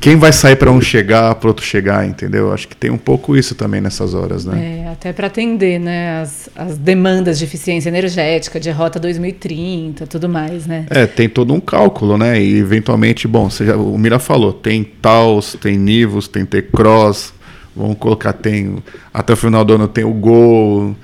quem 0.00 0.16
vai 0.16 0.32
sair 0.32 0.56
para 0.56 0.70
um 0.70 0.80
chegar, 0.80 1.34
para 1.34 1.48
outro 1.48 1.64
chegar, 1.64 2.06
entendeu? 2.06 2.52
Acho 2.52 2.66
que 2.66 2.74
tem 2.74 2.90
um 2.90 2.96
pouco 2.96 3.36
isso 3.36 3.54
também 3.54 3.80
nessas 3.82 4.14
horas, 4.14 4.46
né? 4.46 4.84
É, 4.84 4.88
até 4.88 5.12
para 5.12 5.26
atender, 5.26 5.78
né, 5.78 6.22
as, 6.22 6.48
as 6.56 6.78
demandas 6.78 7.38
de 7.38 7.44
eficiência 7.44 7.90
energética, 7.90 8.58
de 8.58 8.70
rota 8.70 8.98
2030, 8.98 10.06
tudo 10.06 10.28
mais, 10.28 10.66
né? 10.66 10.86
É, 10.88 11.06
tem 11.06 11.28
todo 11.28 11.52
um 11.52 11.60
cálculo, 11.60 12.16
né? 12.16 12.40
E 12.40 12.58
eventualmente, 12.58 13.28
bom, 13.28 13.50
já, 13.50 13.76
o 13.76 13.98
Mira 13.98 14.18
falou, 14.18 14.54
tem 14.54 14.82
Taos, 14.82 15.54
tem 15.60 15.76
Nivus, 15.76 16.26
tem 16.26 16.46
T-Cross, 16.46 17.34
vamos 17.76 17.98
colocar, 17.98 18.32
tem 18.32 18.78
até 19.12 19.34
o 19.34 19.36
final 19.36 19.64
do 19.64 19.74
ano 19.74 19.86
tem 19.86 20.04
o 20.04 20.14
Gol, 20.14 20.96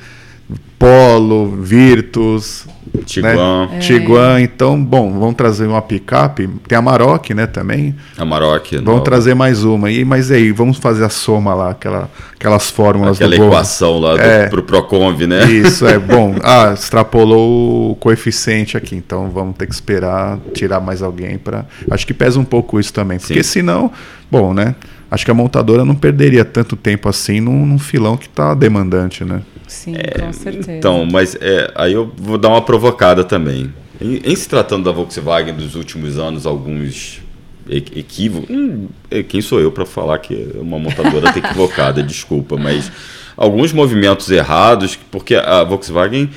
Polo, 0.79 1.63
Virtus, 1.63 2.67
Tiguan. 3.05 3.67
Né? 3.67 3.77
É. 3.77 3.79
Tiguan. 3.79 4.41
Então, 4.41 4.83
bom, 4.83 5.19
vamos 5.19 5.35
trazer 5.35 5.67
uma 5.67 5.83
picape. 5.83 6.49
Tem 6.67 6.77
a 6.77 6.83
Maroc, 6.83 7.31
né, 7.31 7.47
também. 7.47 7.95
A 8.17 8.25
Maroc. 8.25 8.73
Vamos 8.73 8.87
nova. 8.87 9.01
trazer 9.03 9.35
mais 9.35 9.65
uma. 9.65 9.91
E, 9.91 10.05
mas 10.05 10.31
aí, 10.31 10.53
vamos 10.53 10.79
fazer 10.79 11.05
a 11.05 11.09
soma 11.09 11.55
lá, 11.55 11.71
aquela, 11.71 12.11
aquelas 12.35 12.71
fórmulas 12.71 13.17
Aquela 13.17 13.37
do 13.37 13.45
equação 13.45 13.99
lá 13.99 14.19
é, 14.19 14.49
pro 14.49 14.63
Proconv, 14.63 15.27
né? 15.27 15.45
Isso, 15.51 15.87
é 15.87 15.99
bom. 16.01 16.35
Ah, 16.43 16.73
extrapolou 16.75 17.93
o 17.93 17.97
coeficiente 17.97 18.77
aqui, 18.77 18.97
então 18.97 19.31
vamos 19.31 19.57
ter 19.57 19.67
que 19.67 19.75
esperar 19.75 20.39
tirar 20.55 20.81
mais 20.81 21.03
alguém 21.03 21.39
para. 21.39 21.67
Acho 21.91 22.07
que 22.07 22.15
pesa 22.15 22.39
um 22.39 22.45
pouco 22.45 22.79
isso 22.81 22.93
também. 22.93 23.19
Porque 23.19 23.43
Sim. 23.43 23.61
senão, 23.61 23.91
bom, 24.31 24.53
né? 24.53 24.75
Acho 25.11 25.25
que 25.25 25.31
a 25.31 25.35
montadora 25.35 25.85
não 25.85 25.95
perderia 25.95 26.45
tanto 26.45 26.75
tempo 26.75 27.09
assim 27.09 27.41
num, 27.41 27.65
num 27.65 27.79
filão 27.79 28.17
que 28.17 28.27
está 28.27 28.55
demandante, 28.55 29.25
né? 29.25 29.43
Sim, 29.67 29.95
é, 29.97 30.21
com 30.21 30.33
certeza. 30.33 30.73
Então, 30.73 31.07
mas 31.07 31.37
é, 31.41 31.73
aí 31.75 31.93
eu 31.93 32.11
vou 32.17 32.39
dar 32.39 32.49
uma 32.49 32.63
provocada 32.63 33.25
também. 33.25 33.73
Em, 34.01 34.21
em, 34.25 34.37
se 34.37 34.49
tratando 34.49 34.85
da 34.85 34.93
Volkswagen 34.93 35.55
dos 35.55 35.75
últimos 35.75 36.19
anos, 36.19 36.47
alguns 36.47 37.21
equívocos. 37.69 38.49
Hum, 38.49 38.89
é, 39.11 39.23
quem 39.23 39.41
sou 39.41 39.61
eu 39.61 39.73
para 39.73 39.85
falar 39.85 40.19
que 40.19 40.51
uma 40.55 40.79
montadora 40.79 41.31
equivocada? 41.37 42.03
Desculpa, 42.05 42.57
mas 42.57 42.91
alguns 43.37 43.73
movimentos 43.73 44.31
errados, 44.31 44.97
porque 45.11 45.35
a 45.35 45.65
Volkswagen 45.65 46.31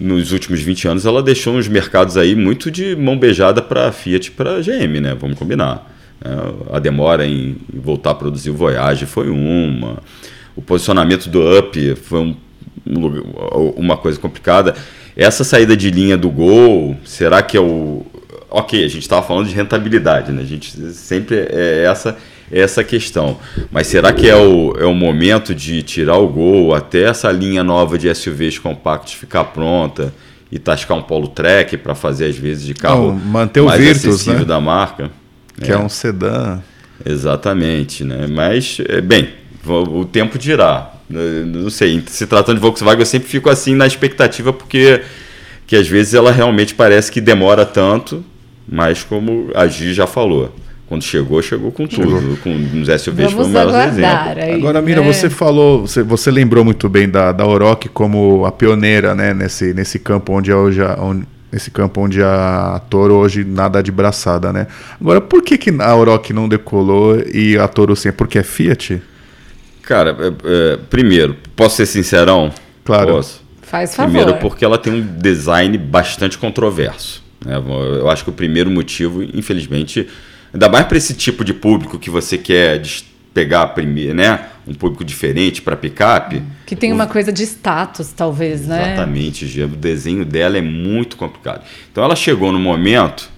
nos 0.00 0.32
últimos 0.32 0.60
20 0.60 0.88
anos 0.88 1.06
ela 1.06 1.22
deixou 1.22 1.54
uns 1.54 1.66
mercados 1.66 2.16
aí 2.16 2.34
muito 2.34 2.70
de 2.70 2.94
mão 2.94 3.18
beijada 3.18 3.62
para 3.62 3.88
a 3.88 3.92
Fiat 3.92 4.28
e 4.28 4.30
para 4.30 4.56
a 4.56 4.60
GM, 4.60 5.00
né? 5.00 5.14
Vamos 5.18 5.38
combinar. 5.38 5.90
É, 6.24 6.76
a 6.76 6.78
demora 6.78 7.26
em 7.26 7.56
voltar 7.72 8.10
a 8.10 8.14
produzir 8.14 8.50
o 8.50 8.54
Voyage 8.54 9.06
foi 9.06 9.28
uma. 9.28 9.98
O 10.54 10.62
posicionamento 10.62 11.28
do 11.28 11.58
Up 11.58 11.96
foi 11.96 12.20
um 12.20 12.36
uma 12.84 13.96
coisa 13.96 14.18
complicada. 14.18 14.74
Essa 15.16 15.44
saída 15.44 15.76
de 15.76 15.90
linha 15.90 16.16
do 16.16 16.30
gol, 16.30 16.96
será 17.04 17.42
que 17.42 17.56
é 17.56 17.60
o. 17.60 18.04
Ok, 18.50 18.84
a 18.84 18.88
gente 18.88 19.02
estava 19.02 19.26
falando 19.26 19.48
de 19.48 19.54
rentabilidade, 19.54 20.30
né? 20.30 20.42
A 20.42 20.46
gente 20.46 20.76
sempre 20.92 21.36
é 21.36 21.84
essa 21.86 22.16
essa 22.52 22.84
questão. 22.84 23.38
Mas 23.70 23.86
será 23.86 24.12
que 24.12 24.28
é 24.28 24.36
o, 24.36 24.76
é 24.78 24.84
o 24.84 24.94
momento 24.94 25.54
de 25.54 25.82
tirar 25.82 26.18
o 26.18 26.28
gol 26.28 26.74
até 26.74 27.04
essa 27.04 27.32
linha 27.32 27.64
nova 27.64 27.96
de 27.96 28.14
SUVs 28.14 28.58
compactos 28.58 29.14
ficar 29.14 29.44
pronta 29.44 30.12
e 30.50 30.58
tascar 30.58 30.98
um 30.98 31.02
polo 31.02 31.28
track 31.28 31.78
para 31.78 31.94
fazer 31.94 32.26
às 32.26 32.36
vezes 32.36 32.66
de 32.66 32.74
carro 32.74 33.08
Não, 33.08 33.14
manter 33.14 33.60
o 33.60 33.66
mais 33.66 33.80
Virtus, 33.80 34.04
acessível 34.04 34.40
né? 34.40 34.44
da 34.44 34.60
marca? 34.60 35.10
Que 35.58 35.72
é. 35.72 35.74
é 35.74 35.78
um 35.78 35.88
sedã. 35.88 36.60
Exatamente, 37.04 38.04
né? 38.04 38.26
Mas, 38.28 38.78
é, 38.86 39.00
bem, 39.00 39.30
o 39.66 40.04
tempo 40.04 40.38
dirá. 40.38 40.91
Não 41.12 41.70
sei, 41.70 42.02
se 42.06 42.26
tratando 42.26 42.56
de 42.56 42.62
Volkswagen, 42.62 43.00
eu 43.00 43.06
sempre 43.06 43.28
fico 43.28 43.50
assim 43.50 43.74
na 43.74 43.86
expectativa, 43.86 44.52
porque 44.52 45.02
que 45.66 45.76
às 45.76 45.88
vezes 45.88 46.14
ela 46.14 46.30
realmente 46.30 46.74
parece 46.74 47.10
que 47.10 47.20
demora 47.20 47.64
tanto, 47.64 48.24
mas 48.68 49.02
como 49.02 49.50
a 49.54 49.66
Gi 49.66 49.94
já 49.94 50.06
falou. 50.06 50.54
Quando 50.86 51.02
chegou, 51.04 51.40
chegou 51.40 51.72
com 51.72 51.86
tudo. 51.86 52.20
Chegou. 52.20 52.36
Com 52.38 52.54
os 52.54 53.02
SUVs 53.02 53.32
foi 53.32 53.44
o 53.44 53.48
melhor 53.48 53.88
exemplo. 53.88 54.42
Aí, 54.42 54.52
Agora, 54.52 54.82
Mira, 54.82 55.00
é. 55.00 55.04
você 55.04 55.30
falou, 55.30 55.86
você, 55.86 56.02
você, 56.02 56.30
lembrou 56.30 56.62
muito 56.62 56.86
bem 56.88 57.08
da, 57.08 57.32
da 57.32 57.46
Oroch 57.46 57.88
como 57.88 58.44
a 58.44 58.52
pioneira 58.52 59.14
né, 59.14 59.32
nesse, 59.32 59.72
nesse 59.72 59.98
campo 59.98 60.34
onde 60.34 60.52
hoje 60.52 60.82
onde, 60.98 61.26
nesse 61.50 61.70
campo 61.70 62.02
onde 62.02 62.22
a 62.22 62.80
Toro 62.90 63.14
hoje 63.14 63.42
nada 63.42 63.82
de 63.82 63.90
braçada, 63.90 64.52
né? 64.52 64.66
Agora, 65.00 65.22
por 65.22 65.42
que, 65.42 65.56
que 65.56 65.70
a 65.70 65.96
Oroch 65.96 66.30
não 66.34 66.46
decolou 66.46 67.18
e 67.32 67.56
a 67.56 67.66
Toro 67.66 67.96
sim? 67.96 68.12
Porque 68.12 68.38
é 68.38 68.42
Fiat? 68.42 69.00
Cara, 69.82 70.16
é, 70.20 70.74
é, 70.74 70.76
primeiro, 70.88 71.36
posso 71.56 71.76
ser 71.76 71.86
sincerão? 71.86 72.52
Claro. 72.84 73.14
Posso. 73.14 73.42
Faz 73.62 73.94
favor. 73.94 74.10
Primeiro, 74.10 74.38
porque 74.38 74.64
ela 74.64 74.78
tem 74.78 74.92
um 74.92 75.00
design 75.00 75.76
bastante 75.78 76.38
controverso. 76.38 77.22
Né? 77.44 77.56
Eu 77.98 78.08
acho 78.08 78.24
que 78.24 78.30
o 78.30 78.32
primeiro 78.32 78.70
motivo, 78.70 79.22
infelizmente, 79.22 80.06
ainda 80.52 80.68
mais 80.68 80.86
para 80.86 80.96
esse 80.96 81.14
tipo 81.14 81.44
de 81.44 81.54
público 81.54 81.98
que 81.98 82.10
você 82.10 82.36
quer 82.38 82.82
pegar 83.32 83.68
primeiro, 83.68 84.14
né? 84.14 84.46
Um 84.66 84.74
público 84.74 85.04
diferente 85.04 85.62
para 85.62 85.74
picape. 85.74 86.42
Que 86.66 86.76
tem 86.76 86.92
uma 86.92 87.06
coisa 87.06 87.32
de 87.32 87.42
status, 87.42 88.12
talvez, 88.12 88.66
né? 88.66 88.92
Exatamente, 88.92 89.62
o 89.62 89.68
desenho 89.68 90.24
dela 90.24 90.58
é 90.58 90.60
muito 90.60 91.16
complicado. 91.16 91.64
Então 91.90 92.04
ela 92.04 92.14
chegou 92.14 92.52
no 92.52 92.58
momento 92.58 93.30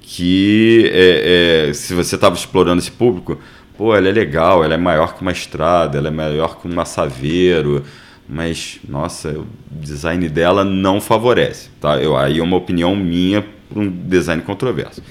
que 0.00 0.90
é, 0.92 1.68
é, 1.68 1.72
se 1.72 1.94
você 1.94 2.16
estava 2.16 2.34
explorando 2.34 2.80
esse 2.80 2.90
público, 2.90 3.38
pô, 3.76 3.94
ela 3.94 4.08
é 4.08 4.12
legal, 4.12 4.64
ela 4.64 4.74
é 4.74 4.78
maior 4.78 5.14
que 5.14 5.22
uma 5.22 5.32
estrada, 5.32 5.98
ela 5.98 6.08
é 6.08 6.10
maior 6.10 6.60
que 6.60 6.68
um 6.68 6.74
massaveiro, 6.74 7.84
mas, 8.28 8.78
nossa, 8.88 9.30
o 9.30 9.46
design 9.70 10.28
dela 10.28 10.64
não 10.64 11.00
favorece, 11.00 11.70
tá? 11.80 11.96
Eu, 12.00 12.16
aí 12.16 12.38
é 12.38 12.42
uma 12.42 12.56
opinião 12.56 12.94
minha 12.94 13.44
para 13.68 13.82
um 13.82 13.88
design 13.88 14.42
controverso. 14.42 15.02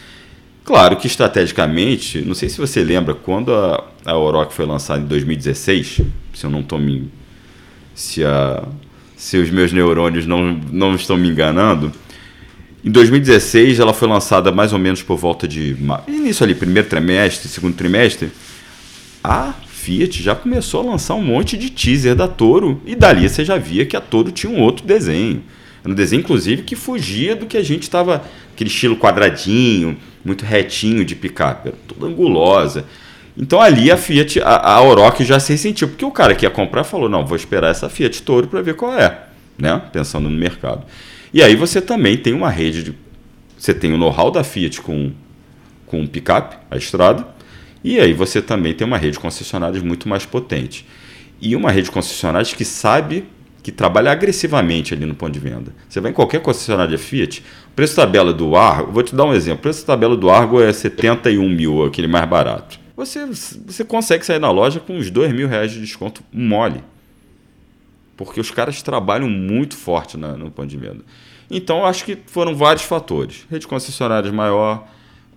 Claro 0.63 0.95
que 0.95 1.07
estrategicamente, 1.07 2.21
não 2.21 2.33
sei 2.33 2.47
se 2.47 2.57
você 2.57 2.83
lembra, 2.83 3.13
quando 3.13 3.53
a, 3.53 3.83
a 4.05 4.17
Oroch 4.17 4.53
foi 4.53 4.65
lançada 4.65 5.01
em 5.01 5.05
2016, 5.05 6.01
se 6.33 6.45
eu 6.45 6.49
não 6.49 6.61
estou 6.61 6.79
me... 6.79 7.11
Se, 7.93 8.23
a, 8.23 8.63
se 9.15 9.37
os 9.37 9.49
meus 9.49 9.73
neurônios 9.73 10.25
não, 10.25 10.53
não 10.71 10.95
estão 10.95 11.17
me 11.17 11.27
enganando, 11.27 11.91
em 12.83 12.91
2016 12.91 13.79
ela 13.79 13.93
foi 13.93 14.07
lançada 14.07 14.51
mais 14.51 14.73
ou 14.73 14.79
menos 14.79 15.03
por 15.03 15.17
volta 15.17 15.47
de 15.47 15.75
início 16.07 16.43
ali, 16.43 16.55
primeiro 16.55 16.87
trimestre, 16.87 17.47
segundo 17.47 17.75
trimestre 17.75 18.31
a 19.23 19.53
Fiat 19.67 20.21
já 20.21 20.35
começou 20.35 20.81
a 20.81 20.91
lançar 20.91 21.15
um 21.15 21.23
monte 21.23 21.57
de 21.57 21.69
teaser 21.69 22.15
da 22.15 22.27
Toro 22.27 22.81
e 22.85 22.95
dali 22.95 23.27
você 23.27 23.43
já 23.43 23.57
via 23.57 23.85
que 23.85 23.95
a 23.95 24.01
Toro 24.01 24.31
tinha 24.31 24.51
um 24.51 24.61
outro 24.61 24.85
desenho. 24.85 25.43
Um 25.83 25.93
desenho, 25.93 26.19
inclusive, 26.19 26.61
que 26.61 26.75
fugia 26.75 27.35
do 27.35 27.47
que 27.47 27.57
a 27.57 27.63
gente 27.63 27.83
estava. 27.83 28.23
aquele 28.53 28.69
estilo 28.69 28.95
quadradinho, 28.95 29.97
muito 30.23 30.45
retinho 30.45 31.03
de 31.03 31.15
picape, 31.15 31.71
toda 31.87 32.05
angulosa. 32.05 32.85
Então 33.35 33.59
ali 33.59 33.89
a 33.89 33.97
Fiat, 33.97 34.39
a, 34.41 34.73
a 34.73 34.81
Oroch 34.83 35.23
já 35.23 35.39
se 35.39 35.53
ressentiu, 35.53 35.87
porque 35.87 36.05
o 36.05 36.11
cara 36.11 36.35
que 36.35 36.45
ia 36.45 36.51
comprar 36.51 36.83
falou: 36.83 37.09
não, 37.09 37.25
vou 37.25 37.35
esperar 37.35 37.71
essa 37.71 37.89
Fiat 37.89 38.21
Toro 38.21 38.47
para 38.47 38.61
ver 38.61 38.75
qual 38.75 38.93
é, 38.93 39.23
né? 39.57 39.81
pensando 39.91 40.29
no 40.29 40.37
mercado. 40.37 40.85
E 41.33 41.41
aí 41.41 41.55
você 41.55 41.81
também 41.81 42.17
tem 42.17 42.33
uma 42.33 42.49
rede 42.49 42.83
de. 42.83 42.95
Você 43.57 43.73
tem 43.73 43.93
o 43.93 43.97
know-how 43.97 44.31
da 44.31 44.43
Fiat 44.43 44.81
com, 44.81 45.11
com 45.85 46.05
picape, 46.07 46.57
a 46.69 46.77
estrada 46.77 47.27
e 47.83 47.99
aí 47.99 48.13
você 48.13 48.41
também 48.41 48.73
tem 48.73 48.85
uma 48.85 48.97
rede 48.97 49.13
de 49.13 49.19
concessionárias 49.19 49.81
muito 49.81 50.07
mais 50.07 50.25
potente. 50.25 50.85
E 51.41 51.55
uma 51.55 51.71
rede 51.71 51.85
de 51.85 51.91
concessionárias 51.91 52.53
que 52.53 52.63
sabe 52.63 53.25
que 53.63 53.71
trabalha 53.71 54.11
agressivamente 54.11 54.93
ali 54.93 55.05
no 55.05 55.15
ponto 55.15 55.31
de 55.31 55.39
venda. 55.39 55.73
Você 55.87 55.99
vai 55.99 56.11
em 56.11 56.13
qualquer 56.13 56.41
concessionária 56.41 56.97
Fiat, 56.97 57.43
o 57.67 57.71
preço 57.75 57.95
tabela 57.95 58.33
do 58.33 58.55
Argo, 58.55 58.91
vou 58.91 59.03
te 59.03 59.15
dar 59.15 59.25
um 59.25 59.33
exemplo, 59.33 59.59
o 59.59 59.61
preço 59.63 59.85
tabela 59.85 60.17
do 60.17 60.29
Argo 60.29 60.61
é 60.61 60.71
71 60.71 61.47
mil, 61.47 61.83
aquele 61.83 62.07
mais 62.07 62.27
barato. 62.27 62.79
Você, 62.95 63.25
você 63.25 63.83
consegue 63.83 64.25
sair 64.25 64.39
na 64.39 64.51
loja 64.51 64.79
com 64.79 64.97
uns 64.97 65.09
2 65.09 65.33
mil 65.33 65.47
reais 65.47 65.71
de 65.71 65.79
desconto 65.79 66.23
mole. 66.31 66.83
Porque 68.23 68.39
os 68.39 68.51
caras 68.51 68.83
trabalham 68.83 69.27
muito 69.27 69.75
forte 69.75 70.15
na, 70.15 70.37
no 70.37 70.51
ponto 70.51 70.67
de 70.67 70.77
venda. 70.77 71.03
Então, 71.49 71.83
acho 71.83 72.05
que 72.05 72.15
foram 72.27 72.55
vários 72.55 72.83
fatores. 72.83 73.47
Rede 73.49 73.61
de 73.61 73.67
concessionárias 73.67 74.31
maior, 74.31 74.87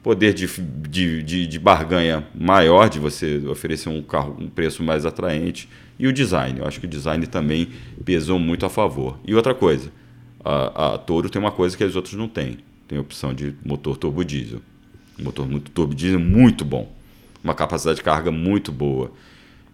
poder 0.03 0.35
de, 0.35 0.47
de, 0.47 1.23
de, 1.23 1.47
de, 1.47 1.59
barganha 1.59 2.27
maior, 2.35 2.91
de 2.91 2.99
você 3.01 3.43
oferecer 3.49 3.89
um 3.89 4.03
carro 4.03 4.37
um 4.39 4.49
preço 4.49 4.83
mais 4.83 5.07
atraente, 5.07 5.67
e 5.99 6.07
o 6.07 6.13
design. 6.13 6.61
Eu 6.61 6.67
acho 6.67 6.79
que 6.79 6.85
o 6.85 6.89
design 6.89 7.27
também 7.27 7.71
pesou 8.05 8.39
muito 8.39 8.67
a 8.67 8.69
favor. 8.69 9.19
E 9.25 9.35
outra 9.35 9.55
coisa, 9.55 9.91
a, 10.45 10.95
a 10.95 10.99
Toro 10.99 11.31
tem 11.31 11.41
uma 11.41 11.53
coisa 11.53 11.75
que 11.75 11.85
as 11.85 11.97
outras 11.97 12.15
não 12.15 12.29
têm. 12.29 12.59
Tem 12.87 12.99
a 12.99 13.01
opção 13.01 13.33
de 13.33 13.55
motor 13.65 13.97
turbo 13.97 14.23
diesel. 14.23 14.61
Motor 15.19 15.49
muito 15.49 15.71
turbo 15.71 15.95
diesel 15.95 16.21
muito 16.21 16.67
bom. 16.67 16.93
Uma 17.43 17.55
capacidade 17.55 17.97
de 17.97 18.05
carga 18.05 18.31
muito 18.31 18.71
boa. 18.71 19.11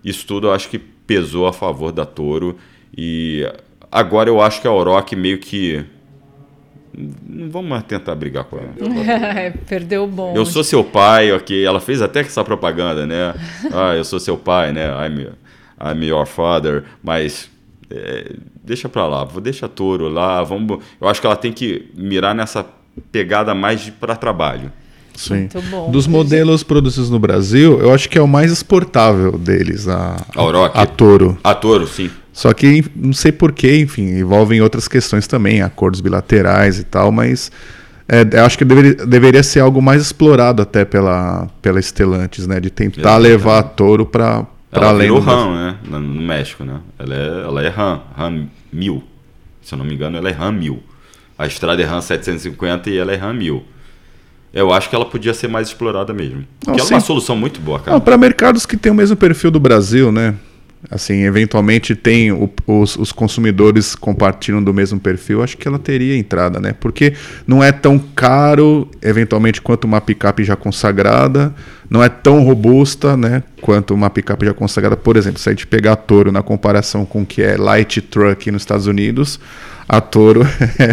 Isso 0.05 0.25
tudo 0.25 0.47
eu 0.47 0.53
acho 0.53 0.69
que 0.69 0.79
pesou 0.79 1.49
a 1.49 1.53
favor 1.53 1.91
da 1.91 2.07
Toro. 2.07 2.57
E 2.97 3.47
agora 3.91 4.29
eu 4.29 4.41
acho 4.41 4.61
que 4.61 4.67
a 4.67 4.73
Oroch 4.73 5.15
meio 5.15 5.39
que 5.39 5.85
não 6.97 7.49
vamos 7.51 7.71
mais 7.71 7.85
tentar 7.85 8.15
brigar 8.15 8.45
com 8.45 8.59
ela. 8.59 8.75
É, 9.39 9.51
perdeu 9.69 10.05
o 10.05 10.07
bom. 10.07 10.35
Eu 10.35 10.45
sou 10.45 10.65
seu 10.65 10.83
pai, 10.83 11.33
ok. 11.33 11.65
Ela 11.65 11.81
fez 11.81 12.03
até 12.03 12.21
essa 12.21 12.45
propaganda, 12.45 13.07
né? 13.07 13.35
Ah, 13.73 13.95
eu 13.95 14.05
sou 14.05 14.19
seu 14.19 14.37
pai, 14.37 14.73
né? 14.73 14.87
I'm, 14.89 15.29
I'm 15.81 16.05
your 16.05 16.27
father. 16.27 16.85
Mas 17.03 17.49
é, 17.91 18.33
deixa 18.63 18.89
pra 18.89 19.07
lá, 19.07 19.25
vou 19.25 19.41
deixar 19.41 19.69
touro 19.69 20.09
lá. 20.09 20.43
Vamos, 20.43 20.83
eu 21.01 21.09
acho 21.09 21.21
que 21.21 21.27
ela 21.27 21.37
tem 21.37 21.53
que 21.53 21.91
mirar 21.95 22.35
nessa 22.35 22.67
pegada 23.13 23.55
mais 23.55 23.89
para 23.91 24.17
trabalho. 24.17 24.73
Sim. 25.15 25.49
Dos 25.91 26.07
modelos 26.07 26.63
produzidos 26.63 27.11
no 27.11 27.19
Brasil, 27.19 27.79
eu 27.81 27.93
acho 27.93 28.09
que 28.09 28.17
é 28.17 28.23
o 28.23 28.29
mais 28.29 28.51
exportável 28.51 29.33
deles, 29.37 29.87
a, 29.87 30.17
a, 30.35 30.83
a 30.83 30.87
Toro. 30.87 31.39
A 31.45 31.55
Toro, 31.55 31.87
sim. 31.87 32.11
Só 32.41 32.55
que 32.55 32.83
não 32.97 33.13
sei 33.13 33.31
porquê, 33.33 33.81
enfim, 33.81 34.19
envolvem 34.19 34.63
outras 34.63 34.89
questões 34.89 35.27
também, 35.27 35.61
acordos 35.61 36.01
bilaterais 36.01 36.79
e 36.79 36.85
tal, 36.85 37.13
mas 37.13 37.53
é, 38.09 38.27
eu 38.33 38.47
acho 38.47 38.57
que 38.57 38.65
deveria, 38.65 38.95
deveria 38.95 39.43
ser 39.43 39.61
algo 39.61 39.83
mais 39.83 40.01
explorado 40.01 40.63
até 40.63 40.87
pela, 40.87 41.49
pela 41.61 41.79
Estelantes, 41.79 42.47
né? 42.47 42.59
De 42.59 42.71
tentar 42.71 42.99
Exatamente. 43.01 43.29
levar 43.29 43.59
a 43.59 43.63
Toro 43.63 44.07
para 44.07 44.47
além 44.73 45.09
do 45.09 45.19
RAM, 45.19 45.55
né? 45.55 45.77
No 45.85 46.01
México, 46.01 46.65
né? 46.65 46.81
Ela 46.99 47.15
é, 47.15 47.43
ela 47.45 47.63
é 47.63 47.69
RAM, 47.69 48.01
RAM 48.17 48.49
1000. 48.73 49.05
Se 49.61 49.75
eu 49.75 49.79
não 49.79 49.85
me 49.85 49.93
engano, 49.93 50.17
ela 50.17 50.31
é 50.31 50.33
RAM 50.33 50.53
1000. 50.53 50.83
A 51.39 51.47
estrada 51.47 51.83
é 51.83 51.85
RAM 51.85 52.01
750 52.01 52.89
e 52.89 52.97
ela 52.97 53.13
é 53.13 53.17
RAM 53.17 53.35
1000. 53.35 53.63
Eu 54.55 54.73
acho 54.73 54.89
que 54.89 54.97
ela 54.97 55.05
podia 55.05 55.35
ser 55.35 55.49
mais 55.49 55.69
explorada 55.69 56.15
mesmo. 56.15 56.47
Porque 56.65 56.81
ela 56.81 56.89
é 56.89 56.95
uma 56.95 57.01
solução 57.01 57.37
muito 57.37 57.61
boa, 57.61 57.81
cara. 57.81 58.01
Para 58.01 58.17
mercados 58.17 58.65
que 58.65 58.79
têm 58.79 58.91
o 58.91 58.95
mesmo 58.95 59.15
perfil 59.15 59.51
do 59.51 59.61
Brasil, 59.61 60.11
né? 60.11 60.37
Assim, 60.91 61.23
eventualmente 61.23 61.95
tem 61.95 62.33
o, 62.33 62.51
os, 62.67 62.97
os, 62.97 63.13
consumidores 63.13 63.95
compartilham 63.95 64.61
do 64.61 64.75
mesmo 64.75 64.99
perfil, 64.99 65.41
acho 65.41 65.57
que 65.57 65.69
ela 65.69 65.79
teria 65.79 66.17
entrada, 66.17 66.59
né? 66.59 66.75
Porque 66.81 67.13
não 67.47 67.63
é 67.63 67.71
tão 67.71 67.97
caro, 67.97 68.91
eventualmente, 69.01 69.63
quanto 69.63 69.85
uma 69.85 70.01
picape 70.01 70.43
já 70.43 70.57
consagrada, 70.57 71.55
não 71.89 72.03
é 72.03 72.09
tão 72.09 72.43
robusta, 72.43 73.17
né? 73.17 73.45
Quanto 73.61 73.95
uma 73.95 74.11
picape 74.11 74.47
já 74.47 74.53
consagrada. 74.53 74.97
Por 74.97 75.17
exemplo, 75.17 75.39
se 75.39 75.49
a 75.49 75.53
gente 75.53 75.65
pegar 75.65 75.93
a 75.93 75.97
Toro 75.97 76.33
na 76.33 76.43
comparação 76.43 77.07
com 77.07 77.23
o 77.23 77.27
que 77.27 77.41
é 77.41 77.57
light 77.57 78.01
truck 78.01 78.51
nos 78.51 78.63
Estados 78.63 78.89
Unidos, 78.89 79.39
a 79.89 80.01
Toro 80.01 80.43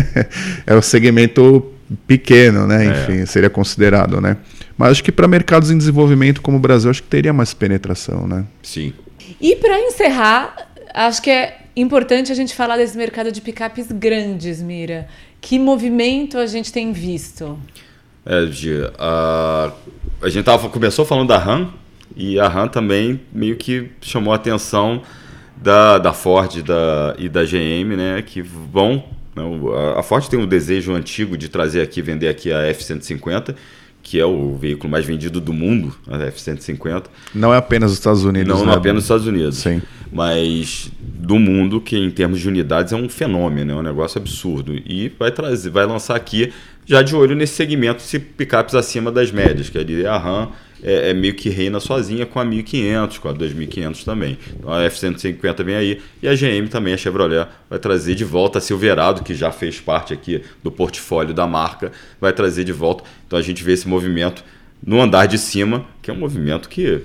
é 0.67 0.75
o 0.75 0.81
segmento 0.81 1.65
pequeno, 2.05 2.67
né? 2.67 2.85
É. 2.85 2.89
Enfim, 2.91 3.25
seria 3.25 3.49
considerado, 3.49 4.21
né? 4.21 4.37
Mas 4.77 4.91
acho 4.91 5.03
que 5.03 5.11
para 5.11 5.27
mercados 5.27 5.71
em 5.71 5.77
desenvolvimento 5.77 6.39
como 6.39 6.57
o 6.57 6.59
Brasil, 6.59 6.91
acho 6.91 7.01
que 7.01 7.09
teria 7.09 7.33
mais 7.33 7.51
penetração, 7.51 8.27
né? 8.27 8.45
Sim. 8.61 8.93
E 9.39 9.55
para 9.55 9.79
encerrar, 9.79 10.67
acho 10.93 11.21
que 11.21 11.29
é 11.29 11.57
importante 11.75 12.31
a 12.31 12.35
gente 12.35 12.55
falar 12.55 12.77
desse 12.77 12.97
mercado 12.97 13.31
de 13.31 13.41
picapes 13.41 13.91
grandes, 13.91 14.61
Mira. 14.61 15.07
Que 15.39 15.59
movimento 15.59 16.37
a 16.37 16.45
gente 16.45 16.73
tem 16.73 16.91
visto? 16.91 17.57
É, 18.25 18.47
Gia, 18.47 18.91
a, 18.97 19.71
a 20.21 20.29
gente 20.29 20.43
tava, 20.43 20.69
começou 20.69 21.05
falando 21.05 21.27
da 21.27 21.37
RAM 21.37 21.71
e 22.15 22.39
a 22.39 22.47
RAM 22.47 22.67
também 22.67 23.21
meio 23.31 23.55
que 23.55 23.91
chamou 24.01 24.33
a 24.33 24.35
atenção 24.35 25.01
da, 25.55 25.97
da 25.97 26.13
Ford 26.13 26.61
da, 26.61 27.15
e 27.17 27.29
da 27.29 27.43
GM, 27.43 27.95
né, 27.95 28.21
que 28.21 28.41
vão 28.41 29.03
né, 29.37 29.43
a 29.95 30.01
Ford 30.01 30.27
tem 30.27 30.39
um 30.39 30.47
desejo 30.47 30.93
antigo 30.93 31.37
de 31.37 31.47
trazer 31.47 31.81
aqui, 31.81 32.01
vender 32.01 32.27
aqui 32.27 32.51
a 32.51 32.63
F-150, 32.67 33.55
que 34.09 34.17
é 34.17 34.25
o 34.25 34.55
veículo 34.55 34.89
mais 34.89 35.05
vendido 35.05 35.41
do 35.41 35.51
mundo, 35.51 35.93
a 36.07 36.15
F-150. 36.27 37.07
Não 37.35 37.53
é 37.53 37.57
apenas 37.57 37.91
os 37.91 37.97
Estados 37.97 38.23
Unidos. 38.23 38.47
Não, 38.47 38.61
né? 38.61 38.67
não 38.67 38.73
apenas 38.73 38.99
os 38.99 39.03
Estados 39.03 39.27
Unidos. 39.27 39.57
Sim. 39.57 39.81
Mas 40.09 40.89
do 40.97 41.37
mundo, 41.37 41.81
que 41.81 41.97
em 41.97 42.09
termos 42.09 42.39
de 42.39 42.47
unidades 42.47 42.93
é 42.93 42.95
um 42.95 43.09
fenômeno, 43.09 43.73
é 43.73 43.75
um 43.75 43.81
negócio 43.81 44.17
absurdo. 44.17 44.73
E 44.73 45.11
vai 45.19 45.29
trazer, 45.29 45.71
vai 45.71 45.85
lançar 45.85 46.15
aqui, 46.15 46.53
já 46.85 47.01
de 47.01 47.13
olho 47.17 47.35
nesse 47.35 47.55
segmento, 47.55 48.01
se 48.01 48.17
picapes 48.17 48.75
acima 48.75 49.11
das 49.11 49.29
médias, 49.29 49.69
que 49.69 49.77
é 49.77 50.07
a 50.07 50.17
RAM 50.17 50.51
é, 50.83 51.09
é, 51.09 51.13
meio 51.13 51.33
que 51.33 51.49
reina 51.49 51.79
sozinha 51.79 52.25
com 52.25 52.39
a 52.39 52.45
1500, 52.45 53.17
com 53.17 53.29
a 53.29 53.33
2500 53.33 54.03
também. 54.03 54.37
Então 54.57 54.71
a 54.71 54.83
F-150 54.83 55.63
vem 55.63 55.75
aí 55.75 56.01
e 56.21 56.27
a 56.27 56.35
GM 56.35 56.67
também, 56.69 56.93
a 56.93 56.97
Chevrolet, 56.97 57.47
vai 57.69 57.79
trazer 57.79 58.15
de 58.15 58.23
volta 58.23 58.59
a 58.59 58.61
Silverado, 58.61 59.23
que 59.23 59.33
já 59.33 59.51
fez 59.51 59.79
parte 59.79 60.13
aqui 60.13 60.41
do 60.63 60.71
portfólio 60.71 61.33
da 61.33 61.47
marca, 61.47 61.91
vai 62.19 62.33
trazer 62.33 62.63
de 62.63 62.71
volta. 62.71 63.03
Então 63.25 63.37
a 63.37 63.41
gente 63.41 63.63
vê 63.63 63.73
esse 63.73 63.87
movimento 63.87 64.43
no 64.85 65.01
andar 65.01 65.25
de 65.25 65.37
cima, 65.37 65.85
que 66.01 66.11
é 66.11 66.13
um 66.13 66.17
movimento 66.17 66.69
que 66.69 67.01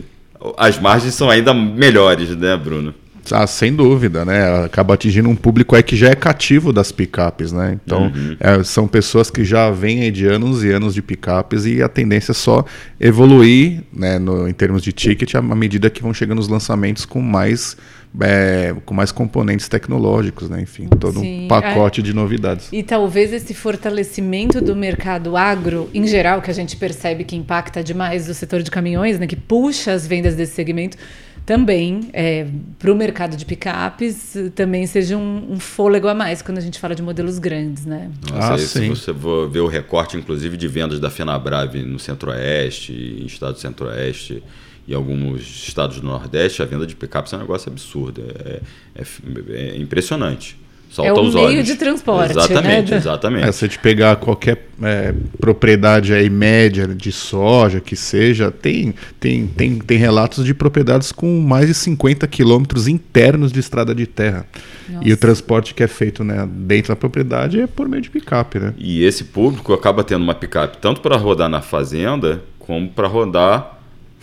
as 0.56 0.78
margens 0.78 1.14
são 1.14 1.30
ainda 1.30 1.54
melhores, 1.54 2.36
né, 2.36 2.56
Bruno? 2.56 2.94
Ah, 3.30 3.46
sem 3.46 3.74
dúvida, 3.74 4.24
né? 4.24 4.64
Acaba 4.64 4.94
atingindo 4.94 5.28
um 5.28 5.36
público 5.36 5.76
aí 5.76 5.82
que 5.82 5.96
já 5.96 6.08
é 6.08 6.14
cativo 6.14 6.72
das 6.72 6.90
picapes, 6.90 7.52
né? 7.52 7.78
Então, 7.84 8.04
uhum. 8.04 8.36
é, 8.40 8.62
são 8.64 8.88
pessoas 8.88 9.30
que 9.30 9.44
já 9.44 9.70
vêm 9.70 10.10
de 10.10 10.26
anos 10.26 10.64
e 10.64 10.70
anos 10.70 10.94
de 10.94 11.02
picapes 11.02 11.64
e 11.64 11.82
a 11.82 11.88
tendência 11.88 12.32
é 12.32 12.34
só 12.34 12.64
evoluir, 13.00 13.82
né, 13.92 14.18
no, 14.18 14.48
em 14.48 14.52
termos 14.52 14.82
de 14.82 14.92
ticket, 14.92 15.34
à 15.34 15.42
medida 15.42 15.90
que 15.90 16.02
vão 16.02 16.12
chegando 16.12 16.38
os 16.38 16.48
lançamentos 16.48 17.04
com 17.04 17.20
mais 17.20 17.76
é, 18.20 18.74
com 18.84 18.92
mais 18.92 19.10
componentes 19.10 19.68
tecnológicos, 19.68 20.48
né? 20.50 20.60
Enfim, 20.60 20.86
todo 20.86 21.20
Sim, 21.20 21.44
um 21.44 21.48
pacote 21.48 22.00
é. 22.00 22.04
de 22.04 22.12
novidades. 22.12 22.68
E 22.70 22.82
talvez 22.82 23.32
esse 23.32 23.54
fortalecimento 23.54 24.60
do 24.60 24.76
mercado 24.76 25.36
agro, 25.36 25.88
em 25.94 26.06
geral, 26.06 26.42
que 26.42 26.50
a 26.50 26.54
gente 26.54 26.76
percebe 26.76 27.24
que 27.24 27.34
impacta 27.34 27.82
demais 27.82 28.28
o 28.28 28.34
setor 28.34 28.62
de 28.62 28.70
caminhões, 28.70 29.18
né? 29.18 29.26
Que 29.26 29.36
puxa 29.36 29.92
as 29.92 30.06
vendas 30.06 30.34
desse 30.34 30.54
segmento 30.54 30.96
também 31.44 32.08
é, 32.12 32.46
para 32.78 32.92
o 32.92 32.94
mercado 32.94 33.36
de 33.36 33.44
picapes 33.44 34.36
também 34.54 34.86
seja 34.86 35.16
um, 35.16 35.52
um, 35.52 35.60
fôlego 35.60 36.06
a 36.06 36.14
mais 36.14 36.40
quando 36.40 36.58
a 36.58 36.60
gente 36.60 36.78
fala 36.78 36.94
de 36.94 37.02
modelos 37.02 37.38
grandes, 37.38 37.84
né? 37.84 38.10
Nossa, 38.30 38.54
ah, 38.54 38.58
se 38.58 38.88
você 38.88 39.12
for 39.12 39.48
ver 39.48 39.60
o 39.60 39.66
recorte, 39.66 40.16
inclusive, 40.16 40.56
de 40.56 40.68
vendas 40.68 41.00
da 41.00 41.10
Fenabrave 41.10 41.82
no 41.82 41.98
Centro-Oeste, 41.98 42.92
em 42.92 43.26
estados 43.26 43.56
do 43.56 43.60
Centro-Oeste 43.60 44.42
e 44.86 44.94
alguns 44.94 45.42
estados 45.42 46.00
do 46.00 46.06
Nordeste, 46.06 46.62
a 46.62 46.64
venda 46.64 46.86
de 46.86 46.94
picapes 46.94 47.32
é 47.32 47.36
um 47.36 47.40
negócio 47.40 47.70
absurdo, 47.70 48.22
é, 48.44 48.60
é, 48.94 49.04
é 49.50 49.76
impressionante. 49.76 50.56
Solta 50.92 51.08
é 51.08 51.12
o 51.14 51.24
meio 51.24 51.46
olhos. 51.46 51.66
de 51.66 51.74
transporte. 51.74 52.32
Exatamente, 52.32 52.90
né? 52.90 52.96
exatamente. 52.98 53.48
É, 53.48 53.52
se 53.52 53.64
a 53.64 53.68
gente 53.68 53.78
pegar 53.78 54.16
qualquer 54.16 54.68
é, 54.82 55.14
propriedade 55.40 56.12
aí 56.12 56.28
média 56.28 56.86
de 56.86 57.10
soja 57.10 57.80
que 57.80 57.96
seja, 57.96 58.50
tem, 58.50 58.94
tem, 59.18 59.46
tem, 59.46 59.78
tem 59.78 59.96
relatos 59.96 60.44
de 60.44 60.52
propriedades 60.52 61.10
com 61.10 61.40
mais 61.40 61.68
de 61.68 61.72
50 61.72 62.26
quilômetros 62.26 62.88
internos 62.88 63.50
de 63.50 63.58
estrada 63.58 63.94
de 63.94 64.06
terra. 64.06 64.44
Nossa. 64.86 65.08
E 65.08 65.12
o 65.14 65.16
transporte 65.16 65.72
que 65.72 65.82
é 65.82 65.88
feito 65.88 66.22
né, 66.22 66.46
dentro 66.46 66.92
da 66.92 66.96
propriedade 66.96 67.58
é 67.58 67.66
por 67.66 67.88
meio 67.88 68.02
de 68.02 68.10
picape, 68.10 68.58
né? 68.58 68.74
E 68.76 69.02
esse 69.02 69.24
público 69.24 69.72
acaba 69.72 70.04
tendo 70.04 70.22
uma 70.22 70.34
picape 70.34 70.76
tanto 70.76 71.00
para 71.00 71.16
rodar 71.16 71.48
na 71.48 71.62
fazenda 71.62 72.42
como 72.58 72.90
para 72.90 73.08
rodar 73.08 73.81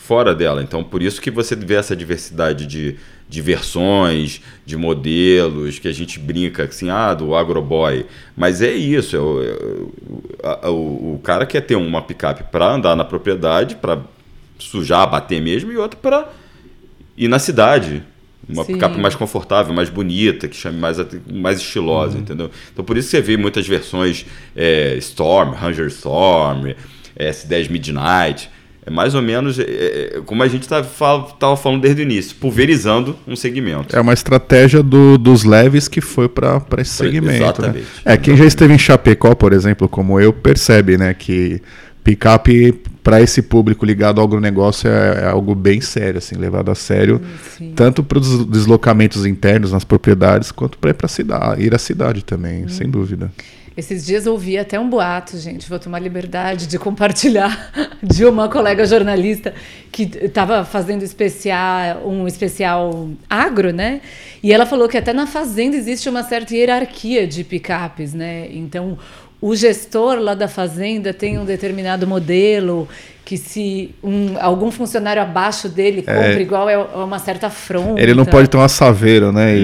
fora 0.09 0.33
dela. 0.33 0.63
Então, 0.63 0.83
por 0.83 1.03
isso 1.03 1.21
que 1.21 1.29
você 1.29 1.55
vê 1.55 1.75
essa 1.75 1.95
diversidade 1.95 2.65
de, 2.65 2.95
de 3.29 3.41
versões, 3.43 4.41
de 4.65 4.75
modelos, 4.75 5.77
que 5.77 5.87
a 5.87 5.91
gente 5.91 6.17
brinca 6.17 6.63
assim, 6.63 6.89
ah, 6.89 7.13
do 7.13 7.35
agroboy. 7.35 8.07
Mas 8.35 8.59
é 8.63 8.71
isso, 8.71 9.15
é 9.15 9.19
o, 9.19 9.43
é 10.63 10.67
o, 10.67 11.13
o 11.13 11.21
cara 11.23 11.45
quer 11.45 11.61
ter 11.61 11.75
uma 11.75 12.01
picape 12.01 12.45
para 12.51 12.73
andar 12.73 12.95
na 12.95 13.05
propriedade, 13.05 13.75
para 13.75 13.99
sujar, 14.57 15.07
bater 15.07 15.39
mesmo, 15.39 15.71
e 15.71 15.77
outra 15.77 15.99
para 16.01 16.27
ir 17.15 17.27
na 17.27 17.37
cidade. 17.37 18.01
Uma 18.49 18.63
Sim. 18.63 18.73
picape 18.73 18.99
mais 18.99 19.13
confortável, 19.13 19.71
mais 19.75 19.91
bonita, 19.91 20.47
que 20.47 20.55
chame 20.55 20.79
mais, 20.79 20.97
mais 21.31 21.59
estilosa, 21.59 22.15
uhum. 22.15 22.21
entendeu? 22.21 22.49
Então 22.73 22.83
por 22.83 22.97
isso 22.97 23.09
você 23.09 23.21
vê 23.21 23.37
muitas 23.37 23.67
versões 23.67 24.25
é, 24.55 24.95
Storm, 24.97 25.51
Ranger 25.51 25.85
Storm, 25.85 26.73
S10 27.15 27.69
Midnight 27.69 28.49
é 28.85 28.89
mais 28.89 29.13
ou 29.13 29.21
menos 29.21 29.59
é, 29.59 29.63
é 29.63 30.21
como 30.25 30.41
a 30.41 30.47
gente 30.47 30.63
estava 30.63 30.87
tá, 31.39 31.55
falando 31.55 31.81
desde 31.81 32.01
o 32.01 32.03
início, 32.03 32.35
pulverizando 32.37 33.15
um 33.27 33.35
segmento. 33.35 33.95
É 33.95 33.99
uma 33.99 34.13
estratégia 34.13 34.81
do, 34.81 35.17
dos 35.17 35.43
leves 35.43 35.87
que 35.87 36.01
foi 36.01 36.29
para 36.29 36.61
esse 36.77 36.91
segmento. 36.91 37.27
Né? 37.27 37.37
Exatamente. 37.37 37.77
Né? 37.77 38.13
É, 38.13 38.17
quem 38.17 38.35
já 38.35 38.45
esteve 38.45 38.73
em 38.73 38.77
Chapecó, 38.77 39.35
por 39.35 39.53
exemplo, 39.53 39.87
como 39.87 40.19
eu, 40.19 40.31
percebe 40.31 40.97
né, 40.97 41.13
que 41.13 41.61
picape 42.03 42.73
para 43.03 43.21
esse 43.21 43.41
público 43.41 43.85
ligado 43.85 44.19
ao 44.19 44.27
agronegócio 44.27 44.89
é, 44.89 45.23
é, 45.23 45.25
algo 45.27 45.55
bem 45.55 45.81
sério, 45.81 46.17
assim, 46.17 46.35
levado 46.35 46.69
a 46.69 46.75
sério, 46.75 47.21
Sim. 47.57 47.73
tanto 47.75 48.03
para 48.03 48.19
os 48.19 48.45
deslocamentos 48.45 49.25
internos 49.25 49.71
nas 49.71 49.83
propriedades, 49.83 50.51
quanto 50.51 50.77
para 50.77 50.91
ir, 50.91 51.65
ir 51.65 51.75
à 51.75 51.77
cidade 51.77 52.23
também, 52.23 52.65
hum. 52.65 52.69
sem 52.69 52.89
dúvida. 52.89 53.31
Esses 53.79 54.05
dias 54.05 54.27
ouvi 54.27 54.57
até 54.57 54.77
um 54.77 54.89
boato, 54.89 55.37
gente. 55.37 55.69
Vou 55.69 55.79
tomar 55.79 55.99
liberdade 55.99 56.67
de 56.67 56.77
compartilhar 56.77 57.71
de 58.03 58.25
uma 58.25 58.49
colega 58.49 58.85
jornalista 58.85 59.53
que 59.89 60.03
estava 60.21 60.65
fazendo 60.65 61.01
especial, 61.01 62.05
um 62.05 62.27
especial 62.27 63.09
agro, 63.29 63.71
né? 63.71 64.01
E 64.43 64.51
ela 64.51 64.65
falou 64.65 64.89
que 64.89 64.97
até 64.97 65.13
na 65.13 65.25
fazenda 65.25 65.77
existe 65.77 66.09
uma 66.09 66.23
certa 66.23 66.53
hierarquia 66.53 67.25
de 67.25 67.41
picapes, 67.45 68.13
né? 68.13 68.49
Então 68.51 68.97
o 69.39 69.55
gestor 69.55 70.19
lá 70.19 70.33
da 70.33 70.49
fazenda 70.49 71.13
tem 71.13 71.39
um 71.39 71.45
determinado 71.45 72.05
modelo 72.05 72.85
que 73.29 73.37
se 73.37 73.91
um, 74.03 74.37
algum 74.39 74.71
funcionário 74.71 75.21
abaixo 75.21 75.69
dele 75.69 76.03
é. 76.07 76.13
compra 76.15 76.33
é. 76.33 76.41
igual 76.41 76.67
é 76.67 76.79
uma 76.79 77.19
certa 77.19 77.45
afronta. 77.45 78.01
Ele 78.01 78.15
não 78.15 78.25
pode 78.25 78.49
ter 78.49 78.57
uma 78.57 78.67
saveira, 78.67 79.31
né? 79.31 79.55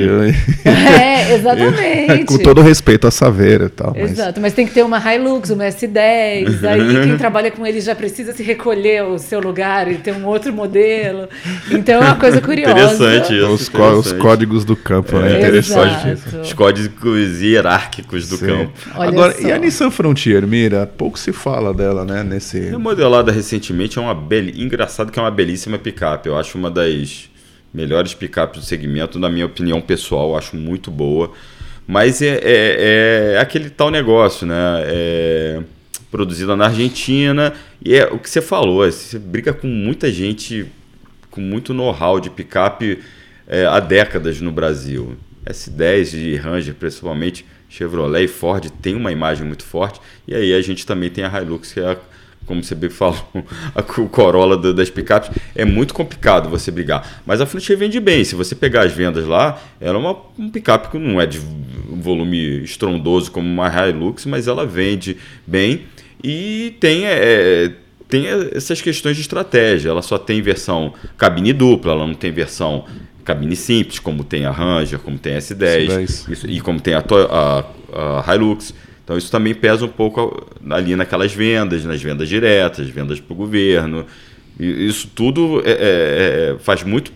é, 0.64 1.34
exatamente. 1.34 2.26
Com 2.26 2.38
todo 2.38 2.62
respeito 2.62 3.08
à 3.08 3.12
saveira 3.12 3.66
e 3.66 3.70
tal. 3.70 3.96
Mas... 4.00 4.12
Exato, 4.12 4.40
mas 4.40 4.54
tem 4.54 4.68
que 4.68 4.72
ter 4.72 4.84
uma 4.84 5.00
Hilux, 5.00 5.50
uma 5.50 5.64
S10, 5.64 6.62
aí 6.64 7.06
quem 7.08 7.18
trabalha 7.18 7.50
com 7.50 7.66
ele 7.66 7.82
já 7.82 7.96
precisa 7.96 8.34
se 8.34 8.44
recolher 8.44 9.04
o 9.04 9.18
seu 9.18 9.40
lugar 9.40 9.92
e 9.92 9.96
ter 9.96 10.14
um 10.14 10.28
outro 10.28 10.54
modelo. 10.54 11.28
Então 11.72 11.96
é 11.96 12.06
uma 12.06 12.18
coisa 12.18 12.40
curiosa. 12.46 12.72
Interessante 12.72 13.36
isso. 13.36 13.48
Os, 13.48 13.68
interessante. 13.68 13.98
os 13.98 14.14
códigos 14.14 14.64
do 14.64 14.76
campo, 14.76 15.18
né? 15.18 15.34
É, 15.34 15.38
interessante. 15.40 16.10
Exato. 16.10 16.42
Os 16.42 16.54
códigos 16.54 17.42
hierárquicos 17.42 18.30
do 18.30 18.38
Sim. 18.38 18.46
campo. 18.46 18.74
Olha 18.96 19.10
Agora, 19.10 19.34
só. 19.34 19.42
e 19.42 19.52
a 19.52 19.58
Nissan 19.58 19.90
Frontier, 19.90 20.46
Mira? 20.46 20.86
Pouco 20.86 21.18
se 21.18 21.34
fala 21.34 21.74
dela, 21.74 22.06
né? 22.06 22.24
Nesse... 22.24 22.60
Remodelada 22.60 23.32
recentemente 23.32 23.55
recentemente 23.56 23.98
é 23.98 24.02
uma 24.02 24.14
bel... 24.14 24.50
engraçado 24.50 25.12
que 25.12 25.20
é 25.20 25.22
uma 25.22 25.32
belíssima 25.32 25.78
picape. 25.78 26.28
Eu 26.28 26.38
acho 26.38 26.58
uma 26.58 26.70
das 26.70 27.30
melhores 27.74 28.14
picapes 28.14 28.62
do 28.62 28.66
segmento, 28.66 29.20
na 29.20 29.30
minha 29.30 29.46
opinião 29.46 29.82
pessoal, 29.82 30.38
acho 30.38 30.56
muito 30.56 30.92
boa. 30.92 31.32
Mas 31.88 32.22
é, 32.22 32.40
é, 32.42 33.34
é 33.34 33.40
aquele 33.40 33.70
tal 33.70 33.90
negócio, 33.90 34.46
né? 34.46 34.56
É 34.86 35.60
produzida 36.12 36.56
na 36.56 36.68
Argentina 36.68 37.54
e 37.84 37.94
é 37.94 38.06
o 38.06 38.18
que 38.18 38.30
você 38.30 38.42
falou, 38.42 38.90
você 38.90 39.20
briga 39.20 39.52
com 39.52 39.68
muita 39.68 40.10
gente 40.10 40.66
com 41.30 41.42
muito 41.42 41.74
know-how 41.74 42.22
de 42.22 42.30
picape 42.30 43.00
é, 43.46 43.66
há 43.66 43.82
décadas 43.82 44.40
no 44.40 44.50
Brasil. 44.50 45.18
S10 45.46 46.12
de 46.12 46.36
Ranger, 46.38 46.74
principalmente 46.74 47.46
Chevrolet 47.68 48.24
e 48.24 48.28
Ford, 48.30 48.70
tem 48.82 48.96
uma 48.96 49.12
imagem 49.12 49.46
muito 49.46 49.66
forte. 49.66 50.00
E 50.26 50.34
aí 50.34 50.54
a 50.54 50.62
gente 50.62 50.86
também 50.86 51.10
tem 51.10 51.26
a 51.26 51.42
Hilux, 51.42 51.74
que 51.74 51.82
é 51.82 51.92
a 51.92 51.98
como 52.46 52.64
você 52.64 52.76
bem 52.76 52.90
falou, 52.90 53.20
o 53.98 54.10
Corolla 54.10 54.74
das 54.74 54.90
picapes, 54.90 55.32
é 55.56 55.66
muito 55.66 55.94
complicado 55.94 56.50
você 56.50 56.72
brigar. 56.72 57.22
Mas 57.26 57.42
a 57.42 57.46
Frontier 57.46 57.78
vende 57.78 58.00
bem. 58.00 58.24
Se 58.24 58.36
você 58.36 58.56
pegar 58.56 58.84
as 58.84 58.92
vendas 58.92 59.26
lá, 59.26 59.62
ela 59.80 59.98
é 59.98 60.00
uma 60.00 60.18
um 60.38 60.50
picape 60.50 60.90
que 60.90 60.98
não 60.98 61.20
é 61.20 61.26
de 61.26 61.40
um 61.40 62.00
volume 62.00 62.64
estrondoso 62.64 63.32
como 63.32 63.48
uma 63.48 63.68
Hilux, 63.68 64.26
mas 64.26 64.48
ela 64.48 64.66
vende 64.66 65.18
bem 65.46 65.84
e 66.24 66.76
tem, 66.80 67.06
é, 67.06 67.72
tem 68.10 68.26
essas 68.54 68.82
questões 68.82 69.16
de 69.16 69.22
estratégia. 69.22 69.90
Ela 69.90 70.02
só 70.02 70.18
tem 70.18 70.42
versão 70.42 70.94
cabine 71.18 71.54
dupla, 71.54 71.92
ela 71.92 72.08
não 72.08 72.16
tem 72.16 72.32
versão 72.32 72.86
cabine 73.24 73.56
simples, 73.56 74.00
como 74.00 74.24
tem 74.24 74.46
a 74.46 74.52
Ranger, 74.52 75.00
como 75.00 75.18
tem 75.18 75.36
a 75.36 75.38
S10, 75.40 75.88
S10. 75.88 76.32
Isso, 76.32 76.50
e 76.50 76.62
como 76.62 76.80
tem 76.80 76.94
a, 76.94 77.04
a, 77.30 78.22
a 78.22 78.34
Hilux. 78.34 78.74
Então 79.06 79.16
isso 79.16 79.32
também 79.32 79.54
pesa 79.54 79.86
um 79.86 79.90
pouco 79.90 80.48
ali 80.68 80.96
naquelas 80.96 81.32
vendas, 81.32 81.86
nas 81.86 82.02
vendas 82.02 82.28
diretas, 82.28 82.90
vendas 82.90 83.20
para 83.20 83.34
o 83.34 83.36
governo. 83.36 84.04
Isso 84.60 85.08
tudo 85.14 85.62
é, 85.64 85.72
é, 85.72 85.76
é, 86.54 86.58
faz 86.60 86.82
muito, 86.82 87.14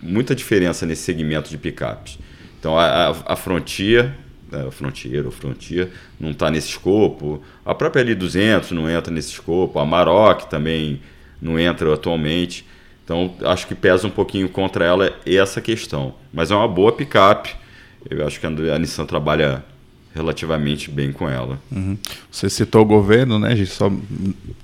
muita 0.00 0.32
diferença 0.32 0.86
nesse 0.86 1.02
segmento 1.02 1.50
de 1.50 1.58
picapes. 1.58 2.18
Então 2.60 2.78
a, 2.78 3.10
a 3.26 3.34
Frontier, 3.34 4.12
né, 4.50 4.64
a 4.68 4.70
Frontier 4.70 5.26
ou 5.26 5.32
Frontier, 5.32 5.88
não 6.20 6.30
está 6.30 6.48
nesse 6.52 6.68
escopo. 6.68 7.42
A 7.66 7.74
própria 7.74 8.04
L200 8.04 8.70
não 8.70 8.88
entra 8.88 9.12
nesse 9.12 9.30
escopo. 9.30 9.80
A 9.80 9.84
Maroc 9.84 10.42
também 10.42 11.00
não 11.42 11.58
entra 11.58 11.92
atualmente. 11.92 12.64
Então 13.04 13.34
acho 13.44 13.66
que 13.66 13.74
pesa 13.74 14.06
um 14.06 14.10
pouquinho 14.10 14.48
contra 14.48 14.84
ela 14.84 15.12
essa 15.26 15.60
questão. 15.60 16.14
Mas 16.32 16.52
é 16.52 16.54
uma 16.54 16.68
boa 16.68 16.92
picape. 16.92 17.56
Eu 18.08 18.24
acho 18.24 18.38
que 18.38 18.46
a 18.46 18.78
Nissan 18.78 19.04
trabalha 19.04 19.64
relativamente 20.14 20.90
bem 20.90 21.12
com 21.12 21.28
ela. 21.28 21.58
Uhum. 21.72 21.98
Você 22.30 22.48
citou 22.48 22.82
o 22.82 22.84
governo, 22.84 23.38
né, 23.38 23.56
gente? 23.56 23.70
Só 23.70 23.90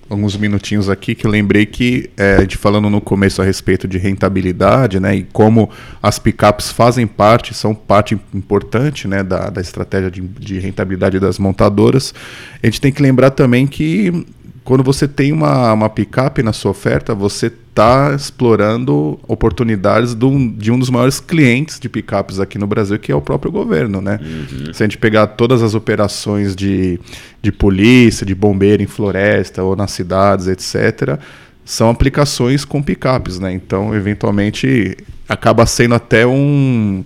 alguns 0.09 0.36
minutinhos 0.36 0.88
aqui 0.88 1.14
que 1.14 1.26
eu 1.26 1.30
lembrei 1.30 1.66
que, 1.66 2.09
é, 2.16 2.40
gente 2.40 2.57
falando 2.57 2.88
no 2.88 3.01
começo 3.01 3.42
a 3.42 3.44
respeito 3.44 3.88
de 3.88 3.98
rentabilidade, 3.98 5.01
né, 5.01 5.16
e 5.16 5.22
como 5.32 5.70
as 6.03 6.18
picapes 6.18 6.70
fazem 6.70 7.07
parte, 7.07 7.53
são 7.53 7.74
parte 7.74 8.18
importante, 8.34 9.07
né, 9.07 9.22
da, 9.22 9.51
da 9.51 9.61
estratégia 9.61 10.11
de, 10.11 10.20
de 10.20 10.59
rentabilidade 10.59 11.18
das 11.18 11.38
montadoras, 11.38 12.14
a 12.62 12.66
gente 12.66 12.80
tem 12.80 12.92
que 12.92 13.03
lembrar 13.03 13.30
também 13.30 13.66
que 13.66 14.26
quando 14.70 14.84
você 14.84 15.08
tem 15.08 15.32
uma, 15.32 15.72
uma 15.72 15.88
picape 15.88 16.44
na 16.44 16.52
sua 16.52 16.70
oferta, 16.70 17.12
você 17.12 17.46
está 17.46 18.14
explorando 18.14 19.18
oportunidades 19.26 20.14
de 20.14 20.24
um, 20.24 20.48
de 20.48 20.70
um, 20.70 20.78
dos 20.78 20.88
maiores 20.88 21.18
clientes 21.18 21.80
de 21.80 21.88
picapes 21.88 22.38
aqui 22.38 22.56
no 22.56 22.68
Brasil, 22.68 22.96
que 22.96 23.10
é 23.10 23.14
o 23.16 23.20
próprio 23.20 23.50
governo. 23.50 24.00
Né? 24.00 24.20
Uhum. 24.22 24.72
Se 24.72 24.80
a 24.80 24.86
gente 24.86 24.96
pegar 24.96 25.26
todas 25.26 25.60
as 25.64 25.74
operações 25.74 26.54
de, 26.54 27.00
de 27.42 27.50
polícia, 27.50 28.24
de 28.24 28.32
bombeiro 28.32 28.80
em 28.80 28.86
floresta 28.86 29.60
ou 29.64 29.74
nas 29.74 29.90
cidades, 29.90 30.46
etc., 30.46 31.18
são 31.64 31.90
aplicações 31.90 32.64
com 32.64 32.80
picapes. 32.80 33.40
Né? 33.40 33.52
Então, 33.52 33.92
eventualmente, 33.92 34.96
acaba 35.28 35.66
sendo 35.66 35.96
até 35.96 36.24
um 36.24 37.04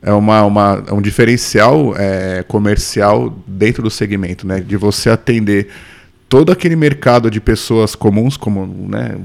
é 0.00 0.12
uma, 0.12 0.44
uma, 0.44 0.94
um 0.94 1.02
diferencial 1.02 1.92
é, 1.98 2.44
comercial 2.46 3.36
dentro 3.48 3.82
do 3.82 3.90
segmento, 3.90 4.46
né? 4.46 4.60
De 4.60 4.74
você 4.76 5.10
atender 5.10 5.68
todo 6.30 6.52
aquele 6.52 6.76
mercado 6.76 7.28
de 7.28 7.40
pessoas 7.40 7.96
comuns, 7.96 8.36
como 8.36 8.64
né, 8.88 9.18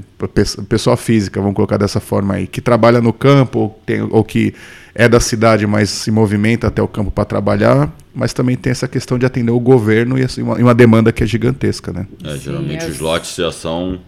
pessoa 0.68 0.96
física, 0.96 1.40
vamos 1.40 1.54
colocar 1.54 1.76
dessa 1.76 2.00
forma 2.00 2.34
aí, 2.34 2.48
que 2.48 2.60
trabalha 2.60 3.00
no 3.00 3.12
campo 3.12 3.60
ou, 3.60 3.80
tem, 3.86 4.02
ou 4.02 4.24
que 4.24 4.52
é 4.92 5.08
da 5.08 5.20
cidade, 5.20 5.68
mas 5.68 5.88
se 5.88 6.10
movimenta 6.10 6.66
até 6.66 6.82
o 6.82 6.88
campo 6.88 7.12
para 7.12 7.24
trabalhar, 7.24 7.94
mas 8.12 8.32
também 8.32 8.56
tem 8.56 8.72
essa 8.72 8.88
questão 8.88 9.16
de 9.20 9.24
atender 9.24 9.52
o 9.52 9.60
governo 9.60 10.18
e 10.18 10.24
assim, 10.24 10.42
uma, 10.42 10.56
uma 10.56 10.74
demanda 10.74 11.12
que 11.12 11.22
é 11.22 11.26
gigantesca, 11.26 11.92
né? 11.92 12.08
É, 12.24 12.36
geralmente 12.38 12.82
Sim, 12.82 12.88
é... 12.88 12.90
os 12.90 12.98
lotes 12.98 13.36
já 13.36 13.52
são 13.52 14.00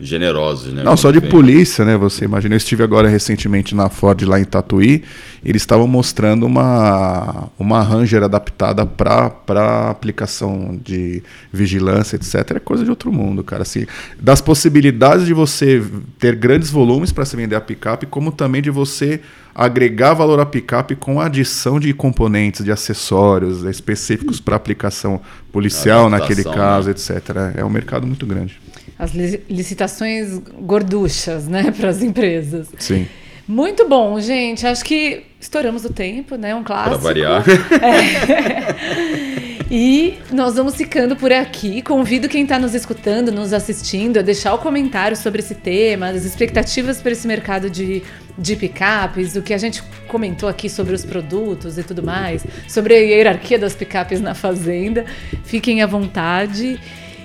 generosos, 0.00 0.72
né? 0.72 0.82
Não, 0.84 0.96
só 0.96 1.10
de 1.10 1.20
polícia, 1.20 1.84
né? 1.84 1.96
Você 1.96 2.24
imagina, 2.24 2.54
eu 2.54 2.56
estive 2.56 2.82
agora 2.82 3.08
recentemente 3.08 3.74
na 3.74 3.88
Ford 3.88 4.22
lá 4.22 4.38
em 4.38 4.44
Tatuí, 4.44 5.02
eles 5.44 5.62
estavam 5.62 5.88
mostrando 5.88 6.46
uma 6.46 7.48
uma 7.58 7.82
Ranger 7.82 8.22
adaptada 8.22 8.86
para 8.86 9.90
aplicação 9.90 10.78
de 10.82 11.22
vigilância, 11.52 12.16
etc. 12.16 12.56
É 12.56 12.60
coisa 12.60 12.84
de 12.84 12.90
outro 12.90 13.12
mundo, 13.12 13.42
cara. 13.42 13.62
Assim, 13.62 13.86
das 14.20 14.40
possibilidades 14.40 15.26
de 15.26 15.34
você 15.34 15.82
ter 16.18 16.36
grandes 16.36 16.70
volumes 16.70 17.10
para 17.10 17.24
se 17.24 17.36
vender 17.36 17.56
a 17.56 17.60
picape, 17.60 18.06
como 18.06 18.30
também 18.30 18.62
de 18.62 18.70
você 18.70 19.20
agregar 19.52 20.14
valor 20.14 20.38
à 20.38 20.46
picape 20.46 20.94
com 20.94 21.20
a 21.20 21.26
adição 21.26 21.80
de 21.80 21.92
componentes, 21.92 22.64
de 22.64 22.70
acessórios 22.70 23.64
específicos 23.64 24.38
para 24.38 24.54
aplicação 24.54 25.20
policial, 25.50 26.08
naquele 26.08 26.44
caso, 26.44 26.86
né? 26.86 26.92
etc. 26.92 27.56
É 27.56 27.64
um 27.64 27.70
mercado 27.70 28.06
muito 28.06 28.24
grande 28.24 28.60
as 28.98 29.12
licitações 29.14 30.38
gorduchas, 30.60 31.46
né, 31.46 31.70
para 31.76 31.90
as 31.90 32.02
empresas. 32.02 32.68
Sim. 32.78 33.06
Muito 33.46 33.88
bom, 33.88 34.20
gente. 34.20 34.66
Acho 34.66 34.84
que 34.84 35.22
estouramos 35.40 35.84
o 35.84 35.92
tempo, 35.92 36.36
né? 36.36 36.54
Um 36.54 36.62
clássico. 36.62 36.98
Para 36.98 37.04
variar. 37.04 37.44
É. 37.82 39.38
E 39.70 40.18
nós 40.32 40.54
vamos 40.54 40.76
ficando 40.76 41.14
por 41.14 41.30
aqui. 41.30 41.82
Convido 41.82 42.26
quem 42.26 42.44
está 42.44 42.58
nos 42.58 42.74
escutando, 42.74 43.30
nos 43.30 43.52
assistindo, 43.52 44.18
a 44.18 44.22
deixar 44.22 44.54
o 44.54 44.58
comentário 44.58 45.14
sobre 45.14 45.40
esse 45.40 45.54
tema, 45.54 46.08
as 46.08 46.24
expectativas 46.24 47.02
para 47.02 47.12
esse 47.12 47.28
mercado 47.28 47.68
de, 47.68 48.02
de 48.38 48.56
picapes, 48.56 49.36
o 49.36 49.42
que 49.42 49.52
a 49.52 49.58
gente 49.58 49.82
comentou 50.06 50.48
aqui 50.48 50.70
sobre 50.70 50.94
os 50.94 51.04
produtos 51.04 51.76
e 51.76 51.82
tudo 51.82 52.02
mais, 52.02 52.46
sobre 52.66 52.94
a 52.94 52.98
hierarquia 52.98 53.58
das 53.58 53.74
picapes 53.74 54.22
na 54.22 54.34
fazenda. 54.34 55.04
Fiquem 55.44 55.82
à 55.82 55.86
vontade. 55.86 56.80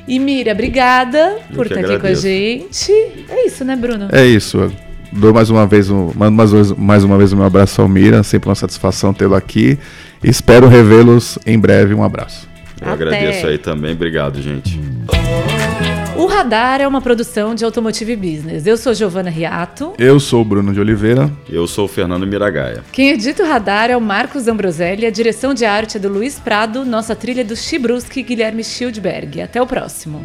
E 0.08 0.20
Mira, 0.20 0.51
obrigada 0.51 1.38
Eu 1.49 1.56
por 1.56 1.66
estar 1.66 1.80
aqui 1.80 1.99
com 1.99 2.08
a 2.08 2.14
gente. 2.14 2.91
É 3.30 3.45
isso, 3.45 3.64
né, 3.64 3.76
Bruno? 3.76 4.10
É 4.12 4.26
isso. 4.26 4.72
Dou 5.12 5.34
mais 5.34 5.49
uma 5.49 5.68
vez 5.68 5.89
um, 5.89 6.12
mando 6.16 6.32
mais, 6.32 6.72
mais 6.72 7.04
uma 7.04 7.18
vez 7.18 7.32
o 7.32 7.38
meu 7.38 7.45
abraço 7.45 7.82
ao 7.82 7.88
Mira, 7.88 8.24
sempre 8.24 8.49
uma 8.49 8.56
satisfação 8.56 9.14
tê-lo 9.14 9.36
aqui. 9.36 9.78
Espero 10.24 10.68
revê-los 10.68 11.38
em 11.45 11.60
breve. 11.60 11.93
Um 11.93 12.04
abraço. 12.04 12.49
Eu 12.82 12.91
Até. 12.91 13.04
agradeço 13.04 13.47
aí 13.47 13.58
também. 13.58 13.93
Obrigado, 13.93 14.41
gente. 14.41 14.80
O 16.24 16.26
Radar 16.26 16.80
é 16.80 16.88
uma 16.88 17.01
produção 17.01 17.53
de 17.53 17.65
Automotive 17.65 18.15
Business. 18.15 18.65
Eu 18.65 18.78
sou 18.78 18.93
Giovana 18.93 19.30
Riato. 19.30 19.93
Eu 19.99 20.21
sou 20.21 20.41
o 20.41 20.45
Bruno 20.45 20.74
de 20.74 20.80
Oliveira. 20.80 21.30
Eu 21.49 21.67
sou 21.67 21.84
o 21.84 21.88
Fernando 21.89 22.26
Miragaia. 22.26 22.82
Quem 22.93 23.09
edita 23.09 23.43
o 23.43 23.45
Radar 23.45 23.91
é 23.91 23.97
o 23.97 23.99
Marcos 23.99 24.47
Ambroselli. 24.47 25.05
A 25.05 25.11
direção 25.11 25.53
de 25.53 25.65
arte 25.65 25.97
é 25.97 25.99
do 25.99 26.07
Luiz 26.07 26.39
Prado. 26.39 26.86
Nossa 26.86 27.13
trilha 27.13 27.41
é 27.41 27.43
do 27.43 27.57
Chibruski 27.57 28.24
Guilherme 28.24 28.63
Schildberg. 28.63 29.41
Até 29.41 29.61
o 29.61 29.67
próximo. 29.67 30.21